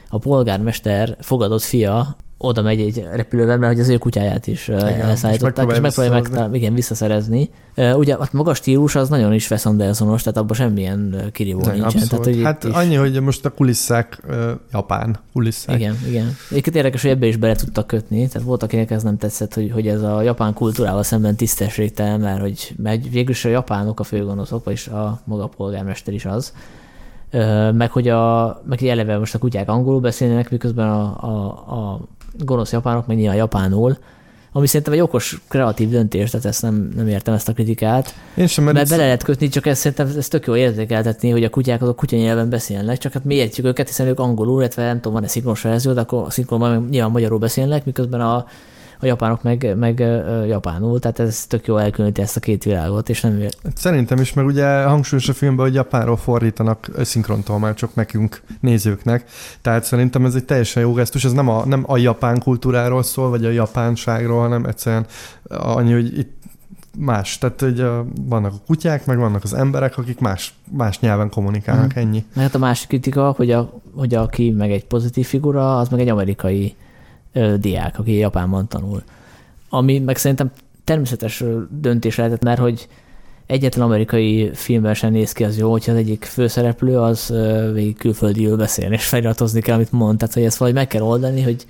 a 0.10 0.18
polgármester 0.18 1.18
fogadott 1.20 1.62
fia 1.62 2.16
oda 2.42 2.62
megy 2.62 2.80
egy 2.80 3.08
repülővel, 3.14 3.58
mert 3.58 3.72
hogy 3.72 3.82
az 3.82 3.90
ő 3.90 3.98
kutyáját 3.98 4.48
is 4.48 4.68
igen, 4.68 5.02
elszállították, 5.02 5.72
és 5.72 5.80
megpróbálja 5.80 6.22
meg, 6.32 6.56
igen, 6.56 6.74
visszaszerezni. 6.74 7.50
Ugye 7.76 8.14
a 8.14 8.28
magas 8.32 8.58
stílus 8.58 8.96
az 8.96 9.10
nagyon 9.10 9.34
is 9.34 9.50
Wes 9.50 9.66
Andersonos, 9.66 10.22
tehát 10.22 10.38
abban 10.38 10.56
semmilyen 10.56 11.30
kirívó 11.32 11.62
De, 11.62 11.72
nincsen. 11.72 12.08
Tehát, 12.08 12.26
hogy 12.26 12.42
hát 12.44 12.64
is... 12.64 12.74
annyi, 12.74 12.96
hogy 12.96 13.22
most 13.22 13.46
a 13.46 13.50
kulisszák 13.50 14.22
uh, 14.28 14.52
japán 14.72 15.20
kulisszák. 15.34 15.80
Igen, 15.80 15.98
igen. 16.08 16.36
Egyébként 16.50 16.76
érdekes, 16.76 17.02
hogy 17.02 17.12
ebbe 17.12 17.28
is 17.28 17.36
bele 17.36 17.56
tudtak 17.56 17.88
kötni, 17.88 18.28
tehát 18.28 18.48
volt, 18.48 18.64
akinek 18.64 18.92
ez 18.92 19.04
nem 19.04 19.18
tetszett, 19.18 19.54
hogy, 19.54 19.72
hogy 19.72 19.88
ez 19.88 20.02
a 20.02 20.22
japán 20.22 20.54
kultúrával 20.54 21.04
szemben 21.04 21.36
tisztességtelen, 21.36 22.20
mert 22.20 22.42
hogy 22.42 22.74
meg 22.78 23.04
végülis 23.12 23.46
a 23.46 23.50
japánok 23.50 24.00
a 24.00 24.04
főgonoszok, 24.04 24.64
vagyis 24.64 24.88
a 24.88 25.22
maga 25.24 25.48
polgármester 25.48 26.14
is 26.14 26.26
az, 26.26 26.54
meg 27.74 27.92
hogy 27.92 28.08
a, 28.08 28.62
meg 28.66 28.84
eleve 28.84 29.18
most 29.18 29.36
a 29.36 29.38
kutyák 29.38 29.70
angolul 29.70 30.00
beszélnek, 30.00 30.50
miközben 30.50 30.90
a, 30.90 31.24
a, 31.24 31.48
a 31.78 32.00
gonosz 32.38 32.72
japánok, 32.72 33.08
meg 33.08 33.18
nyilván 33.18 33.36
japánul, 33.36 33.98
ami 34.52 34.68
szerintem 34.68 34.94
egy 34.94 35.00
okos, 35.00 35.42
kreatív 35.48 35.90
döntés, 35.90 36.30
tehát 36.30 36.46
ezt 36.46 36.62
nem, 36.62 36.92
nem 36.96 37.08
értem 37.08 37.34
ezt 37.34 37.50
a 37.50 37.54
kritikát. 37.54 38.14
Én 38.36 38.48
sem, 38.48 38.64
mert, 38.64 38.76
mert 38.76 38.90
bele 38.90 39.04
lehet 39.04 39.24
kötni, 39.24 39.48
csak 39.48 39.66
ezt 39.66 39.80
szerintem 39.80 40.18
ez 40.18 40.28
tök 40.28 40.46
jó 40.46 40.56
értékeltetni, 40.56 41.30
hogy 41.30 41.44
a 41.44 41.50
kutyák 41.50 41.82
azok 41.82 41.96
kutya 41.96 42.18
nyelven 42.18 42.50
beszélnek, 42.50 42.98
csak 42.98 43.14
hát 43.14 43.24
mi 43.24 43.36
értjük 43.36 43.66
őket, 43.66 43.88
hiszen 43.88 44.08
ők 44.08 44.20
angolul, 44.20 44.60
illetve 44.60 44.84
nem 44.84 44.96
tudom, 44.96 45.14
van-e 45.14 45.28
szinkronos 45.28 45.62
verzió, 45.62 45.94
de 45.94 46.02
akkor 46.02 46.26
a 46.26 46.30
szinkronban 46.30 46.88
nyilván 46.90 47.12
magyarul 47.12 47.40
beszélnek, 47.40 47.86
miközben 47.86 48.22
a, 48.22 48.46
a 49.02 49.06
japánok 49.06 49.44
meg, 49.44 49.76
meg 49.78 50.00
japánul, 50.48 51.00
tehát 51.00 51.20
ez 51.20 51.46
tök 51.46 51.68
jó 51.68 51.78
elkülöníti 51.78 52.22
ezt 52.22 52.36
a 52.36 52.40
két 52.40 52.64
világot, 52.64 53.10
és 53.10 53.22
nem 53.22 53.44
Szerintem 53.76 54.20
is, 54.20 54.34
mert 54.34 54.48
ugye 54.48 54.84
hangsúlyos 54.84 55.30
a 55.30 55.34
filmben, 55.34 55.66
hogy 55.66 55.76
japánról 55.76 56.18
fordítanak 56.18 56.90
szinkrontolmácsok 57.02 57.96
nekünk, 57.96 58.42
nézőknek, 58.60 59.30
tehát 59.62 59.84
szerintem 59.84 60.26
ez 60.26 60.36
egy 60.36 60.46
teljesen 60.46 60.84
jó 60.84 60.94
gesztus, 60.94 61.26
ez 61.26 61.32
nem 61.32 61.48
a, 61.50 61.66
nem 61.66 61.84
a 61.88 61.98
japán 61.98 62.40
kultúráról 62.40 63.04
szól, 63.04 63.30
vagy 63.30 63.46
a 63.46 63.50
japánságról, 63.50 64.40
hanem 64.40 64.66
egyszerűen 64.66 65.06
annyi, 65.48 65.94
hogy 65.94 66.18
itt 66.18 66.38
más. 66.98 67.38
Tehát 67.38 67.62
hogy 67.62 67.86
vannak 68.22 68.54
a 68.54 68.62
kutyák, 68.66 69.06
meg 69.06 69.18
vannak 69.18 69.44
az 69.44 69.54
emberek, 69.54 69.98
akik 69.98 70.20
más, 70.20 70.54
más 70.72 71.00
nyelven 71.00 71.30
kommunikálnak, 71.30 71.96
mm. 71.96 72.00
ennyi. 72.00 72.26
Mert 72.34 72.56
a 72.56 72.58
másik 72.58 72.88
kritika, 72.88 73.32
hogy, 73.32 73.52
a, 73.52 73.82
hogy 73.96 74.14
aki 74.14 74.52
meg 74.52 74.72
egy 74.72 74.86
pozitív 74.86 75.28
figura, 75.28 75.78
az 75.78 75.90
meg 75.90 76.00
egy 76.00 76.10
amerikai 76.10 76.76
ö, 77.34 77.58
diák, 77.58 78.00
aki 78.00 78.18
Japánban 78.18 78.68
tanul. 78.68 79.04
Ami 79.70 80.00
meg 80.00 80.18
szerintem 80.18 80.52
természetes 80.84 81.44
döntés 81.70 82.16
lehetett, 82.16 82.44
mert 82.44 82.60
hogy 82.60 82.88
egyetlen 83.46 83.86
amerikai 83.86 84.50
filmben 84.54 84.94
sem 84.94 85.12
néz 85.12 85.32
ki 85.32 85.44
az 85.44 85.58
jó, 85.58 85.72
hogyha 85.72 85.92
az 85.92 85.98
egyik 85.98 86.24
főszereplő 86.24 87.00
az 87.00 87.34
végig 87.74 87.98
külföldiül 87.98 88.58
beszél, 88.58 88.92
és 88.92 89.06
feliratozni 89.06 89.62
kell, 89.62 89.76
amit 89.76 89.92
mond. 89.92 90.18
Tehát, 90.18 90.34
hogy 90.34 90.44
ezt 90.44 90.58
valahogy 90.58 90.80
meg 90.80 90.88
kell 90.88 91.02
oldani, 91.02 91.42
hogy, 91.42 91.66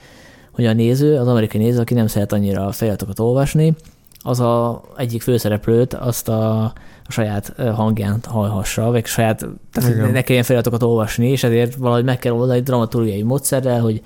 hogy 0.51 0.65
a 0.65 0.73
néző, 0.73 1.17
az 1.17 1.27
amerikai 1.27 1.61
néző, 1.61 1.79
aki 1.79 1.93
nem 1.93 2.07
szeret 2.07 2.31
annyira 2.31 2.65
a 2.65 2.71
feliratokat 2.71 3.19
olvasni, 3.19 3.75
az 4.21 4.39
a 4.39 4.81
egyik 4.97 5.21
főszereplőt 5.21 5.93
azt 5.93 6.29
a, 6.29 6.63
a 6.63 7.11
saját 7.11 7.53
hangján 7.75 8.19
hallhassa, 8.27 8.91
vagy 8.91 9.05
saját, 9.05 9.45
tehát 9.71 10.11
ne 10.11 10.21
kelljen 10.21 10.43
feliratokat 10.43 10.83
olvasni, 10.83 11.29
és 11.29 11.43
ezért 11.43 11.75
valahogy 11.75 12.03
meg 12.03 12.19
kell 12.19 12.33
oldani 12.33 12.59
dramaturgiai 12.59 13.23
módszerrel, 13.23 13.81
hogy 13.81 14.01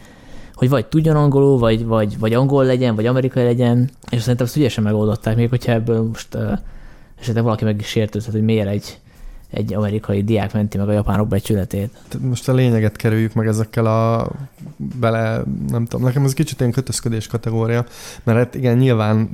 hogy 0.54 0.70
vagy 0.70 0.86
tudjon 0.86 1.16
angolul, 1.16 1.58
vagy, 1.58 1.86
vagy, 1.86 2.20
vagy 2.20 2.34
angol 2.34 2.66
legyen, 2.66 2.96
vagy 2.96 3.06
amerikai 3.06 3.44
legyen, 3.44 3.90
és 4.10 4.20
szerintem 4.22 4.46
ezt 4.46 4.56
ügyesen 4.56 4.84
megoldották, 4.84 5.36
még 5.36 5.50
hogyha 5.50 5.72
ebből 5.72 6.04
most 6.04 6.36
uh, 6.36 6.52
esetleg 7.20 7.44
valaki 7.44 7.64
meg 7.64 7.80
is 7.80 7.88
sértődhet, 7.88 8.34
hogy 8.34 8.44
miért 8.44 8.68
egy, 8.68 9.00
egy 9.54 9.74
amerikai 9.74 10.24
diák 10.24 10.54
menti 10.54 10.78
meg 10.78 10.88
a 10.88 10.92
japánok 10.92 11.28
becsületét. 11.28 11.90
Most 12.20 12.50
a 12.50 12.54
lényeget 12.54 12.96
kerüljük 12.96 13.34
meg 13.34 13.48
ezekkel 13.48 13.86
a 13.86 14.30
bele, 15.00 15.44
nem 15.68 15.86
tudom, 15.86 16.06
nekem 16.06 16.24
ez 16.24 16.34
kicsit 16.34 16.60
ilyen 16.60 16.72
kötözködés 16.72 17.28
kategória, 17.28 17.86
mert 18.24 18.38
hát 18.38 18.56
igen, 18.56 18.78
nyilván 18.78 19.30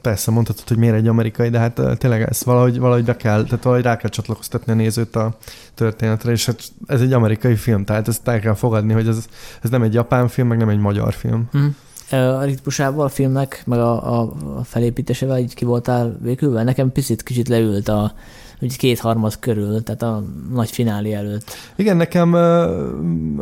persze 0.00 0.30
mondhatod, 0.30 0.68
hogy 0.68 0.76
miért 0.76 0.94
egy 0.94 1.08
amerikai, 1.08 1.48
de 1.48 1.58
hát 1.58 1.80
tényleg 1.98 2.22
ezt 2.22 2.44
valahogy, 2.44 2.78
valahogy 2.78 3.04
be 3.04 3.16
kell, 3.16 3.44
tehát 3.44 3.62
valahogy 3.62 3.84
rá 3.84 3.96
kell 3.96 4.10
csatlakoztatni 4.10 4.72
a 4.72 4.74
nézőt 4.74 5.16
a 5.16 5.36
történetre, 5.74 6.30
és 6.30 6.46
hát 6.46 6.62
ez 6.86 7.00
egy 7.00 7.12
amerikai 7.12 7.56
film, 7.56 7.84
tehát 7.84 8.08
ezt 8.08 8.28
el 8.28 8.40
kell 8.40 8.54
fogadni, 8.54 8.92
hogy 8.92 9.08
ez, 9.08 9.26
ez 9.62 9.70
nem 9.70 9.82
egy 9.82 9.94
japán 9.94 10.28
film, 10.28 10.48
meg 10.48 10.58
nem 10.58 10.68
egy 10.68 10.78
magyar 10.78 11.12
film. 11.12 11.48
Mm. 11.58 11.66
A 12.10 12.42
ritmusával 12.42 13.04
a 13.04 13.08
filmnek, 13.08 13.62
meg 13.66 13.78
a, 13.78 14.20
a, 14.20 14.34
felépítésével 14.64 15.38
így 15.38 15.54
ki 15.54 15.64
voltál 15.64 16.18
végül? 16.22 16.62
Nekem 16.62 16.92
picit 16.92 17.22
kicsit 17.22 17.48
leült 17.48 17.88
a, 17.88 18.12
úgy 18.60 18.76
kétharmad 18.76 19.38
körül, 19.38 19.82
tehát 19.82 20.02
a 20.02 20.24
nagy 20.52 20.70
finálé 20.70 21.12
előtt. 21.12 21.56
Igen, 21.76 21.96
nekem 21.96 22.34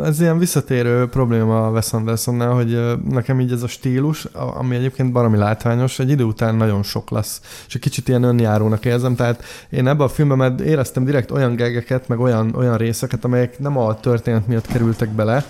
ez 0.03 0.21
ilyen 0.21 0.39
visszatérő 0.39 1.07
probléma 1.07 1.67
a 1.67 1.71
Wes 1.71 1.93
Andersonnál, 1.93 2.53
hogy 2.53 2.97
nekem 3.11 3.41
így 3.41 3.53
ez 3.53 3.63
a 3.63 3.69
stílus, 3.69 4.25
ami 4.33 4.77
egyébként 4.77 5.13
baromi 5.13 5.37
látványos, 5.37 5.99
egy 5.99 6.11
idő 6.11 6.25
után 6.25 6.55
nagyon 6.55 6.83
sok 6.83 7.11
lesz, 7.11 7.41
és 7.67 7.75
egy 7.75 7.81
kicsit 7.81 8.09
ilyen 8.09 8.23
önjárónak 8.23 8.85
érzem, 8.85 9.15
tehát 9.15 9.45
én 9.71 9.87
ebben 9.87 10.07
a 10.07 10.09
filmben 10.09 10.59
éreztem 10.59 11.05
direkt 11.05 11.31
olyan 11.31 11.55
gegeket, 11.55 12.09
meg 12.09 12.21
olyan, 12.21 12.55
olyan 12.55 12.77
részeket, 12.77 13.25
amelyek 13.25 13.59
nem 13.59 13.79
a 13.79 14.01
történet 14.01 14.47
miatt 14.47 14.67
kerültek 14.67 15.09
bele, 15.09 15.45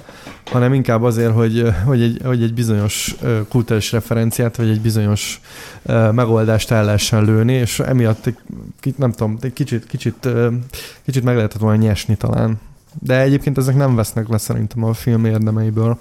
hanem 0.51 0.73
inkább 0.73 1.03
azért, 1.03 1.33
hogy, 1.33 1.73
hogy, 1.85 2.03
egy, 2.03 2.21
hogy 2.25 2.43
egy 2.43 2.55
bizonyos 2.55 3.17
kulturális 3.49 3.93
referenciát, 3.93 4.57
vagy 4.57 4.69
egy 4.69 4.81
bizonyos 4.81 5.41
megoldást 6.13 6.71
el 6.71 6.85
lehessen 6.85 7.25
lőni, 7.25 7.53
és 7.53 7.81
emiatt 7.81 8.27
egy, 8.27 8.37
nem 8.97 9.13
tudom, 9.13 9.39
egy 9.41 9.53
kicsit, 9.57 9.87
kicsit, 9.87 10.29
kicsit 11.05 11.25
meg 11.25 11.37
lehetett 11.37 11.61
volna 11.61 11.83
nyesni 11.83 12.17
talán. 12.17 12.61
De 13.01 13.21
egyébként 13.21 13.59
ezek 13.59 13.77
nem 13.77 13.95
vesznek 13.95 14.29
le 14.29 14.39
szerintem 14.39 14.85
a 14.85 14.93
film 14.93 15.25
érdemeiből. 15.25 15.99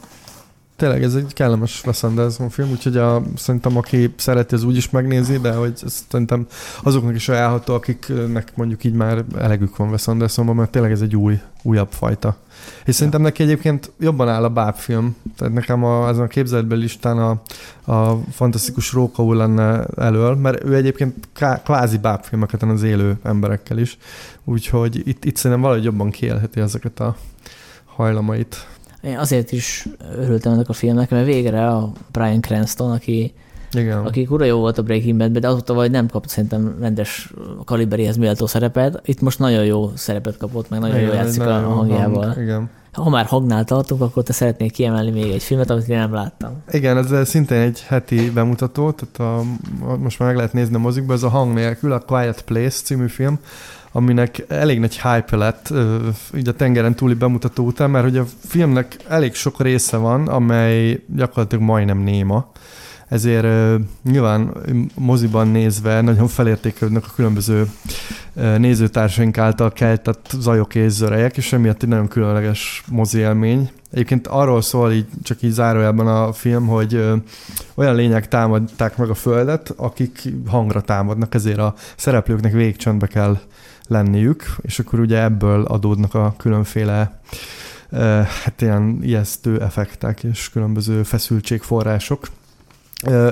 Tényleg 0.75 1.03
ez 1.03 1.15
egy 1.15 1.33
kellemes 1.33 1.83
Wes 1.85 2.03
film, 2.49 2.71
úgyhogy 2.71 2.97
a, 2.97 3.23
szerintem 3.35 3.77
aki 3.77 4.13
szereti, 4.17 4.55
az 4.55 4.63
úgy 4.63 4.77
is 4.77 4.89
megnézi, 4.89 5.37
de 5.37 5.53
hogy 5.53 5.83
szerintem 6.09 6.47
azoknak 6.83 7.15
is 7.15 7.29
ajánlható, 7.29 7.73
akiknek 7.73 8.51
mondjuk 8.55 8.83
így 8.83 8.93
már 8.93 9.25
elegük 9.37 9.77
van 9.77 9.89
Wes 9.89 10.07
Andersonban, 10.07 10.55
mert 10.55 10.69
tényleg 10.71 10.91
ez 10.91 11.01
egy 11.01 11.15
új, 11.15 11.39
újabb 11.61 11.91
fajta 11.91 12.37
és 12.85 12.95
szerintem 12.95 13.21
neki 13.21 13.43
egyébként 13.43 13.91
jobban 13.99 14.29
áll 14.29 14.43
a 14.43 14.49
bábfilm. 14.49 15.15
Tehát 15.37 15.53
nekem 15.53 15.83
a, 15.83 16.07
ezen 16.07 16.23
a 16.23 16.27
képzeletbeli 16.27 16.81
listán 16.81 17.17
a, 17.17 17.41
a 17.91 18.19
fantasztikus 18.31 18.93
Róka 18.93 19.23
úr 19.23 19.35
lenne 19.35 19.85
elől, 19.97 20.35
mert 20.35 20.63
ő 20.63 20.75
egyébként 20.75 21.27
ká, 21.33 21.61
kvázi 21.61 21.97
bábfilmeket 21.97 22.63
az 22.63 22.83
élő 22.83 23.17
emberekkel 23.23 23.77
is. 23.77 23.97
Úgyhogy 24.43 25.07
itt, 25.07 25.25
itt 25.25 25.35
szerintem 25.35 25.61
valahogy 25.61 25.83
jobban 25.83 26.09
kielheti 26.09 26.59
ezeket 26.59 26.99
a 26.99 27.15
hajlamait. 27.85 28.67
Én 29.05 29.17
azért 29.17 29.51
is 29.51 29.87
örültem 30.17 30.53
ennek 30.53 30.69
a 30.69 30.73
filmnek, 30.73 31.09
mert 31.09 31.25
végre 31.25 31.67
a 31.67 31.91
Brian 32.11 32.41
Cranston, 32.41 32.91
aki 32.91 33.33
igen. 33.71 34.05
aki 34.05 34.27
ura 34.29 34.45
jó 34.45 34.59
volt 34.59 34.77
a 34.77 34.83
Breaking 34.83 35.17
Badben, 35.17 35.41
de 35.41 35.47
azóta 35.47 35.73
vagy 35.73 35.91
nem 35.91 36.07
kapott 36.07 36.29
szerintem 36.29 36.75
rendes 36.79 37.33
kaliberihez 37.65 38.17
méltó 38.17 38.47
szerepet. 38.47 39.01
Itt 39.05 39.21
most 39.21 39.39
nagyon 39.39 39.65
jó 39.65 39.91
szerepet 39.95 40.37
kapott, 40.37 40.69
meg 40.69 40.79
nagyon 40.79 40.99
jó 40.99 41.13
játszik 41.13 41.41
a 41.41 41.59
hangjával. 41.59 42.25
Hang, 42.25 42.41
igen. 42.41 42.69
Ha 42.91 43.09
már 43.09 43.25
hangnál 43.25 43.63
tartunk, 43.63 44.01
akkor 44.01 44.23
te 44.23 44.33
szeretnék 44.33 44.71
kiemelni 44.71 45.11
még 45.11 45.31
egy 45.31 45.43
filmet, 45.43 45.69
amit 45.69 45.87
én 45.87 45.97
nem 45.97 46.13
láttam. 46.13 46.51
Igen, 46.71 46.97
ez 46.97 47.29
szintén 47.29 47.57
egy 47.57 47.83
heti 47.87 48.29
bemutató, 48.29 48.91
tehát 48.91 49.39
a, 49.39 49.43
most 49.97 50.19
már 50.19 50.27
meg 50.27 50.37
lehet 50.37 50.53
nézni 50.53 50.75
a 50.75 50.79
mozikba, 50.79 51.13
ez 51.13 51.23
a 51.23 51.29
hang 51.29 51.53
nélkül, 51.53 51.91
a 51.91 51.99
Quiet 51.99 52.41
Place 52.41 52.81
című 52.83 53.07
film, 53.07 53.39
aminek 53.95 54.45
elég 54.47 54.79
nagy 54.79 54.99
hype 55.01 55.35
lett 55.35 55.73
így 56.35 56.47
a 56.47 56.53
tengeren 56.53 56.95
túli 56.95 57.13
bemutató 57.13 57.65
után, 57.65 57.89
mert 57.89 58.03
hogy 58.03 58.17
a 58.17 58.25
filmnek 58.47 58.95
elég 59.07 59.33
sok 59.33 59.61
része 59.61 59.97
van, 59.97 60.27
amely 60.27 61.03
gyakorlatilag 61.15 61.63
majdnem 61.63 61.97
néma 61.97 62.51
ezért 63.07 63.47
nyilván 64.03 64.51
moziban 64.95 65.47
nézve 65.47 66.01
nagyon 66.01 66.27
felértékelődnek 66.27 67.03
a 67.05 67.13
különböző 67.15 67.69
nézőtársaink 68.57 69.37
által 69.37 69.71
keltett 69.71 70.35
zajok 70.39 70.75
és 70.75 70.91
zörejek, 70.91 71.37
és 71.37 71.53
emiatt 71.53 71.83
egy 71.83 71.89
nagyon 71.89 72.07
különleges 72.07 72.83
mozi 72.87 73.17
élmény. 73.19 73.69
Egyébként 73.91 74.27
arról 74.27 74.61
szól 74.61 74.91
így, 74.91 75.07
csak 75.23 75.41
így 75.41 75.51
zárójelben 75.51 76.07
a 76.07 76.33
film, 76.33 76.67
hogy 76.67 77.03
olyan 77.75 77.95
lények 77.95 78.27
támadták 78.27 78.97
meg 78.97 79.09
a 79.09 79.13
Földet, 79.13 79.73
akik 79.75 80.21
hangra 80.47 80.81
támadnak, 80.81 81.35
ezért 81.35 81.59
a 81.59 81.73
szereplőknek 81.95 82.53
végcsöndbe 82.53 83.07
kell 83.07 83.37
lenniük, 83.87 84.55
és 84.61 84.79
akkor 84.79 84.99
ugye 84.99 85.23
ebből 85.23 85.63
adódnak 85.63 86.13
a 86.13 86.33
különféle 86.37 87.19
hát 88.43 88.61
ilyen 88.61 88.99
ijesztő 89.01 89.61
effektek 89.61 90.23
és 90.23 90.49
különböző 90.49 91.03
feszültségforrások. 91.03 92.27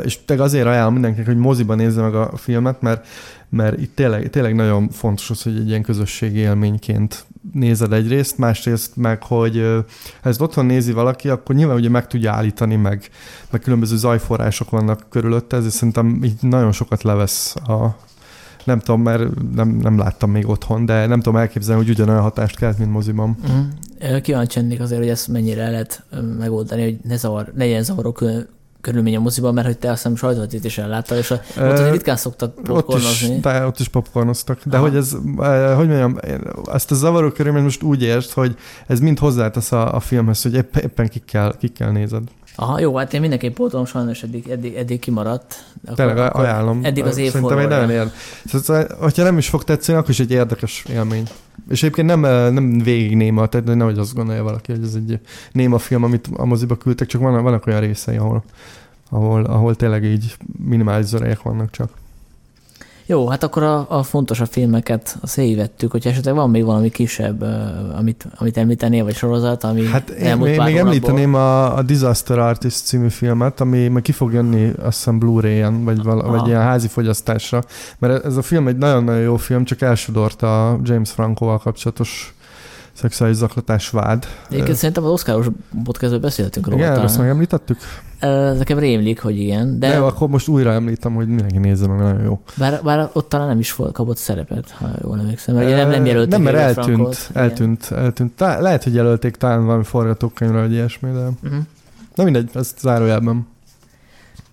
És 0.04 0.20
tényleg 0.26 0.46
azért 0.46 0.66
ajánlom 0.68 0.94
mindenkinek, 0.94 1.28
hogy 1.28 1.38
moziban 1.38 1.78
nézze 1.78 2.02
meg 2.02 2.16
a 2.16 2.38
filmet, 2.38 2.82
mert, 2.82 3.08
mert 3.50 3.80
itt 3.80 3.96
tényleg, 3.96 4.30
tényleg 4.30 4.56
nagyon 4.56 4.90
fontos 4.90 5.30
az, 5.30 5.44
hogy 5.44 5.56
egy 5.56 5.68
ilyen 5.68 5.82
közösségi 5.82 6.38
élményként 6.38 7.26
nézed 7.54 7.94
egyrészt, 7.94 8.38
másrészt 8.38 8.96
meg, 8.96 9.24
hogy 9.24 9.56
ha 10.22 10.30
ezt 10.30 10.42
otthon 10.42 10.66
nézi 10.66 10.92
valaki, 10.92 11.30
akkor 11.30 11.56
nyilván 11.56 11.76
ugye 11.76 11.90
meg 11.90 12.08
tudja 12.08 12.32
állítani, 12.32 12.76
meg, 12.76 13.10
meg 13.50 13.62
különböző 13.62 13.98
zajforrások 13.98 14.70
vannak 14.70 15.06
körülötte, 15.10 15.58
ezért 15.58 15.74
szerintem 15.74 16.24
így 16.24 16.38
nagyon 16.42 16.72
sokat 16.72 17.04
levesz 17.04 17.56
a, 17.56 17.96
nem 18.66 18.80
tudom, 18.80 19.02
mert 19.02 19.54
nem, 19.56 19.68
nem 19.70 19.98
láttam 19.98 20.32
még 20.32 20.48
otthon, 20.48 20.86
de 20.86 21.06
nem 21.06 21.22
tudom 21.22 21.40
elképzelni, 21.40 21.82
hogy 21.82 21.94
ugyanolyan 21.94 22.22
hatást 22.22 22.58
kelt, 22.58 22.78
mint 22.78 22.92
moziban. 22.92 23.38
Mm. 23.52 24.18
Kíváncsi 24.18 24.60
azért, 24.80 25.02
hogy 25.02 25.10
ezt 25.10 25.28
mennyire 25.28 25.70
lehet 25.70 26.04
megoldani, 26.38 26.84
hogy 26.84 26.98
ne, 27.04 27.18
zavar, 27.18 27.52
ne 27.56 27.64
legyen 27.64 27.84
zavaró 27.84 28.12
körülmény 28.84 29.16
a 29.16 29.20
moziban, 29.20 29.54
mert 29.54 29.68
hogy 29.68 29.78
te 29.78 29.90
azt 29.90 30.02
hiszem 30.02 30.16
sajtóvetít 30.16 30.66
is 30.66 30.78
elláttál, 30.78 31.18
és 31.18 31.32
a, 31.32 31.42
ott 31.58 31.72
azért 31.72 31.92
ritkán 31.92 32.16
szoktak 32.16 32.56
popcornozni. 32.56 33.28
Ott 33.28 33.36
is, 33.36 33.42
de 33.42 33.66
ott 33.66 33.80
is 33.80 33.88
popcornoztak. 33.88 34.60
De 34.66 34.78
Aha. 34.78 34.88
hogy 34.88 34.96
ez, 34.96 35.12
hogy 35.76 35.88
mondjam, 35.88 36.18
ezt 36.74 36.92
a 36.92 36.96
zavaró 36.96 37.30
körülményt 37.30 37.64
most 37.64 37.84
úgy 37.84 38.02
értsd, 38.02 38.32
hogy 38.32 38.56
ez 38.88 39.00
mind 39.00 39.20
hozzátesz 39.20 39.72
a, 39.72 39.96
a 39.96 40.00
filmhez, 40.00 40.42
hogy 40.42 40.54
épp, 40.54 40.76
éppen 40.76 41.08
kikkel, 41.08 41.54
kikkel 41.60 41.92
nézed. 41.92 42.24
Aha, 42.56 42.80
jó, 42.80 42.96
hát 42.96 43.14
én 43.14 43.22
mindenképp 43.22 43.56
pótolom, 43.56 43.86
sajnos 43.86 44.24
eddig, 44.24 44.48
eddig, 44.48 44.74
eddig 44.74 45.00
kimaradt. 45.00 45.64
Akkor, 45.84 45.96
Tényleg 45.96 46.36
ajánlom. 46.36 46.80
Eddig 46.84 47.06
az 47.06 47.18
év 47.18 47.32
Szerintem 47.32 47.58
egy 47.58 47.68
nagyon 47.68 47.90
ér. 47.90 48.12
Szóval, 48.46 48.88
hogyha 49.00 49.24
nem 49.24 49.38
is 49.38 49.50
fog 49.50 49.64
tetszeni, 49.64 49.98
akkor 49.98 50.10
is 50.10 50.20
egy 50.20 50.32
érdekes 50.32 50.86
élmény. 50.90 51.28
És 51.70 51.84
egyébként 51.84 52.08
nem, 52.08 52.20
nem 52.54 52.80
végig 52.80 53.16
néma, 53.16 53.48
tehát 53.48 53.76
nehogy 53.76 53.98
azt 53.98 54.14
gondolja 54.14 54.44
valaki, 54.44 54.72
hogy 54.72 54.84
ez 54.84 54.94
egy 54.96 55.20
néma 55.52 55.78
film, 55.78 56.04
amit 56.04 56.30
a 56.34 56.46
moziba 56.46 56.78
küldtek, 56.78 57.08
csak 57.08 57.22
vannak, 57.22 57.42
vannak 57.42 57.68
olyan 57.68 57.80
részei, 57.80 58.18
ahol, 58.18 58.44
ahol, 59.10 59.44
ahol 59.44 59.76
tényleg 59.76 60.04
így 60.04 60.36
minimális 60.66 61.06
zörejek 61.06 61.42
vannak 61.42 61.72
csak. 61.72 61.90
Jó, 63.06 63.28
hát 63.28 63.44
akkor 63.44 63.64
a, 63.64 63.86
a 63.90 64.04
fontosabb 64.04 64.48
filmeket 64.48 65.18
azt 65.22 65.36
végigvettük, 65.36 65.92
hogyha 65.92 66.10
esetleg 66.10 66.34
van 66.34 66.50
még 66.50 66.66
valami 66.66 66.90
kisebb, 66.90 67.42
amit, 67.98 68.26
amit 68.38 68.58
említenél, 68.58 69.04
vagy 69.04 69.16
sorozat, 69.16 69.64
ami 69.64 69.86
Hát 69.86 70.10
én 70.10 70.38
még, 70.38 70.60
még 70.60 70.76
említeném 70.76 71.34
a, 71.34 71.78
a 71.78 71.82
Disaster 71.82 72.40
Artist 72.40 72.86
című 72.86 73.10
filmet, 73.10 73.62
ami 73.62 73.88
meg 73.88 74.02
ki 74.02 74.12
fog 74.12 74.34
jönni 74.34 74.72
azt 74.82 74.98
hiszem 74.98 75.20
Blu-ray-en, 75.20 75.84
vagy, 75.84 76.04
val, 76.04 76.32
vagy 76.32 76.48
ilyen 76.48 76.62
házi 76.62 76.88
fogyasztásra, 76.88 77.64
mert 78.00 78.26
ez 78.26 78.38
a 78.38 78.42
film 78.42 78.68
egy 78.68 78.78
nagyon-nagyon 78.78 79.22
jó 79.22 79.36
film, 79.36 79.64
csak 79.64 79.82
elsodorta 79.82 80.70
a 80.70 80.80
James 80.84 81.12
Franco-val 81.12 81.58
kapcsolatos 81.58 82.34
szexuális 82.94 83.36
zaklatás 83.36 83.90
vád. 83.90 84.26
Egyébként 84.50 84.78
szerintem 84.78 85.04
az 85.04 85.10
Oscaros 85.10 85.46
podcastből 85.84 86.20
beszéltünk 86.20 86.68
róla. 86.68 86.84
Igen, 86.84 87.00
ezt 87.02 87.18
megemlítettük? 87.18 87.78
Nekem 88.58 88.80
rémlik, 88.80 89.22
hogy 89.22 89.40
igen. 89.40 89.80
De, 89.80 89.90
de 89.90 89.98
akkor 89.98 90.28
most 90.28 90.48
újra 90.48 90.72
említem, 90.72 91.14
hogy 91.14 91.28
mindenki 91.28 91.58
nézze 91.58 91.88
meg, 91.88 91.98
nagyon 91.98 92.24
jó. 92.24 92.42
Bár, 92.58 92.82
bár 92.84 93.10
ott 93.14 93.30
talán 93.30 93.48
nem 93.48 93.60
is 93.60 93.76
kapott 93.92 94.18
szerepet, 94.18 94.70
ha 94.70 94.88
jól 95.02 95.20
emlékszem. 95.20 95.56
Mert 95.56 95.70
nem, 95.70 95.90
nem 95.90 96.06
jelölték 96.06 96.32
Nem, 96.32 96.42
mert 96.42 96.58
eltűnt, 96.58 96.86
Frankot, 96.86 97.30
eltűnt, 97.34 97.88
igen. 97.92 98.04
eltűnt. 98.04 98.36
Tá, 98.36 98.60
lehet, 98.60 98.84
hogy 98.84 98.94
jelölték 98.94 99.36
talán 99.36 99.66
valami 99.66 99.84
forgatókönyvre, 99.84 100.60
vagy 100.60 100.72
ilyesmi, 100.72 101.12
de... 101.12 101.20
Uh-huh. 101.44 101.60
Na 102.16 102.24
mindegy, 102.24 102.50
ezt 102.54 102.80
zárójelben. 102.80 103.48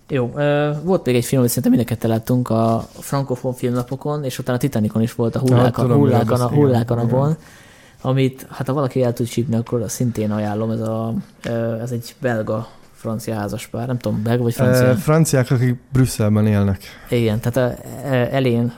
Jó, 0.09 0.33
volt 0.83 1.07
még 1.07 1.15
egy 1.15 1.25
film, 1.25 1.41
amit 1.41 1.53
szerintem 1.53 1.73
mindeket 1.73 2.03
láttunk 2.03 2.49
a 2.49 2.87
frankofon 2.99 3.53
filmnapokon, 3.53 4.25
és 4.25 4.39
utána 4.39 4.57
a 4.57 4.61
Titanicon 4.61 5.03
is 5.03 5.15
volt 5.15 5.37
a 5.37 5.39
hullákon, 5.39 5.89
ja, 5.89 5.95
hullákon, 5.95 6.41
a, 6.41 6.49
hullákon 6.49 6.99
a, 6.99 7.23
a, 7.23 7.37
amit 8.01 8.47
hát 8.51 8.67
ha 8.67 8.73
valaki 8.73 9.03
el 9.03 9.13
tud 9.13 9.27
csípni, 9.27 9.57
akkor 9.57 9.85
szintén 9.87 10.31
ajánlom, 10.31 10.71
ez, 10.71 10.81
a, 10.81 11.15
ez 11.83 11.91
egy 11.91 12.15
belga 12.21 12.69
francia 13.01 13.35
házaspár, 13.35 13.87
nem 13.87 13.99
tudom, 13.99 14.23
belga 14.23 14.43
vagy 14.43 14.55
francia? 14.55 14.87
E, 14.87 14.95
franciák, 14.95 15.51
akik 15.51 15.77
Brüsszelben 15.93 16.47
élnek. 16.47 16.81
Igen, 17.11 17.41
tehát 17.41 17.79
a 17.81 17.85
Elén 18.37 18.73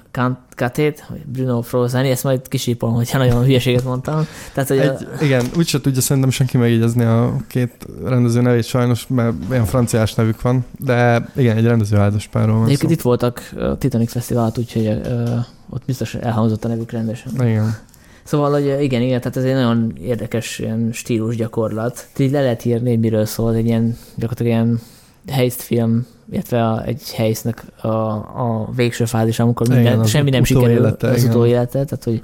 Katét, 0.57 1.05
Bruno 1.25 1.63
Frozani, 1.63 2.11
ezt 2.11 2.25
majd 2.25 2.49
kisípolom, 2.49 2.95
hogyha 2.95 3.19
nagyon 3.19 3.45
hülyeséget 3.47 3.85
mondtam. 3.85 4.27
Tehát, 4.53 4.69
hogy 4.69 4.79
egy, 4.79 4.89
a... 4.89 5.25
Igen, 5.25 5.47
úgyse 5.57 5.81
tudja 5.81 6.01
szerintem 6.01 6.31
senki 6.31 6.57
megjegyezni 6.57 7.05
a 7.05 7.37
két 7.47 7.87
rendező 8.05 8.41
nevét 8.41 8.65
sajnos, 8.65 9.07
mert 9.07 9.35
olyan 9.51 9.65
franciás 9.65 10.15
nevük 10.15 10.43
van, 10.43 10.65
de 10.79 11.29
igen, 11.37 11.57
egy 11.57 11.65
rendező 11.65 11.97
házaspárról 11.97 12.57
van 12.57 12.67
Egyébként 12.67 12.93
itt 12.93 13.01
voltak 13.01 13.51
a 13.57 13.77
Titanic 13.79 14.13
Fesztivált, 14.13 14.59
úgyhogy 14.59 14.87
uh, 14.87 15.45
ott 15.71 15.83
biztos 15.87 16.15
elhangzott 16.15 16.65
a 16.65 16.69
nevük 16.69 16.91
rendesen. 16.91 17.33
Igen. 17.35 17.77
Szóval, 18.23 18.51
hogy 18.51 18.83
igen, 18.83 19.03
igen, 19.03 19.21
tehát 19.21 19.37
ez 19.37 19.45
egy 19.45 19.55
nagyon 19.55 19.93
érdekes 20.01 20.59
ilyen 20.59 20.91
stílus 20.93 21.37
gyakorlat. 21.37 22.09
Így 22.19 22.31
le 22.31 22.41
lehet 22.41 22.65
írni, 22.65 22.89
hogy 22.89 23.01
miről 23.01 23.25
szól, 23.25 23.55
egy 23.55 23.67
ilyen 23.67 23.97
gyakorlatilag 24.15 24.53
ilyen 24.53 24.81
heist 25.29 25.63
film, 25.63 26.07
illetve 26.33 26.65
a, 26.69 26.85
egy 26.85 27.13
helysznek 27.15 27.65
a, 27.81 27.89
a 27.89 28.69
végső 28.77 29.05
fázis, 29.05 29.39
amikor 29.39 29.69
minden, 29.69 29.93
igen, 29.93 30.05
semmi 30.05 30.31
nem 30.31 30.45
sikerül 30.45 30.71
élete, 30.71 31.09
az 31.09 31.25
utóélete, 31.25 31.85
tehát 31.85 32.05
hogy 32.05 32.23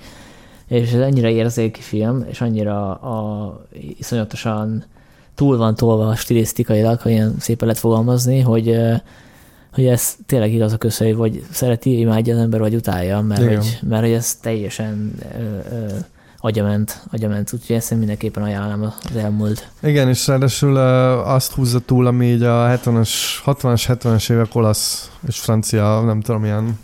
és 0.68 0.92
ez 0.92 1.01
annyira 1.01 1.28
érzéki 1.28 1.80
film, 1.80 2.24
és 2.30 2.40
annyira 2.40 2.94
a, 2.94 3.61
iszonyatosan 3.99 4.84
túl 5.34 5.57
van 5.57 5.74
tolva 5.74 6.14
stilisztikailag, 6.14 7.01
ha 7.01 7.09
ilyen 7.09 7.34
szépen 7.38 7.66
lehet 7.66 7.80
fogalmazni, 7.80 8.40
hogy 8.40 8.78
hogy 9.73 9.87
ez 9.87 10.16
tényleg 10.27 10.53
igaz 10.53 10.73
a 10.73 10.77
köszönjű, 10.77 11.14
vagy 11.14 11.45
szereti, 11.51 11.99
imádja 11.99 12.35
az 12.35 12.41
ember, 12.41 12.61
vagy 12.61 12.75
utálja, 12.75 13.21
mert, 13.21 13.45
hogy, 13.45 13.79
mert 13.89 14.03
hogy 14.03 14.12
ez 14.12 14.35
teljesen 14.35 15.14
ö, 15.39 15.75
ö, 15.77 15.87
agyament, 16.41 17.03
agyament, 17.12 17.53
úgyhogy 17.53 17.77
ezt 17.77 17.93
én 17.93 17.99
mindenképpen 17.99 18.43
ajánlom 18.43 18.83
az 18.83 19.16
elmúlt. 19.16 19.69
Igen, 19.83 20.09
és 20.09 20.27
ráadásul 20.27 20.77
azt 20.77 21.53
húzza 21.53 21.79
túl, 21.79 22.07
ami 22.07 22.27
így 22.27 22.43
a 22.43 22.79
70-es, 22.85 23.11
60-as, 23.47 23.85
70-es 23.89 24.33
évek 24.33 24.55
olasz 24.55 25.11
és 25.27 25.39
francia, 25.39 26.01
nem 26.01 26.21
tudom, 26.21 26.45
ilyen 26.45 26.79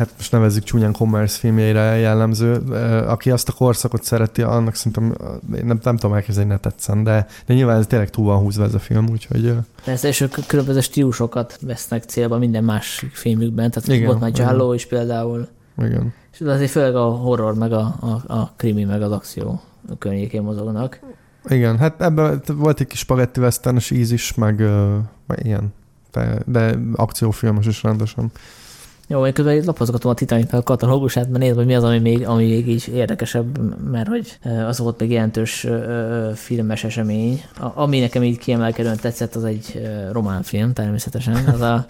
hát 0.00 0.10
most 0.16 0.32
nevezzük 0.32 0.62
csúnyán 0.62 0.92
commerce 0.92 1.38
filmjeire 1.38 1.80
jellemző, 1.80 2.54
aki 3.06 3.30
azt 3.30 3.48
a 3.48 3.52
korszakot 3.52 4.02
szereti, 4.02 4.42
annak 4.42 4.74
szerintem 4.74 5.14
én 5.56 5.66
nem, 5.66 5.78
nem 5.82 5.96
tudom 5.96 6.16
elképzelni, 6.16 6.48
ne 6.48 6.56
tetszen, 6.56 7.04
de, 7.04 7.26
de 7.46 7.54
nyilván 7.54 7.78
ez 7.78 7.86
tényleg 7.86 8.10
túl 8.10 8.24
van 8.24 8.38
húzva 8.38 8.64
ez 8.64 8.74
a 8.74 8.78
film, 8.78 9.08
úgyhogy... 9.10 9.54
Persze, 9.84 10.08
és 10.08 10.20
ők 10.20 10.36
különböző 10.46 10.80
stílusokat 10.80 11.58
vesznek 11.60 12.04
célba 12.04 12.38
minden 12.38 12.64
más 12.64 13.04
filmükben, 13.12 13.70
tehát 13.70 13.88
igen, 13.88 14.06
volt 14.06 14.20
már 14.20 14.32
Giallo 14.32 14.72
is 14.72 14.86
például. 14.86 15.48
Igen. 15.78 16.12
És 16.32 16.40
azért 16.40 16.70
főleg 16.70 16.94
a 16.94 17.04
horror, 17.04 17.54
meg 17.54 17.72
a, 17.72 17.96
a, 18.00 18.32
a 18.34 18.52
krimi, 18.56 18.84
meg 18.84 19.02
az 19.02 19.12
akció 19.12 19.60
környékén 19.98 20.42
mozognak. 20.42 21.00
Igen, 21.48 21.78
hát 21.78 22.02
ebben 22.02 22.42
volt 22.46 22.80
egy 22.80 22.86
kis 22.86 22.98
spagetti 22.98 23.40
westernes 23.40 23.90
íz 23.90 24.10
is, 24.10 24.34
meg, 24.34 24.60
meg 25.26 25.40
ilyen, 25.42 25.72
de, 26.12 26.38
de 26.46 26.78
akciófilmes 26.94 27.66
is 27.66 27.82
rendesen. 27.82 28.30
Jó, 29.10 29.26
én 29.26 29.32
közben 29.32 29.62
lapozgatom 29.64 30.10
a 30.10 30.14
Titanic 30.14 30.64
katalógusát, 30.64 31.28
mert 31.28 31.42
nézd, 31.42 31.56
hogy 31.56 31.66
mi 31.66 31.74
az, 31.74 31.84
ami 31.84 31.98
még, 31.98 32.26
ami 32.26 32.46
még 32.46 32.68
így 32.68 32.90
érdekesebb, 32.94 33.58
mert 33.90 34.08
hogy 34.08 34.38
az 34.66 34.78
volt 34.78 35.00
még 35.00 35.10
jelentős 35.10 35.66
filmes 36.34 36.84
esemény. 36.84 37.42
A, 37.58 37.66
ami 37.74 38.00
nekem 38.00 38.22
így 38.22 38.38
kiemelkedően 38.38 38.96
tetszett, 39.00 39.34
az 39.34 39.44
egy 39.44 39.90
román 40.12 40.42
film 40.42 40.72
természetesen. 40.72 41.34
Az 41.46 41.60
a 41.60 41.86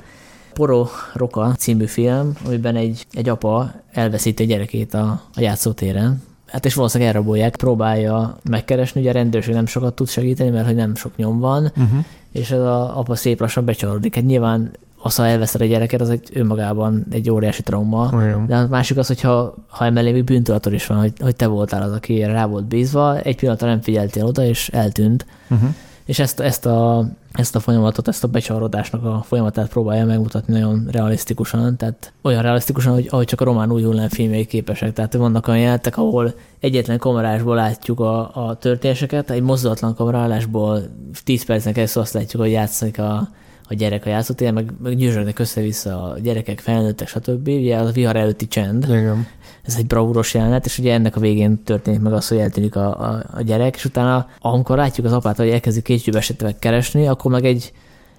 Poro 0.52 0.86
Roka 1.14 1.54
című 1.58 1.86
film, 1.86 2.32
amiben 2.46 2.76
egy, 2.76 3.06
egy 3.12 3.28
apa 3.28 3.72
elveszíti 3.92 4.42
a 4.42 4.46
gyerekét 4.46 4.94
a, 4.94 5.22
a 5.34 5.40
játszótéren, 5.40 6.22
Hát 6.46 6.64
és 6.64 6.74
valószínűleg 6.74 7.14
elrabolják, 7.14 7.56
próbálja 7.56 8.38
megkeresni, 8.50 9.00
ugye 9.00 9.10
a 9.10 9.12
rendőrség 9.12 9.54
nem 9.54 9.66
sokat 9.66 9.94
tud 9.94 10.08
segíteni, 10.08 10.50
mert 10.50 10.66
hogy 10.66 10.74
nem 10.74 10.94
sok 10.94 11.16
nyom 11.16 11.38
van, 11.38 11.64
uh-huh. 11.64 12.04
és 12.32 12.50
ez 12.50 12.60
a 12.60 12.98
apa 12.98 13.14
szép 13.14 13.40
lassan 13.40 13.64
becsavarodik. 13.64 14.14
Hát 14.14 14.24
nyilván 14.24 14.70
az, 15.02 15.16
ha 15.16 15.26
elveszed 15.26 15.60
a 15.60 15.64
gyereket, 15.64 16.00
az 16.00 16.10
egy 16.10 16.30
önmagában 16.32 17.06
egy 17.10 17.30
óriási 17.30 17.62
trauma. 17.62 18.10
Olyan. 18.14 18.46
De 18.46 18.56
a 18.56 18.66
másik 18.66 18.96
az, 18.96 19.06
hogyha 19.06 19.54
ha 19.68 19.84
emellé 19.84 20.12
még 20.12 20.24
bűntudatod 20.24 20.72
is 20.72 20.86
van, 20.86 20.98
hogy, 20.98 21.12
hogy 21.20 21.36
te 21.36 21.46
voltál 21.46 21.82
az, 21.82 21.92
aki 21.92 22.22
rá 22.22 22.46
volt 22.46 22.64
bízva, 22.64 23.20
egy 23.20 23.36
pillanatra 23.36 23.68
nem 23.68 23.80
figyeltél 23.80 24.24
oda, 24.24 24.44
és 24.44 24.68
eltűnt. 24.68 25.26
Uh-huh. 25.50 25.68
És 26.04 26.18
ezt, 26.18 26.40
ezt, 26.40 26.66
a, 26.66 27.08
ezt 27.32 27.56
a 27.56 27.60
folyamatot, 27.60 28.08
ezt 28.08 28.24
a 28.24 28.28
becsavarodásnak 28.28 29.04
a 29.04 29.22
folyamatát 29.26 29.68
próbálja 29.68 30.04
megmutatni 30.04 30.52
nagyon 30.52 30.88
realisztikusan, 30.90 31.76
tehát 31.76 32.12
olyan 32.22 32.42
realisztikusan, 32.42 32.92
hogy 32.92 33.06
ahogy 33.10 33.26
csak 33.26 33.40
a 33.40 33.44
román 33.44 33.72
új 33.72 33.82
hullám 33.82 34.08
filmjei 34.08 34.46
képesek. 34.46 34.92
Tehát 34.92 35.14
vannak 35.14 35.48
olyan 35.48 35.60
jelentek, 35.60 35.96
ahol 35.96 36.34
egyetlen 36.60 36.98
kamerásból 36.98 37.54
látjuk 37.54 38.00
a, 38.00 38.46
a 38.48 38.54
történéseket, 38.54 39.30
egy 39.30 39.42
mozdulatlan 39.42 39.94
kamerálásból 39.94 40.82
10 41.24 41.44
percen 41.44 41.72
keresztül 41.72 42.02
azt 42.02 42.12
látjuk, 42.12 42.42
hogy 42.42 42.50
játszik 42.50 42.98
a, 42.98 43.28
a 43.70 43.74
gyerek 43.74 44.06
a 44.06 44.08
játszótéren, 44.08 44.54
meg, 44.54 44.72
meg 44.82 44.96
gyűrögnek 44.96 45.38
össze-vissza 45.38 46.02
a 46.02 46.18
gyerekek, 46.18 46.58
felnőttek, 46.58 47.08
stb. 47.08 47.48
Ugye 47.48 47.76
az 47.76 47.88
a 47.88 47.92
vihar 47.92 48.16
előtti 48.16 48.48
csend. 48.48 48.84
Igen. 48.84 49.26
Ez 49.62 49.74
egy 49.78 49.86
bravúros 49.86 50.34
jelenet, 50.34 50.64
és 50.64 50.78
ugye 50.78 50.92
ennek 50.92 51.16
a 51.16 51.20
végén 51.20 51.62
történik 51.64 52.00
meg 52.00 52.12
az, 52.12 52.28
hogy 52.28 52.38
eltűnik 52.38 52.76
a, 52.76 53.00
a, 53.00 53.22
a 53.34 53.42
gyerek, 53.42 53.74
és 53.74 53.84
utána, 53.84 54.28
amikor 54.38 54.76
látjuk 54.76 55.06
az 55.06 55.12
apát, 55.12 55.36
hogy 55.36 55.48
elkezdik 55.48 55.84
kétségbe 55.84 56.18
esetleg 56.18 56.58
keresni, 56.58 57.06
akkor 57.06 57.30
meg 57.30 57.44
egy, 57.44 57.72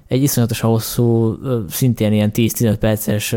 egy 0.07 0.23
iszonyatosan 0.23 0.69
hosszú, 0.69 1.37
szintén 1.69 2.13
ilyen 2.13 2.31
10-15 2.33 2.75
perces 2.79 3.35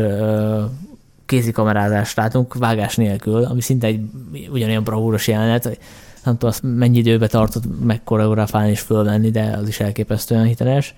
kézikamerázást 1.25 2.17
látunk 2.17 2.53
vágás 2.53 2.95
nélkül, 2.95 3.43
ami 3.43 3.61
szinte 3.61 3.87
egy 3.87 3.99
ugyanolyan 4.49 4.83
bravúros 4.83 5.27
jelenet, 5.27 5.63
nem 6.23 6.33
tudom, 6.33 6.49
azt 6.49 6.61
mennyi 6.63 6.97
időbe 6.97 7.27
tartott 7.27 7.63
megkoreografálni 7.85 8.69
és 8.69 8.79
fölvenni, 8.79 9.29
de 9.29 9.57
az 9.61 9.67
is 9.67 9.79
elképesztően 9.79 10.45
hiteles. 10.45 10.95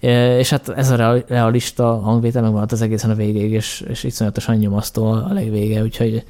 És 0.00 0.50
hát 0.50 0.68
ez 0.68 0.90
a 0.90 1.22
realista 1.28 1.84
hangvétel 1.84 2.42
megmaradt 2.42 2.72
az 2.72 2.82
egészen 2.82 3.10
a 3.10 3.14
végéig, 3.14 3.52
és, 3.52 3.84
és 3.88 4.04
iszonyatosan 4.04 4.56
nyomasztó 4.56 5.10
a 5.10 5.32
legvége, 5.32 5.82
úgyhogy 5.82 6.24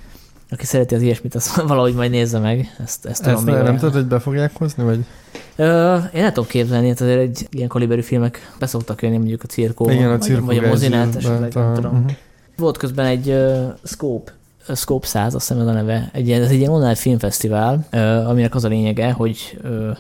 aki 0.51 0.67
szereti 0.67 0.95
az 0.95 1.03
ilyesmit, 1.03 1.35
az 1.35 1.57
valahogy 1.67 1.95
majd 1.95 2.11
nézze 2.11 2.39
meg. 2.39 2.77
Ezt, 2.83 3.07
ezt, 3.07 3.27
ezt 3.27 3.45
nem, 3.45 3.63
nem 3.63 3.77
tudod, 3.77 3.95
hogy 3.95 4.07
be 4.07 4.19
fogják 4.19 4.57
hozni, 4.57 4.83
vagy? 4.83 5.05
Ö, 5.57 5.97
én 5.97 6.23
nem 6.23 6.33
tudom 6.33 6.49
képzelni, 6.49 6.89
hát 6.89 7.01
azért 7.01 7.19
egy 7.19 7.47
ilyen 7.51 7.69
kaliberű 7.69 8.01
filmek 8.01 8.53
beszoktak 8.59 9.03
jönni 9.03 9.17
mondjuk 9.17 9.43
a 9.43 9.47
cirkó, 9.47 9.91
Igen, 9.91 10.11
a 10.11 10.19
cirkó 10.19 10.47
vagy, 10.47 10.57
vagy 10.57 10.65
a 10.65 10.69
mozinát, 10.69 11.17
esetleg, 11.17 11.55
nem 11.55 11.75
tudom. 11.75 11.93
Uh-huh. 11.93 12.11
Volt 12.57 12.77
közben 12.77 13.07
egy 13.07 13.29
uh, 13.29 13.75
Scope, 13.85 14.33
uh, 14.69 14.77
Scope 14.77 15.07
100, 15.07 15.35
azt 15.35 15.49
hiszem 15.49 15.63
ez 15.63 15.69
a 15.69 15.73
neve, 15.73 16.11
egy, 16.13 16.31
ez 16.31 16.51
egy 16.51 16.59
ilyen 16.59 16.71
online 16.71 16.95
filmfesztivál, 16.95 17.87
uh, 17.93 18.29
aminek 18.29 18.55
az 18.55 18.65
a 18.65 18.69
lényege, 18.69 19.13
hogy 19.13 19.59
uh, 19.65 19.97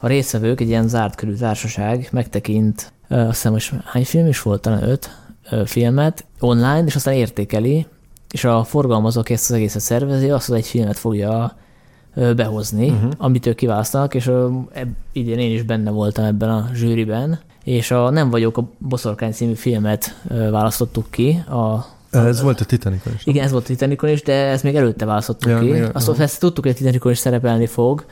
a 0.00 0.06
részvevők, 0.06 0.60
egy 0.60 0.68
ilyen 0.68 0.88
zárt 0.88 1.14
körű 1.14 1.32
társaság 1.32 2.08
megtekint, 2.12 2.92
azt 3.08 3.26
hiszem, 3.26 3.52
most 3.52 3.74
hány 3.84 4.04
film 4.04 4.26
is 4.26 4.42
volt, 4.42 4.60
talán 4.60 4.82
öt 4.82 5.10
filmet 5.64 6.24
online, 6.40 6.84
és 6.84 6.94
aztán 6.94 7.14
értékeli, 7.14 7.86
és 8.30 8.44
a 8.44 8.64
forgalmazó, 8.64 9.20
aki 9.20 9.32
ezt 9.32 9.50
az 9.50 9.56
egészet 9.56 9.82
szervezi, 9.82 10.30
azt 10.30 10.48
az 10.48 10.54
egy 10.54 10.66
filmet 10.66 10.98
fogja 10.98 11.56
behozni, 12.36 12.88
uh-huh. 12.88 13.12
amit 13.16 13.46
ők 13.46 13.56
kiválasztanak, 13.56 14.14
és 14.14 14.30
idén 15.12 15.38
én 15.38 15.54
is 15.54 15.62
benne 15.62 15.90
voltam 15.90 16.24
ebben 16.24 16.50
a 16.50 16.70
zsűriben, 16.74 17.38
és 17.64 17.90
a 17.90 18.10
Nem 18.10 18.30
vagyok 18.30 18.58
a 18.58 18.70
boszorkány 18.78 19.32
című 19.32 19.54
filmet 19.54 20.20
választottuk 20.50 21.10
ki. 21.10 21.44
A, 21.48 21.86
ez 22.10 22.40
a, 22.40 22.42
volt 22.42 22.60
a 22.60 22.64
Titanicon 22.64 23.12
is. 23.14 23.26
Igen, 23.26 23.44
ez 23.44 23.50
volt 23.50 23.64
a 23.64 23.66
Titanicon 23.66 24.10
is, 24.10 24.22
de 24.22 24.32
ezt 24.32 24.62
még 24.62 24.76
előtte 24.76 25.04
választottuk 25.04 25.50
ja, 25.50 25.58
ki. 25.58 25.82
Azt, 25.92 26.08
azt 26.08 26.40
tudtuk, 26.40 26.64
hogy 26.64 26.72
a 26.72 26.76
Titanicon 26.76 27.12
is 27.12 27.18
szerepelni 27.18 27.66
fog, 27.66 28.04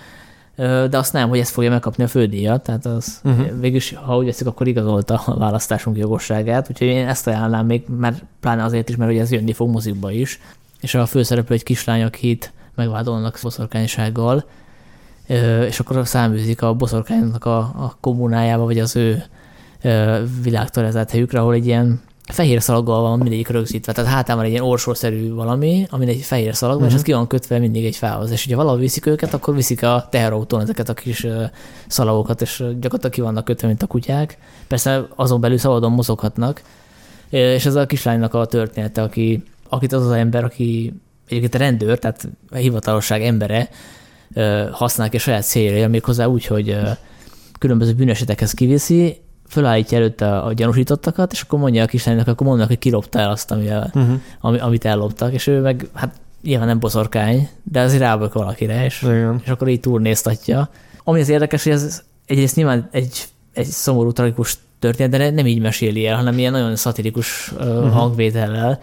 de 0.56 0.98
azt 0.98 1.12
nem, 1.12 1.28
hogy 1.28 1.38
ezt 1.38 1.50
fogja 1.50 1.70
megkapni 1.70 2.04
a 2.04 2.08
fődíjat, 2.08 2.62
tehát 2.62 2.86
az 2.86 3.20
uh-huh. 3.24 3.60
végülis, 3.60 3.94
ha 3.94 4.16
úgy 4.16 4.24
veszik, 4.24 4.46
akkor 4.46 4.66
igazolta 4.66 5.22
a 5.26 5.38
választásunk 5.38 5.96
jogosságát, 5.96 6.70
úgyhogy 6.70 6.86
én 6.86 7.08
ezt 7.08 7.26
ajánlám 7.26 7.66
még, 7.66 7.84
mert 7.98 8.22
pláne 8.40 8.64
azért 8.64 8.88
is, 8.88 8.96
mert 8.96 9.10
hogy 9.10 9.20
ez 9.20 9.32
jönni 9.32 9.52
fog 9.52 9.70
mozikba 9.70 10.10
is, 10.10 10.40
és 10.80 10.94
a 10.94 11.06
főszereplő 11.06 11.54
egy 11.54 11.62
kislány, 11.62 12.02
akit 12.02 12.52
megvádolnak 12.74 13.38
boszorkánysággal, 13.42 14.44
és 15.66 15.80
akkor 15.80 16.06
száműzik 16.06 16.62
a 16.62 16.74
boszorkánynak 16.74 17.44
a, 17.44 17.58
a 17.58 17.96
kommunájába, 18.00 18.64
vagy 18.64 18.78
az 18.78 18.96
ő 18.96 19.24
világtelezált 20.42 21.10
helyükre, 21.10 21.40
ahol 21.40 21.54
egy 21.54 21.66
ilyen 21.66 22.00
fehér 22.32 22.62
szalaggal 22.62 23.00
van 23.00 23.18
mindegyik 23.18 23.48
rögzítve, 23.48 23.92
tehát 23.92 24.10
hátán 24.10 24.36
van 24.36 24.44
egy 24.44 24.50
ilyen 24.50 24.64
orsószerű 24.64 25.32
valami, 25.32 25.86
ami 25.90 26.08
egy 26.08 26.20
fehér 26.20 26.54
szalag 26.54 26.74
uh-huh. 26.74 26.88
és 26.88 26.92
mhm. 26.92 27.02
ez 27.02 27.08
ki 27.08 27.12
van 27.12 27.26
kötve 27.26 27.58
mindig 27.58 27.84
egy 27.84 27.96
fához. 27.96 28.30
És 28.30 28.42
hogyha 28.42 28.58
valahol 28.58 28.80
viszik 28.80 29.06
őket, 29.06 29.34
akkor 29.34 29.54
viszik 29.54 29.82
a 29.82 30.06
teherautón 30.10 30.60
ezeket 30.60 30.88
a 30.88 30.94
kis 30.94 31.26
szalagokat, 31.86 32.40
és 32.40 32.56
gyakorlatilag 32.56 33.12
ki 33.12 33.20
vannak 33.20 33.44
kötve, 33.44 33.66
mint 33.66 33.82
a 33.82 33.86
kutyák. 33.86 34.38
Persze 34.66 35.06
azon 35.14 35.40
belül 35.40 35.58
szabadon 35.58 35.92
mozoghatnak. 35.92 36.62
És 37.30 37.66
ez 37.66 37.74
a 37.74 37.86
kislánynak 37.86 38.34
a 38.34 38.46
története, 38.46 39.02
aki, 39.02 39.42
akit 39.68 39.92
az 39.92 40.06
az 40.06 40.12
ember, 40.12 40.44
aki 40.44 40.92
egyébként 41.28 41.54
a 41.54 41.58
rendőr, 41.58 41.98
tehát 41.98 42.28
a 42.50 42.56
hivatalosság 42.56 43.22
embere, 43.22 43.68
használják 44.70 45.14
és 45.14 45.22
saját 45.22 45.44
célja, 45.44 45.88
méghozzá 45.88 46.26
úgy, 46.26 46.46
hogy 46.46 46.78
különböző 47.58 47.92
bűnesetekhez 47.92 48.52
kiviszi, 48.52 49.20
fölállítja 49.48 49.98
előtte 49.98 50.38
a 50.38 50.52
gyanúsítottakat, 50.52 51.32
és 51.32 51.40
akkor 51.40 51.58
mondja 51.58 51.82
a 51.82 51.86
kislánynak, 51.86 52.28
akkor 52.28 52.46
mondnak, 52.46 52.68
hogy 52.68 52.78
kilopta 52.78 53.18
el 53.18 53.30
azt, 53.30 53.50
amivel, 53.50 53.90
uh-huh. 53.94 54.20
ami, 54.40 54.58
amit 54.58 54.84
elloptak, 54.84 55.32
és 55.32 55.46
ő 55.46 55.60
meg, 55.60 55.88
hát 55.94 56.14
nyilván 56.42 56.66
nem 56.66 56.78
boszorkány, 56.78 57.48
de 57.62 57.80
azért 57.80 58.00
rábök 58.00 58.32
valakire, 58.32 58.84
és, 58.84 59.02
Igen. 59.02 59.40
és 59.44 59.50
akkor 59.50 59.68
így 59.68 59.80
turnéztatja. 59.80 60.68
Ami 61.04 61.20
az 61.20 61.28
érdekes, 61.28 61.62
hogy 61.62 61.72
ez 61.72 62.02
egyrészt 62.26 62.56
nyilván 62.56 62.88
egy, 62.90 63.24
egy 63.52 63.66
szomorú, 63.66 64.12
tragikus 64.12 64.58
történet, 64.78 65.10
de 65.10 65.30
nem 65.30 65.46
így 65.46 65.60
meséli 65.60 66.06
el, 66.06 66.16
hanem 66.16 66.38
ilyen 66.38 66.52
nagyon 66.52 66.76
szatirikus 66.76 67.52
uh-huh. 67.52 67.90
hangvétellel. 67.90 68.80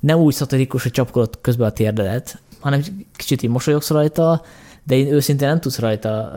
Nem 0.00 0.18
úgy 0.18 0.34
szatirikus, 0.34 0.82
hogy 0.82 0.92
csapkodott 0.92 1.40
közben 1.40 1.68
a 1.68 1.72
térdelet, 1.72 2.38
hanem 2.60 2.82
kicsit 3.16 3.42
így 3.42 3.50
mosolyogsz 3.50 3.90
rajta, 3.90 4.42
de 4.84 4.96
én 4.96 5.12
őszintén 5.12 5.48
nem 5.48 5.60
tudsz 5.60 5.78
rajta 5.78 6.32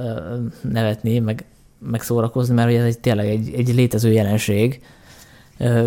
nevetni, 0.62 1.20
meg 1.20 1.46
megszórakozni, 1.92 2.54
mert 2.54 2.72
ez 2.72 2.86
egy, 2.86 3.00
tényleg 3.00 3.28
egy, 3.28 3.54
egy 3.54 3.76
létező 3.76 4.12
jelenség, 4.12 4.82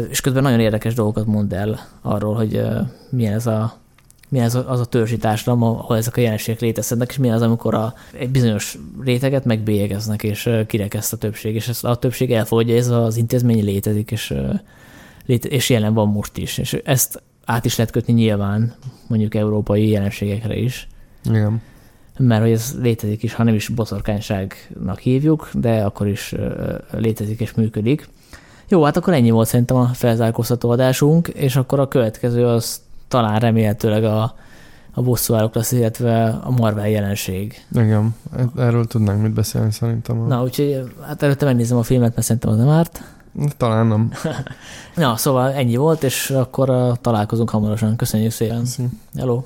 és 0.09 0.21
közben 0.21 0.43
nagyon 0.43 0.61
érdekes 0.61 0.95
dolgokat 0.95 1.27
mond 1.27 1.53
el 1.53 1.81
arról, 2.03 2.35
hogy 2.35 2.63
milyen 3.11 3.33
ez 3.33 3.47
a 3.47 3.85
milyen 4.29 4.47
az 4.47 4.55
a, 4.55 4.71
az 4.71 4.81
a 4.81 4.85
törzsi 4.85 5.17
társadalom, 5.17 5.63
ahol 5.63 5.97
ezek 5.97 6.17
a 6.17 6.21
jelenségek 6.21 6.61
létezhetnek, 6.61 7.11
és 7.11 7.17
milyen 7.17 7.35
az, 7.35 7.43
amikor 7.43 7.75
a, 7.75 7.95
egy 8.13 8.31
bizonyos 8.31 8.79
réteget 9.05 9.45
megbélyegeznek, 9.45 10.23
és 10.23 10.51
kirekeszt 10.67 11.13
a 11.13 11.17
többség, 11.17 11.55
és 11.55 11.69
ezt 11.69 11.85
a 11.85 11.97
többség 11.97 12.33
elfogadja, 12.33 12.77
ez 12.77 12.89
az 12.89 13.17
intézmény 13.17 13.65
létezik, 13.65 14.11
és, 14.11 14.35
és 15.27 15.71
jelen 15.71 15.95
van 15.95 16.09
most 16.09 16.37
is. 16.37 16.59
És 16.59 16.73
ezt 16.73 17.23
át 17.45 17.65
is 17.65 17.77
lehet 17.77 17.93
kötni 17.93 18.13
nyilván 18.13 18.75
mondjuk 19.07 19.35
európai 19.35 19.89
jelenségekre 19.89 20.57
is. 20.57 20.89
Igen 21.25 21.61
mert 22.19 22.43
hogy 22.43 22.51
ez 22.51 22.75
létezik 22.81 23.23
is, 23.23 23.35
ha 23.35 23.43
nem 23.43 23.55
is 23.55 23.69
boszorkányságnak 23.69 24.99
hívjuk, 24.99 25.51
de 25.55 25.85
akkor 25.85 26.07
is 26.07 26.35
létezik 26.91 27.41
és 27.41 27.55
működik. 27.55 28.09
Jó, 28.69 28.83
hát 28.83 28.97
akkor 28.97 29.13
ennyi 29.13 29.31
volt 29.31 29.49
szerintem 29.49 29.77
a 29.77 29.87
felzárkóztató 29.87 30.71
adásunk, 30.71 31.29
és 31.29 31.57
akkor 31.57 31.81
a 31.81 31.89
következő 31.89 32.47
az 32.47 32.81
talán 33.09 33.39
remélhetőleg 33.39 34.05
a, 34.05 34.35
a 34.93 35.03
bosszúállók 35.03 35.55
lesz, 35.55 35.73
illetve 35.73 36.29
a 36.45 36.51
Marvel 36.51 36.89
jelenség. 36.89 37.67
Igen, 37.73 38.15
erről 38.57 38.87
tudnánk 38.87 39.23
mit 39.23 39.33
beszélni 39.33 39.73
szerintem. 39.73 40.27
Na, 40.27 40.43
úgyhogy 40.43 40.93
hát 41.07 41.23
előtte 41.23 41.45
megnézem 41.45 41.79
a 41.79 41.83
filmet, 41.83 42.15
mert 42.15 42.27
szerintem 42.27 42.51
az 42.51 42.57
nem 42.57 42.69
árt. 42.69 43.03
Talán 43.57 43.87
nem. 43.87 44.13
Na, 44.97 45.17
szóval 45.17 45.53
ennyi 45.53 45.77
volt, 45.77 46.03
és 46.03 46.31
akkor 46.31 46.99
találkozunk 47.01 47.51
hamarosan. 47.51 47.97
Köszönjük 47.97 48.33
szépen. 48.33 48.61
Köszönjük. 48.61 48.95
Hello. 49.17 49.43